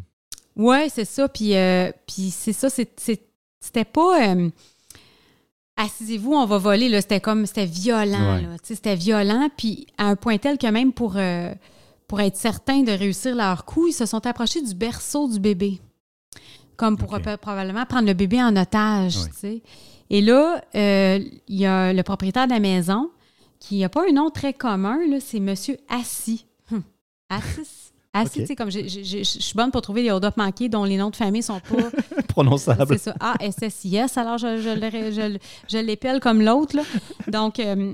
Oui, 0.56 0.88
c'est 0.88 1.04
ça. 1.04 1.28
Puis, 1.28 1.54
euh, 1.56 1.90
puis 2.06 2.30
c'est 2.30 2.52
ça, 2.54 2.68
c'était 2.70 3.84
pas. 3.84 4.28
euh, 4.34 4.50
Assisez-vous, 5.76 6.32
on 6.32 6.46
va 6.46 6.58
voler. 6.58 6.88
là. 6.88 7.00
C'était 7.00 7.20
comme. 7.20 7.46
C'était 7.46 7.66
violent. 7.66 8.36
Ouais. 8.36 8.46
C'était 8.62 8.96
violent. 8.96 9.48
Puis 9.56 9.86
à 9.98 10.06
un 10.06 10.16
point 10.16 10.38
tel 10.38 10.58
que 10.58 10.66
même 10.66 10.92
pour, 10.92 11.14
euh, 11.16 11.52
pour 12.08 12.20
être 12.20 12.36
certain 12.36 12.82
de 12.82 12.92
réussir 12.92 13.34
leur 13.34 13.64
coup, 13.64 13.86
ils 13.86 13.92
se 13.92 14.06
sont 14.06 14.26
approchés 14.26 14.62
du 14.62 14.74
berceau 14.74 15.28
du 15.28 15.38
bébé. 15.38 15.80
Comme 16.76 16.96
pour 16.96 17.14
euh, 17.14 17.36
probablement 17.36 17.84
prendre 17.86 18.06
le 18.06 18.14
bébé 18.14 18.42
en 18.42 18.56
otage. 18.56 19.16
Ouais. 19.42 19.62
Et 20.10 20.20
là, 20.20 20.62
euh, 20.74 21.18
il 21.48 21.56
y 21.58 21.66
a 21.66 21.92
le 21.92 22.02
propriétaire 22.02 22.46
de 22.46 22.52
la 22.52 22.60
maison 22.60 23.10
qui 23.58 23.80
n'a 23.80 23.88
pas 23.88 24.02
un 24.08 24.12
nom 24.12 24.30
très 24.30 24.52
commun, 24.52 24.98
c'est 25.20 25.40
Monsieur 25.40 25.78
Assis. 25.88 26.46
Hum. 26.70 26.82
Assis. 27.30 27.85
Assis, 28.20 28.28
Ok. 28.40 28.40
tu 28.42 28.46
sais, 28.46 28.56
comme 28.56 28.70
je 28.70 29.22
suis 29.22 29.54
bonne 29.54 29.70
pour 29.70 29.82
trouver 29.82 30.02
les 30.02 30.10
hold-up 30.10 30.36
manqués 30.36 30.68
dont 30.68 30.84
les 30.84 30.96
noms 30.96 31.10
de 31.10 31.16
famille 31.16 31.42
sont 31.42 31.60
pas. 31.60 32.22
Prononçable. 32.28 32.86
c'est 32.98 32.98
ça, 33.10 33.14
A-S-S-I-S. 33.20 34.16
Alors, 34.18 34.38
je, 34.38 34.56
je, 34.58 34.62
je 35.12 35.28
le- 35.32 35.38
je 35.68 35.78
l'épelle 35.78 36.20
comme 36.20 36.40
l'autre. 36.42 36.76
Donc, 37.28 37.58
euh, 37.60 37.92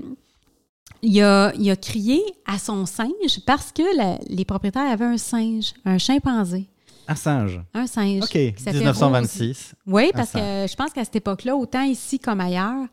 il, 1.01 1.21
a, 1.21 1.51
il 1.59 1.69
a 1.69 1.75
crié 1.75 2.21
à 2.45 2.57
son 2.57 2.85
singe 2.85 3.39
parce 3.45 3.71
que 3.71 3.83
la- 3.97 4.19
les 4.27 4.45
propriétaires 4.45 4.89
avaient 4.91 5.05
un 5.05 5.17
singe, 5.17 5.73
un 5.85 5.97
chimpanzé. 5.97 6.65
Un 7.07 7.15
singe. 7.15 7.59
Un 7.73 7.85
singe. 7.85 8.23
OK, 8.23 8.29
qui 8.29 8.53
s'appelait 8.57 8.79
1926. 8.79 9.75
oui, 9.87 10.11
parce 10.13 10.31
que 10.31 10.39
je 10.39 10.75
pense 10.75 10.91
qu'à 10.93 11.03
cette 11.03 11.17
époque-là, 11.17 11.55
autant 11.55 11.83
ici 11.83 12.17
comme 12.19 12.39
ailleurs, 12.39 12.85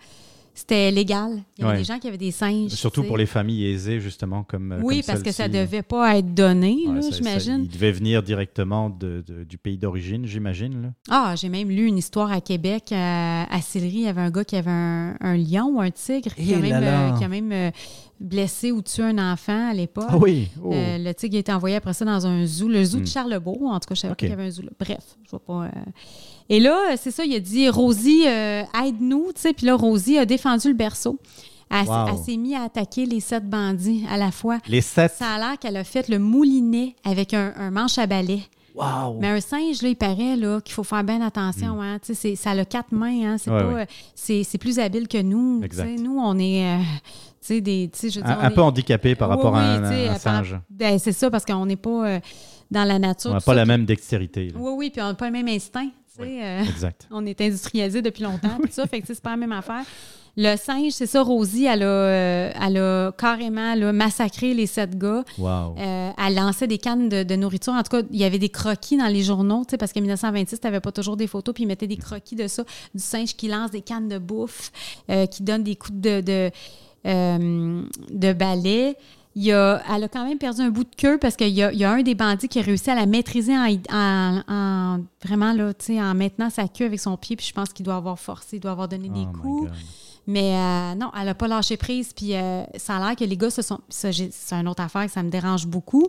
c'était 0.54 0.90
légal. 0.90 1.42
Il 1.56 1.62
y 1.62 1.64
avait 1.64 1.72
Ouais. 1.72 1.78
des 1.78 1.84
gens 1.84 1.98
qui 1.98 2.08
avaient 2.08 2.18
des 2.18 2.30
singes. 2.32 2.70
Surtout 2.72 3.00
tu 3.00 3.04
sais. 3.04 3.08
pour 3.08 3.16
les 3.16 3.26
familles 3.26 3.66
aisées, 3.66 4.00
justement, 4.00 4.42
comme. 4.42 4.72
euh, 4.72 4.80
Oui, 4.82 4.96
comme 4.96 5.06
parce 5.06 5.22
que 5.22 5.30
ça 5.32 5.44
celle-ci. 5.44 5.58
devait 5.58 5.82
pas 5.82 6.16
être 6.18 6.34
donné, 6.34 6.76
Ouais, 6.86 7.00
j'imagine. 7.12 7.60
il 7.64 7.68
devait 7.68 7.92
venir 7.92 8.22
directement 8.22 8.90
de- 8.90 9.22
de- 9.26 9.44
du 9.44 9.56
pays 9.58 9.78
d'origine, 9.78 10.26
j'imagine. 10.26 10.92
Ah, 11.08 11.34
j'ai 11.36 11.48
même 11.48 11.68
lu 11.70 11.86
une 11.86 11.98
histoire 11.98 12.30
à 12.32 12.40
Québec. 12.40 12.88
À, 12.92 13.44
à 13.54 13.60
Sillery, 13.60 13.94
il 13.96 14.02
y 14.02 14.08
avait 14.08 14.20
un 14.20 14.30
gars 14.30 14.44
qui 14.44 14.56
avait 14.56 14.70
un, 14.70 15.16
un 15.20 15.36
lion 15.36 15.66
ou 15.76 15.80
un 15.80 15.90
tigre 15.90 16.34
qui, 16.34 16.52
a 16.54 16.58
Eh 16.58 16.60
même, 16.60 16.70
là 16.72 16.80
là. 16.80 17.14
euh, 17.14 17.18
qui 17.18 17.24
a 17.24 17.28
même 17.28 17.52
euh, 17.52 17.70
blessé 18.20 18.70
ou 18.72 18.82
tué 18.82 19.02
un 19.04 19.32
enfant 19.32 19.70
à 19.70 19.72
l'époque. 19.72 20.04
Ah 20.08 20.18
oui. 20.18 20.48
oh. 20.62 20.72
Euh, 20.72 20.98
le 20.98 21.12
tigre 21.14 21.36
a 21.36 21.40
été 21.40 21.52
envoyé 21.52 21.76
après 21.76 21.94
ça 21.94 22.04
dans 22.04 22.26
un 22.26 22.44
zoo, 22.44 22.68
le 22.68 22.84
zoo 22.84 22.98
Hmm. 22.98 23.02
de 23.02 23.06
Charlebourg. 23.06 23.62
En 23.62 23.80
tout 23.80 23.88
cas, 23.88 23.94
je 23.94 24.00
savais 24.00 24.12
Ok. 24.12 24.18
pas 24.18 24.26
qu'il 24.26 24.30
y 24.30 24.32
avait 24.32 24.44
un 24.46 24.50
zoo 24.50 24.62
là. 24.62 24.70
Bref, 24.78 24.98
je 25.24 25.30
vois 25.30 25.40
pas. 25.44 25.70
Et 26.52 26.60
là, 26.60 26.76
euh, 26.92 26.96
c'est 27.00 27.10
ça, 27.12 27.24
il 27.24 27.34
a 27.34 27.40
dit 27.40 27.68
Rosie, 27.70 28.24
euh, 28.26 28.62
aide-nous. 28.84 29.28
Puis 29.56 29.66
là, 29.66 29.76
Rosie 29.76 30.18
a 30.18 30.26
défendu 30.26 30.68
le 30.68 30.74
berceau. 30.74 31.18
Elle, 31.70 31.82
s- 31.82 31.88
Wow. 31.88 32.06
elle 32.08 32.18
s'est 32.18 32.36
mise 32.36 32.54
à 32.54 32.64
attaquer 32.64 33.06
les 33.06 33.20
sept 33.20 33.48
bandits 33.48 34.04
à 34.10 34.16
la 34.16 34.32
fois. 34.32 34.58
Les 34.66 34.80
sept? 34.80 35.12
Ça 35.16 35.28
a 35.34 35.38
l'air 35.38 35.58
qu'elle 35.60 35.76
a 35.76 35.84
fait 35.84 36.08
le 36.08 36.18
moulinet 36.18 36.96
avec 37.04 37.32
un, 37.32 37.52
un 37.56 37.70
manche 37.70 37.96
à 37.98 38.06
balai. 38.08 38.40
Wow. 38.74 39.18
Mais 39.20 39.28
un 39.28 39.40
singe, 39.40 39.80
là, 39.82 39.88
il 39.90 39.96
paraît 39.96 40.36
là, 40.36 40.60
qu'il 40.60 40.74
faut 40.74 40.82
faire 40.84 41.04
bien 41.04 41.20
attention. 41.20 41.80
Hein. 41.80 41.98
Sais, 42.02 42.14
c'est- 42.14 42.34
ça 42.36 42.50
a 42.50 42.64
quatre 42.64 42.90
mains. 42.92 43.32
Hein. 43.32 43.36
C'est. 43.38 43.50
Ouais, 43.50 43.60
pas, 43.62 43.72
ouais. 43.72 43.86
c'est, 44.16 44.42
c'est 44.42 44.58
plus 44.58 44.78
habile 44.80 45.06
que 45.06 45.22
nous. 45.22 45.60
Nous, 45.98 46.18
on 46.18 46.38
est. 46.38 46.64
euh, 46.66 47.60
des. 47.60 47.90
je 48.00 48.06
veux 48.06 48.10
dire, 48.10 48.26
Un, 48.26 48.36
on 48.36 48.40
un 48.40 48.50
est- 48.50 48.54
peu 48.54 48.62
handicapé 48.62 49.14
par 49.14 49.28
Oui, 49.30 49.36
rapport 49.36 49.56
à 49.56 49.60
un, 49.74 50.08
par- 50.08 50.18
singe. 50.20 50.58
Ben, 50.68 50.98
c'est 50.98 51.12
ça, 51.12 51.30
parce 51.30 51.44
qu'on 51.44 51.66
n'est 51.66 51.76
pas 51.76 52.06
euh, 52.08 52.20
dans 52.70 52.84
la 52.84 52.98
nature. 52.98 53.30
On 53.30 53.34
n'a 53.34 53.40
pas 53.40 53.52
ça, 53.52 53.54
la 53.54 53.62
puis- 53.62 53.68
même 53.68 53.84
dextérité. 53.84 54.46
là. 54.48 54.54
Oui, 54.58 54.72
oui, 54.76 54.90
puis 54.90 55.00
on 55.02 55.06
n'a 55.06 55.14
pas 55.14 55.26
le 55.26 55.32
même 55.32 55.48
instinct. 55.48 55.88
Euh, 56.26 56.62
Exact. 56.64 57.06
on 57.10 57.24
est 57.26 57.40
industrialisé 57.40 58.02
depuis 58.02 58.22
longtemps, 58.22 58.58
puis 58.62 58.72
ça, 58.72 58.86
fait 58.86 59.00
que 59.00 59.06
c'est 59.06 59.20
pas 59.20 59.30
la 59.30 59.36
même 59.36 59.52
affaire. 59.52 59.84
Le 60.36 60.56
singe, 60.56 60.92
c'est 60.92 61.06
ça, 61.06 61.22
Rosie, 61.22 61.64
elle 61.64 61.82
a, 61.82 61.86
euh, 61.86 62.52
elle 62.60 62.76
a 62.78 63.12
carrément 63.12 63.74
là, 63.74 63.92
massacré 63.92 64.54
les 64.54 64.66
sept 64.66 64.96
gars. 64.96 65.24
Wow. 65.38 65.74
Euh, 65.76 66.10
elle 66.16 66.34
lançait 66.34 66.68
des 66.68 66.78
cannes 66.78 67.08
de, 67.08 67.24
de 67.24 67.36
nourriture. 67.36 67.72
En 67.72 67.82
tout 67.82 67.96
cas, 67.96 68.02
il 68.10 68.18
y 68.18 68.24
avait 68.24 68.38
des 68.38 68.48
croquis 68.48 68.96
dans 68.96 69.08
les 69.08 69.22
journaux, 69.22 69.64
tu 69.64 69.72
sais, 69.72 69.76
parce 69.76 69.92
qu'en 69.92 70.00
1926, 70.00 70.60
tu 70.60 70.66
n'avais 70.66 70.80
pas 70.80 70.92
toujours 70.92 71.16
des 71.16 71.26
photos, 71.26 71.52
puis 71.52 71.64
ils 71.64 71.66
mettaient 71.66 71.88
des 71.88 71.96
croquis 71.96 72.36
de 72.36 72.46
ça, 72.46 72.64
du 72.94 73.02
singe 73.02 73.34
qui 73.34 73.48
lance 73.48 73.72
des 73.72 73.80
cannes 73.80 74.08
de 74.08 74.18
bouffe, 74.18 74.70
euh, 75.10 75.26
qui 75.26 75.42
donne 75.42 75.64
des 75.64 75.74
coups 75.74 75.98
de, 75.98 76.20
de, 76.20 76.50
de 77.04 78.32
balai. 78.32 78.96
Il 79.36 79.52
a, 79.52 79.80
elle 79.94 80.04
a 80.04 80.08
quand 80.08 80.24
même 80.26 80.38
perdu 80.38 80.60
un 80.60 80.70
bout 80.70 80.82
de 80.82 80.94
queue 80.96 81.16
parce 81.18 81.36
qu'il 81.36 81.50
y 81.50 81.62
a, 81.62 81.72
il 81.72 81.78
y 81.78 81.84
a 81.84 81.92
un 81.92 82.02
des 82.02 82.16
bandits 82.16 82.48
qui 82.48 82.58
a 82.58 82.62
réussi 82.62 82.90
à 82.90 82.96
la 82.96 83.06
maîtriser 83.06 83.56
en, 83.56 83.68
en- 83.92 84.42
en- 84.48 85.00
vraiment 85.24 85.52
là, 85.52 85.72
tu 85.72 85.86
sais, 85.94 86.02
en 86.02 86.14
maintenant 86.14 86.50
sa 86.50 86.66
queue 86.66 86.86
avec 86.86 86.98
son 86.98 87.16
pied. 87.16 87.36
Puis 87.36 87.46
je 87.46 87.52
pense 87.52 87.68
qu'il 87.72 87.84
doit 87.84 87.94
avoir 87.94 88.18
forcé, 88.18 88.56
il 88.56 88.60
doit 88.60 88.72
avoir 88.72 88.88
donné 88.88 89.08
des 89.08 89.20
Oh 89.28 89.38
coups. 89.40 89.70
Mais 90.26 90.54
euh, 90.54 90.94
non, 90.96 91.10
elle 91.18 91.26
n'a 91.26 91.34
pas 91.34 91.48
lâché 91.48 91.76
prise. 91.76 92.12
Puis 92.12 92.34
euh, 92.34 92.62
ça 92.76 92.96
a 92.96 93.06
l'air 93.06 93.16
que 93.16 93.24
les 93.24 93.36
gars 93.36 93.50
se 93.50 93.62
sont. 93.62 93.78
ça, 93.88 94.10
C'est 94.12 94.54
une 94.54 94.68
autre 94.68 94.82
affaire 94.82 95.06
que 95.06 95.12
ça 95.12 95.22
me 95.22 95.30
dérange 95.30 95.66
beaucoup. 95.66 96.08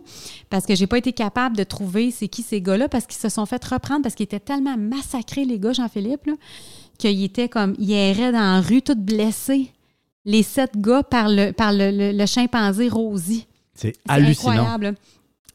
Parce 0.50 0.66
que 0.66 0.74
j'ai 0.74 0.86
pas 0.88 0.98
été 0.98 1.12
capable 1.12 1.56
de 1.56 1.64
trouver 1.64 2.10
c'est 2.10 2.28
qui 2.28 2.42
ces 2.42 2.60
gars-là 2.60 2.88
parce 2.88 3.06
qu'ils 3.06 3.20
se 3.20 3.28
sont 3.28 3.46
fait 3.46 3.64
reprendre 3.64 4.02
parce 4.02 4.14
qu'ils 4.16 4.24
étaient 4.24 4.38
tellement 4.40 4.76
massacrés, 4.76 5.44
les 5.44 5.58
gars, 5.58 5.72
Jean-Philippe, 5.72 6.28
qu'ils 6.98 7.22
étaient 7.24 7.48
comme. 7.48 7.74
Ils 7.78 7.92
erraient 7.92 8.32
dans 8.32 8.38
la 8.56 8.60
rue, 8.60 8.82
tous 8.82 8.94
blessés. 8.96 9.70
Les 10.24 10.42
sept 10.42 10.72
gars 10.76 11.02
par 11.02 11.28
le, 11.28 11.52
par 11.52 11.72
le, 11.72 11.90
le- 11.90 12.12
le 12.12 12.26
chimpanzé 12.26 12.88
Rosie. 12.88 13.46
C'est 13.74 13.88
C'est 13.88 14.12
hallucinant. 14.12 14.52
incroyable. 14.52 14.94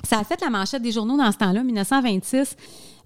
Ça 0.04 0.20
a 0.20 0.24
fait 0.24 0.40
la 0.42 0.50
manchette 0.50 0.82
des 0.82 0.92
journaux 0.92 1.18
dans 1.18 1.32
ce 1.32 1.38
temps-là, 1.38 1.64
1926. 1.64 2.56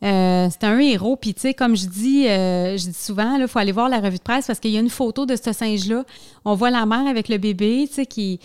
Euh, 0.04 0.50
C'était 0.52 0.66
un 0.68 0.80
héros. 0.80 1.16
Puis, 1.16 1.34
tu 1.34 1.42
sais, 1.42 1.54
comme 1.54 1.76
je 1.76 1.86
dis, 1.88 2.28
euh, 2.28 2.76
je 2.78 2.88
dis 2.88 2.94
souvent, 2.94 3.36
il 3.36 3.48
faut 3.48 3.60
aller 3.60 3.72
voir 3.72 3.88
la 3.90 4.00
revue 4.00 4.18
de 4.18 4.24
presse 4.24 4.48
parce 4.48 4.60
qu'il 4.60 4.72
y 4.72 4.78
a 4.78 4.80
une 4.80 4.90
photo 4.90 5.26
de 5.26 5.36
ce 5.36 5.54
singe-là. 5.54 6.04
On 6.44 6.56
voit 6.56 6.70
la 6.72 6.86
mère 6.86 7.06
avec 7.08 7.30
le 7.30 7.38
bébé, 7.38 7.86
tu 7.88 7.96
sais, 7.96 8.06
qui 8.06 8.40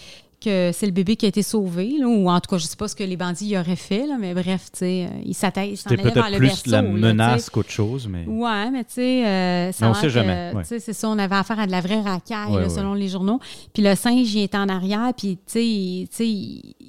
que 0.50 0.70
c'est 0.72 0.86
le 0.86 0.92
bébé 0.92 1.16
qui 1.16 1.26
a 1.26 1.28
été 1.28 1.42
sauvé, 1.42 1.94
là, 1.98 2.06
ou 2.06 2.28
en 2.30 2.40
tout 2.40 2.48
cas, 2.50 2.58
je 2.58 2.66
sais 2.66 2.76
pas 2.76 2.88
ce 2.88 2.94
que 2.96 3.04
les 3.04 3.16
bandits 3.16 3.46
y 3.46 3.58
auraient 3.58 3.76
fait, 3.76 4.06
là, 4.06 4.16
mais 4.18 4.32
bref, 4.34 4.70
tu 4.72 4.78
sais, 4.78 5.04
euh, 5.10 5.20
il 5.24 5.34
s'attaque, 5.34 5.68
il 5.70 5.76
s'en 5.76 5.90
C'était 5.90 6.02
peut-être 6.02 6.26
plus 6.36 6.46
berceau. 6.46 6.70
la 6.70 6.82
menace 6.82 7.50
qu'autre 7.50 7.70
chose, 7.70 8.08
mais. 8.08 8.24
Ouais, 8.26 8.70
mais 8.70 8.84
tu 8.84 8.94
sais, 8.94 9.26
euh, 9.26 9.72
ça 9.72 9.86
Mais 9.86 9.90
on 9.92 9.94
a 9.94 10.00
sait 10.00 10.10
jamais, 10.10 10.52
ouais. 10.54 10.62
c'est 10.64 10.80
ça, 10.92 11.08
on 11.08 11.18
avait 11.18 11.34
affaire 11.36 11.58
à 11.60 11.66
de 11.66 11.72
la 11.72 11.80
vraie 11.80 12.00
racaille, 12.00 12.50
Ouais, 12.52 12.60
là, 12.60 12.66
ouais. 12.68 12.74
selon 12.74 12.94
les 12.94 13.08
journaux. 13.08 13.40
Puis 13.74 13.82
le 13.82 13.94
singe, 13.94 14.32
il 14.34 14.42
est 14.42 14.54
en 14.54 14.68
arrière, 14.68 15.12
puis 15.16 15.36
tu 15.36 15.42
sais, 15.46 15.66
il- 15.66 16.08
tu 16.08 16.16
sais, 16.16 16.86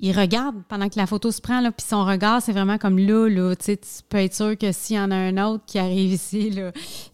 il, 0.00 0.18
regarde 0.18 0.56
pendant 0.68 0.88
que 0.88 0.98
la 0.98 1.06
photo 1.06 1.30
se 1.30 1.40
prend, 1.40 1.62
puis 1.62 1.86
son 1.86 2.04
regard, 2.04 2.42
c'est 2.42 2.52
vraiment 2.52 2.78
comme 2.78 2.98
là, 2.98 3.28
là, 3.28 3.54
tu 3.56 3.76
peux 4.08 4.18
être 4.18 4.34
sûr 4.34 4.58
que 4.58 4.72
s'il 4.72 4.96
y 4.96 5.00
en 5.00 5.10
a 5.10 5.16
un 5.16 5.38
autre 5.44 5.64
qui 5.66 5.78
arrive 5.78 6.12
ici, 6.12 6.50
là, 6.50 6.72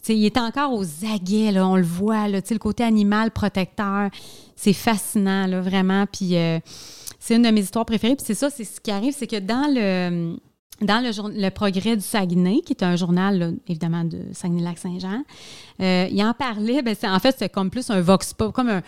il 0.08 0.24
est 0.24 0.38
encore 0.38 0.72
aux 0.72 0.86
aguets, 1.04 1.58
on 1.60 1.76
le 1.76 1.82
voit, 1.82 2.28
le 2.28 2.58
côté 2.58 2.84
animal 2.84 3.30
protecteur, 3.30 4.10
c'est 4.56 4.72
fascinant, 4.72 5.46
là, 5.46 5.60
vraiment, 5.60 6.06
puis 6.06 6.36
euh, 6.36 6.58
c'est 7.18 7.36
une 7.36 7.42
de 7.42 7.50
mes 7.50 7.60
histoires 7.60 7.86
préférées, 7.86 8.16
puis 8.16 8.24
c'est 8.26 8.34
ça, 8.34 8.50
c'est 8.50 8.64
ce 8.64 8.80
qui 8.80 8.90
arrive, 8.90 9.14
c'est 9.16 9.26
que 9.26 9.38
dans 9.38 9.72
le 9.72 10.36
dans 10.80 11.04
le, 11.04 11.12
jour- 11.12 11.30
le 11.32 11.50
Progrès 11.50 11.96
du 11.96 12.02
Saguenay, 12.02 12.60
qui 12.64 12.72
est 12.72 12.82
un 12.82 12.96
journal, 12.96 13.38
là, 13.38 13.50
évidemment, 13.68 14.04
de 14.04 14.18
Saguenay-Lac-Saint-Jean, 14.32 15.22
euh, 15.80 16.08
il 16.10 16.22
en 16.24 16.32
parlait. 16.32 16.82
Ben, 16.82 16.94
c'est- 16.98 17.08
en 17.08 17.18
fait, 17.18 17.34
c'est 17.38 17.48
comme 17.50 17.70
plus 17.70 17.90
un 17.90 18.00
vox 18.00 18.32
pop, 18.34 18.52
comme 18.54 18.68
un, 18.70 18.82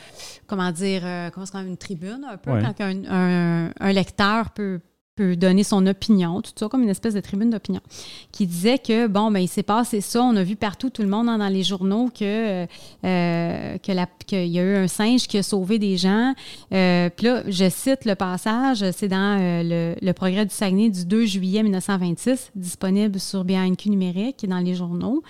comment 0.46 0.70
dire, 0.72 1.02
euh, 1.04 1.30
comment 1.30 1.46
une 1.66 1.76
tribune, 1.76 2.26
un 2.30 2.36
peu, 2.36 2.52
Ouais. 2.52 2.62
quand 2.62 2.84
un, 2.84 3.04
un- 3.10 3.70
un 3.78 3.92
lecteur 3.92 4.50
peut 4.50 4.80
peut 5.14 5.36
donner 5.36 5.62
son 5.62 5.86
opinion, 5.86 6.40
tout 6.40 6.52
ça 6.56 6.68
comme 6.68 6.82
une 6.82 6.88
espèce 6.88 7.12
de 7.12 7.20
tribune 7.20 7.50
d'opinion, 7.50 7.82
qui 8.30 8.46
disait 8.46 8.78
que, 8.78 9.06
bon, 9.06 9.30
ben, 9.30 9.40
il 9.40 9.48
s'est 9.48 9.62
passé 9.62 10.00
ça, 10.00 10.22
on 10.22 10.34
a 10.36 10.42
vu 10.42 10.56
partout, 10.56 10.88
tout 10.88 11.02
le 11.02 11.08
monde 11.08 11.26
dans 11.26 11.48
les 11.48 11.62
journaux, 11.62 12.08
que, 12.08 12.66
euh, 13.04 13.78
qu'il 13.78 14.46
y 14.46 14.58
a 14.58 14.62
eu 14.62 14.76
un 14.76 14.88
singe 14.88 15.26
qui 15.26 15.36
a 15.36 15.42
sauvé 15.42 15.78
des 15.78 15.98
gens. 15.98 16.32
Euh, 16.72 17.10
puis 17.14 17.26
là, 17.26 17.42
je 17.46 17.68
cite 17.68 18.06
le 18.06 18.14
passage, 18.14 18.84
c'est 18.92 19.08
dans 19.08 19.38
euh, 19.38 19.94
le, 20.00 20.12
progrès 20.12 20.46
du 20.46 20.54
Saguenay 20.54 20.88
du 20.88 21.04
2 21.04 21.26
juillet 21.26 21.62
1926, 21.62 22.50
disponible 22.54 23.20
sur 23.20 23.44
BNQ 23.44 23.90
numérique 23.90 24.44
et 24.44 24.46
dans 24.46 24.60
les 24.60 24.74
journaux. 24.74 25.22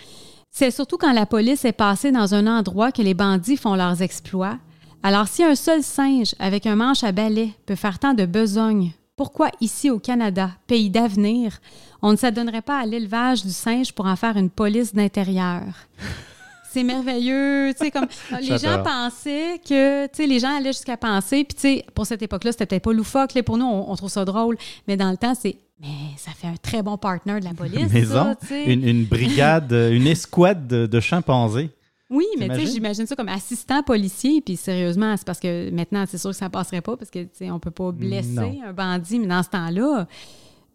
C'est 0.51 0.70
surtout 0.70 0.99
quand 0.99 1.12
la 1.12 1.26
police 1.26 1.64
est 1.64 1.72
passée 1.72 2.12
dans 2.12 2.35
un 2.35 2.47
endroit 2.47 2.93
que 2.93 3.03
les 3.03 3.14
bandits 3.14 3.57
font 3.57 3.74
leurs 3.74 4.03
exploits. 4.03 4.59
Alors, 5.03 5.26
si 5.26 5.43
un 5.43 5.57
seul 5.57 5.83
singe 5.83 6.35
avec 6.39 6.66
un 6.66 6.76
manche 6.76 7.03
à 7.03 7.11
balai 7.11 7.51
peut 7.66 7.74
faire 7.74 7.99
tant 7.99 8.14
de 8.14 8.26
besogne 8.26 8.93
pourquoi 9.23 9.51
ici 9.61 9.89
au 9.89 10.01
Canada, 10.01 10.51
pays 10.66 10.91
d'avenir, 10.91 11.61
on 12.03 12.11
ne 12.11 12.16
s'adonnerait 12.16 12.61
pas 12.61 12.81
à 12.81 12.87
l'élevage 12.87 13.45
du 13.45 13.53
singe 13.53 13.93
pour 13.93 14.07
en 14.07 14.16
faire 14.16 14.37
une 14.37 14.51
police 14.51 14.93
d'intérieur? 14.97 15.62
c'est 16.73 16.83
merveilleux. 16.83 17.73
Tu 17.79 17.85
sais, 17.85 17.91
comme 17.93 18.09
les 18.41 18.59
gens 18.59 18.83
pensaient 18.83 19.61
que, 19.64 20.07
tu 20.07 20.11
sais, 20.14 20.27
les 20.27 20.41
gens 20.41 20.57
allaient 20.57 20.73
jusqu'à 20.73 20.97
penser, 20.97 21.45
puis 21.45 21.55
tu 21.55 21.61
sais, 21.61 21.87
pour 21.95 22.05
cette 22.05 22.20
époque-là, 22.20 22.51
c'était 22.51 22.66
peut-être 22.66 22.83
pas 22.83 22.93
loufoque. 22.93 23.35
Là, 23.35 23.45
pour 23.45 23.59
nous, 23.59 23.64
on, 23.64 23.95
trouve 23.95 24.11
ça 24.11 24.25
drôle, 24.25 24.57
mais 24.89 24.97
dans 24.97 25.12
le 25.12 25.16
temps, 25.16 25.37
c'est 25.41 25.57
mais 25.81 26.16
ça 26.16 26.33
fait 26.33 26.49
un 26.49 26.57
très 26.61 26.83
bon 26.83 26.97
partner 26.97 27.39
de 27.39 27.45
la 27.45 27.55
police. 27.55 27.93
Ça, 28.09 28.35
une, 28.51 28.87
une, 28.87 29.05
brigade, 29.05 29.73
une 29.73 30.07
escouade 30.09 30.66
de 30.66 31.01
chimpanzés. 31.01 31.70
Oui, 32.13 32.27
mais 32.39 32.49
tu 32.51 32.57
sais, 32.57 32.67
j'imagine 32.67 33.07
ça 33.07 33.17
comme 33.17 33.29
assistant 33.29 33.83
policier, 33.83 34.43
puis 34.43 34.57
sérieusement, 34.57 35.17
c'est 35.17 35.27
parce 35.27 35.41
que 35.41 35.71
maintenant, 35.71 36.05
c'est 36.07 36.19
sûr 36.19 36.31
que 36.31 36.37
ça 36.37 36.51
passerait 36.51 36.83
pas, 36.83 36.95
parce 36.95 37.11
que, 37.11 37.21
tu 37.21 37.31
sais, 37.33 37.51
on 37.51 37.59
peut 37.59 37.71
pas 37.71 37.91
blesser 37.91 38.61
un 38.65 38.73
bandit, 38.75 39.19
mais 39.19 39.29
dans 39.29 39.43
ce 39.43 39.49
temps-là, 39.49 40.07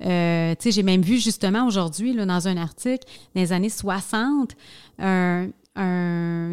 euh, 0.03 0.55
tu 0.55 0.63
sais, 0.63 0.71
j'ai 0.71 0.83
même 0.83 1.03
vu 1.03 1.17
justement 1.17 1.67
aujourd'hui, 1.67 2.15
dans 2.15 2.47
un 2.47 2.57
article, 2.57 3.05
dans 3.35 3.41
les 3.41 3.53
années 3.53 3.69
60, 3.69 4.55
un, 4.99 5.49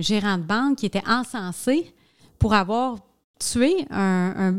gérant 0.01 0.37
de 0.37 0.43
banque 0.43 0.77
qui 0.77 0.87
était 0.87 1.03
encensé 1.09 1.95
pour 2.39 2.53
avoir 2.53 2.99
tué 3.39 3.87
un, 3.91 4.55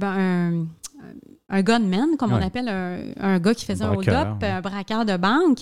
un, 1.49 1.61
gunman, 1.61 2.17
comme 2.17 2.33
on 2.33 2.41
appelle 2.41 2.67
un, 2.67 3.39
gars 3.39 3.53
qui 3.53 3.65
faisait 3.65 3.83
un 3.83 3.93
hold-up, 3.93 4.41
un 4.41 4.61
braqueur 4.61 5.05
de 5.05 5.17
banque. 5.17 5.59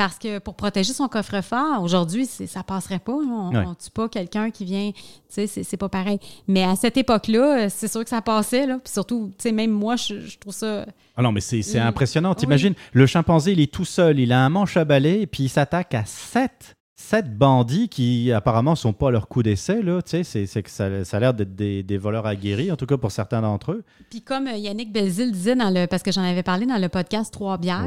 Parce 0.00 0.18
que 0.18 0.38
pour 0.38 0.54
protéger 0.54 0.94
son 0.94 1.08
coffre-fort, 1.08 1.82
aujourd'hui, 1.82 2.24
ça 2.24 2.62
passerait 2.62 3.00
pas. 3.00 3.12
On 3.12 3.50
ne 3.50 3.74
tue 3.74 3.90
pas 3.90 4.08
quelqu'un 4.08 4.50
qui 4.50 4.64
vient. 4.64 4.92
Tu 4.92 5.46
sais, 5.46 5.62
c'est 5.62 5.76
pas 5.76 5.90
pareil. 5.90 6.18
Mais 6.48 6.64
à 6.64 6.74
cette 6.74 6.96
époque-là, 6.96 7.68
c'est 7.68 7.86
sûr 7.86 8.02
que 8.02 8.08
ça 8.08 8.22
passait. 8.22 8.64
Là. 8.64 8.78
Puis 8.82 8.94
surtout, 8.94 9.30
tu 9.36 9.42
sais, 9.42 9.52
même 9.52 9.70
moi, 9.70 9.96
je, 9.96 10.38
trouve 10.38 10.54
ça. 10.54 10.86
Ah 11.18 11.22
non, 11.22 11.32
mais 11.32 11.42
c'est 11.42 11.78
impressionnant. 11.78 12.34
T'imagines, 12.34 12.72
le 12.94 13.04
chimpanzé, 13.04 13.52
il 13.52 13.60
est 13.60 13.70
tout 13.70 13.84
seul. 13.84 14.18
Il 14.18 14.32
a 14.32 14.42
un 14.42 14.48
manche 14.48 14.78
à 14.78 14.86
balai, 14.86 15.26
puis 15.26 15.42
il 15.42 15.48
s'attaque 15.50 15.92
à 15.92 16.06
sept 16.06 16.76
sept 16.96 17.36
bandits 17.36 17.88
qui 17.88 18.30
apparemment 18.30 18.76
sont 18.76 18.92
pas 18.92 19.08
à 19.08 19.10
leur 19.10 19.26
coup 19.26 19.42
d'essai 19.42 19.82
là, 19.82 20.02
tu 20.02 20.22
sais, 20.22 20.46
c'est 20.46 20.62
que 20.62 20.70
ça, 20.70 20.84
a 20.84 21.20
l'air 21.20 21.32
d'être 21.32 21.56
des, 21.56 21.98
voleurs 21.98 22.26
aguerris, 22.26 22.70
en 22.70 22.76
tout 22.76 22.84
cas 22.84 22.98
pour 22.98 23.10
certains 23.10 23.40
d'entre 23.40 23.72
eux. 23.72 23.84
Puis 24.10 24.20
comme 24.20 24.46
euh, 24.46 24.56
Yannick 24.56 24.92
Belzil 24.92 25.32
disait 25.32 25.56
dans 25.56 25.70
le, 25.70 25.86
parce 25.86 26.02
que 26.02 26.12
j'en 26.12 26.22
avais 26.22 26.42
parlé 26.42 26.66
dans 26.66 26.76
le 26.76 26.88
podcast 26.88 27.32
Trois 27.32 27.56
bières, 27.56 27.86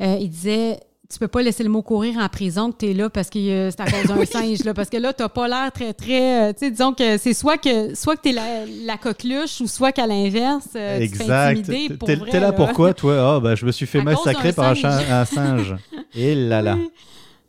euh, 0.00 0.16
il 0.18 0.30
disait 0.30 0.80
tu 1.08 1.18
peux 1.18 1.28
pas 1.28 1.42
laisser 1.42 1.62
le 1.62 1.68
mot 1.68 1.82
courir 1.82 2.18
en 2.18 2.28
prison 2.28 2.72
que 2.72 2.78
tu 2.78 2.90
es 2.90 2.94
là 2.94 3.08
parce 3.10 3.30
que 3.30 3.38
euh, 3.38 3.70
c'est 3.70 3.80
à 3.80 3.86
cause 3.86 4.06
d'un 4.06 4.24
singe 4.24 4.64
là 4.64 4.74
parce 4.74 4.88
que 4.88 4.96
là 4.96 5.12
tu 5.12 5.22
pas 5.28 5.48
l'air 5.48 5.72
très 5.72 5.92
très 5.92 6.48
euh, 6.48 6.52
tu 6.52 6.60
sais 6.60 6.70
disons 6.70 6.92
que 6.92 7.16
c'est 7.18 7.34
soit 7.34 7.58
que 7.58 7.94
soit 7.94 8.16
que 8.16 8.22
tu 8.22 8.28
es 8.30 8.32
la, 8.32 8.64
la, 8.84 8.96
coqueluche 8.96 9.60
ou 9.60 9.66
soit 9.66 9.92
qu'à 9.92 10.06
l'inverse 10.06 10.68
euh, 10.74 10.98
exact. 10.98 11.64
tu 11.64 11.98
t'es 11.98 12.18
es, 12.32 12.40
là 12.40 12.52
pourquoi 12.52 12.94
toi? 12.94 13.36
Ah 13.36 13.40
ben 13.40 13.54
je 13.54 13.66
me 13.66 13.72
suis 13.72 13.86
fait 13.86 14.02
massacrer 14.02 14.52
par 14.52 14.70
un, 14.70 15.24
singe. 15.24 15.76
Et 16.14 16.34
là 16.34 16.62
là. 16.62 16.76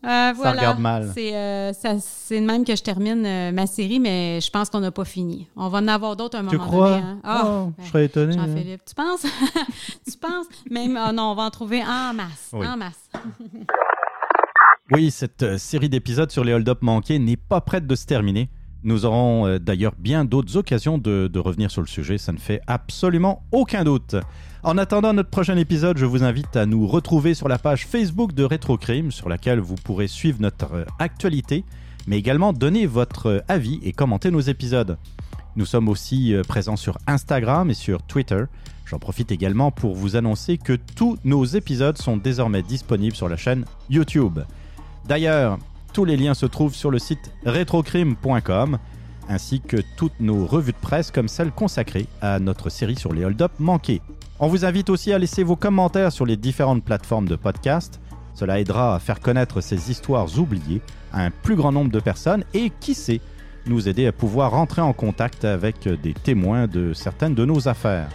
Euh, 0.05 0.33
ça 0.33 0.51
regarde 0.51 0.79
mal. 0.79 1.11
C'est 1.13 1.35
euh, 1.35 1.71
de 1.71 2.45
même 2.45 2.63
que 2.63 2.75
je 2.75 2.83
termine 2.83 3.25
euh, 3.25 3.51
ma 3.51 3.65
série, 3.65 3.99
mais 3.99 4.39
je 4.41 4.49
pense 4.51 4.69
qu'on 4.69 4.79
n'a 4.79 4.91
pas 4.91 5.05
fini. 5.05 5.47
On 5.55 5.69
va 5.69 5.79
en 5.79 5.87
avoir 5.87 6.15
d'autres 6.15 6.37
un 6.37 6.43
moment 6.43 6.51
tu 6.51 6.57
crois? 6.59 6.89
donné. 6.91 7.01
Hein. 7.01 7.19
Ah, 7.23 7.43
oh, 7.45 7.71
je 7.79 7.87
serais 7.87 8.05
étonné. 8.05 8.35
Hein. 8.35 8.45
Jean-Philippe, 8.45 8.81
tu 8.85 8.95
penses? 8.95 9.21
tu 10.09 10.17
penses? 10.19 10.45
Même, 10.69 10.99
oh 11.03 11.11
non, 11.11 11.31
on 11.31 11.35
va 11.35 11.43
en 11.43 11.49
trouver 11.49 11.83
en 11.83 12.13
masse. 12.13 12.51
En 12.53 12.77
masse. 12.77 13.09
oui, 14.91 15.09
cette 15.09 15.57
série 15.57 15.89
d'épisodes 15.89 16.31
sur 16.31 16.43
les 16.43 16.53
hold-up 16.53 16.81
manqués 16.81 17.17
n'est 17.17 17.37
pas 17.37 17.61
prête 17.61 17.87
de 17.87 17.95
se 17.95 18.05
terminer. 18.05 18.49
Nous 18.87 19.03
aurons 19.03 19.57
d'ailleurs 19.59 19.95
bien 19.99 20.23
d'autres 20.23 20.55
occasions 20.55 20.97
de, 20.97 21.29
revenir 21.37 21.69
sur 21.69 21.81
le 21.81 21.87
sujet, 21.87 22.17
ça 22.17 22.31
ne 22.31 22.37
fait 22.37 22.61
absolument 22.67 23.43
aucun 23.51 23.83
doute. 23.83 24.15
En 24.63 24.77
attendant 24.77 25.11
notre 25.11 25.29
prochain 25.29 25.57
épisode, 25.57 25.97
je 25.97 26.05
vous 26.05 26.23
invite 26.23 26.55
à 26.55 26.65
nous 26.65 26.87
retrouver 26.87 27.33
sur 27.33 27.49
la 27.49 27.57
page 27.57 27.85
Facebook 27.85 28.31
de 28.31 28.45
Rétrocrime, 28.45 29.11
sur 29.11 29.27
laquelle 29.27 29.59
vous 29.59 29.75
pourrez 29.75 30.07
suivre 30.07 30.37
notre 30.39 30.73
euh, 30.73 30.85
actualité, 30.99 31.65
mais 32.07 32.17
également 32.17 32.53
donner 32.53 32.85
votre 32.85 33.27
euh, 33.27 33.39
avis 33.49 33.81
et 33.83 33.91
commenter 33.91 34.31
nos 34.31 34.39
épisodes. 34.39 34.97
Nous 35.57 35.65
sommes 35.65 35.89
aussi 35.89 36.33
euh, 36.33 36.43
présents 36.43 36.77
sur 36.77 36.97
Instagram 37.07 37.69
et 37.69 37.73
sur 37.73 38.03
Twitter. 38.03 38.45
J'en 38.85 38.99
profite 38.99 39.33
également 39.33 39.69
pour 39.69 39.95
vous 39.95 40.15
annoncer 40.15 40.57
que 40.57 40.77
tous 40.95 41.17
nos 41.25 41.43
épisodes 41.43 41.97
sont 41.97 42.15
désormais 42.15 42.61
disponibles 42.61 43.17
sur 43.17 43.27
la 43.27 43.35
chaîne 43.35 43.65
YouTube. 43.89 44.39
D'ailleurs, 45.09 45.59
tous 45.97 46.05
les 46.05 46.15
liens 46.15 46.35
se 46.35 46.45
trouvent 46.45 46.75
sur 46.75 46.91
le 46.91 46.99
site 46.99 47.31
retrocrime.com 47.47 48.77
ainsi 49.29 49.61
que 49.61 49.77
toutes 49.95 50.19
nos 50.19 50.45
revues 50.45 50.73
de 50.73 50.77
presse 50.77 51.09
comme 51.09 51.27
celle 51.27 51.49
consacrée 51.49 52.05
à 52.21 52.37
notre 52.37 52.69
série 52.69 52.95
sur 52.95 53.13
les 53.13 53.25
hold-up 53.25 53.53
manqués. 53.57 54.03
On 54.39 54.47
vous 54.47 54.63
invite 54.63 54.91
aussi 54.91 55.11
à 55.11 55.17
laisser 55.17 55.41
vos 55.41 55.55
commentaires 55.55 56.11
sur 56.11 56.27
les 56.27 56.37
différentes 56.37 56.83
plateformes 56.83 57.27
de 57.27 57.35
podcast. 57.35 57.99
Cela 58.35 58.59
aidera 58.59 58.93
à 58.93 58.99
faire 58.99 59.19
connaître 59.19 59.59
ces 59.59 59.89
histoires 59.89 60.37
oubliées 60.37 60.81
à 61.11 61.23
un 61.23 61.31
plus 61.31 61.55
grand 61.55 61.71
nombre 61.71 61.89
de 61.89 61.99
personnes 61.99 62.43
et 62.53 62.71
qui 62.79 62.93
sait, 62.93 63.19
nous 63.65 63.89
aider 63.89 64.05
à 64.05 64.11
pouvoir 64.11 64.51
rentrer 64.51 64.83
en 64.83 64.93
contact 64.93 65.45
avec 65.45 65.89
des 65.89 66.13
témoins 66.13 66.67
de 66.67 66.93
certaines 66.93 67.33
de 67.33 67.43
nos 67.43 67.67
affaires. 67.67 68.09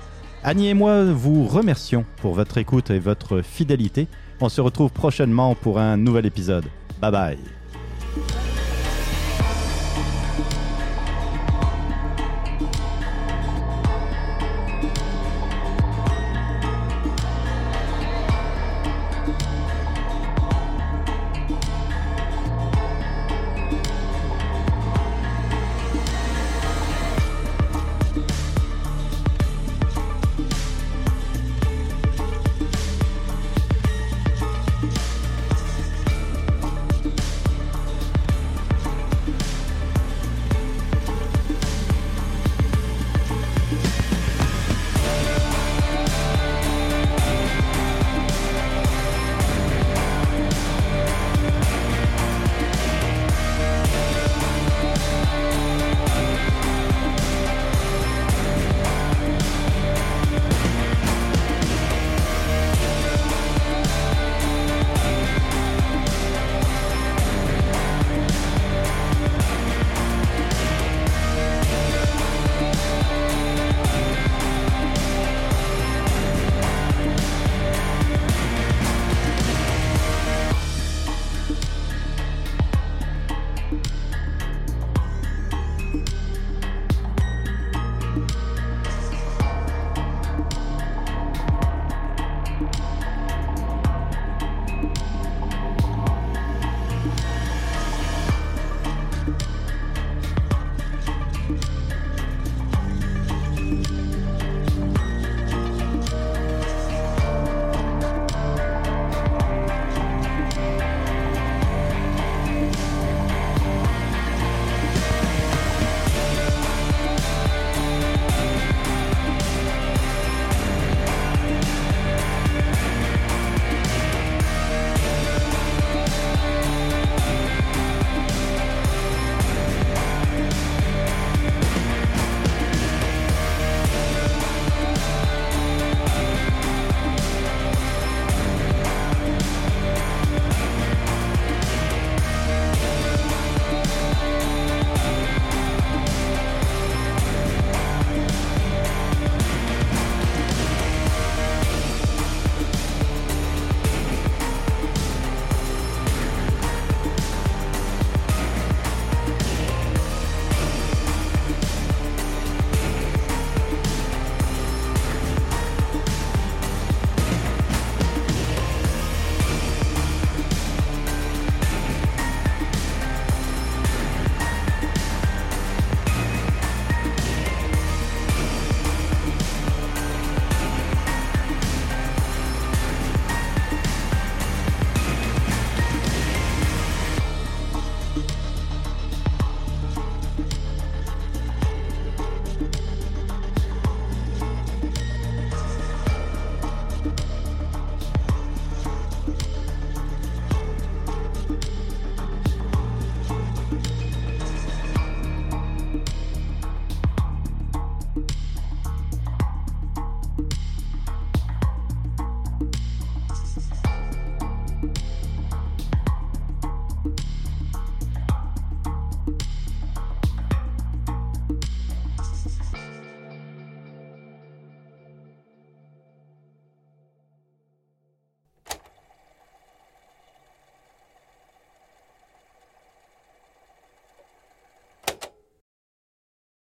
Annie 0.45 0.69
et 0.69 0.75
moi 0.75 1.03
vous 1.07 1.49
remercions 1.49 2.05
pour 2.19 2.35
votre 2.35 2.59
écoute 2.59 2.93
et 2.93 3.01
votre 3.01 3.43
fidélité. 3.43 4.07
On 4.41 4.49
se 4.49 4.61
retrouve 4.61 4.93
prochainement 4.93 5.57
pour 5.57 5.81
un 5.81 5.97
nouvel 5.97 6.27
épisode. 6.27 6.67
Bye 7.01 7.11
bye. 7.11 7.62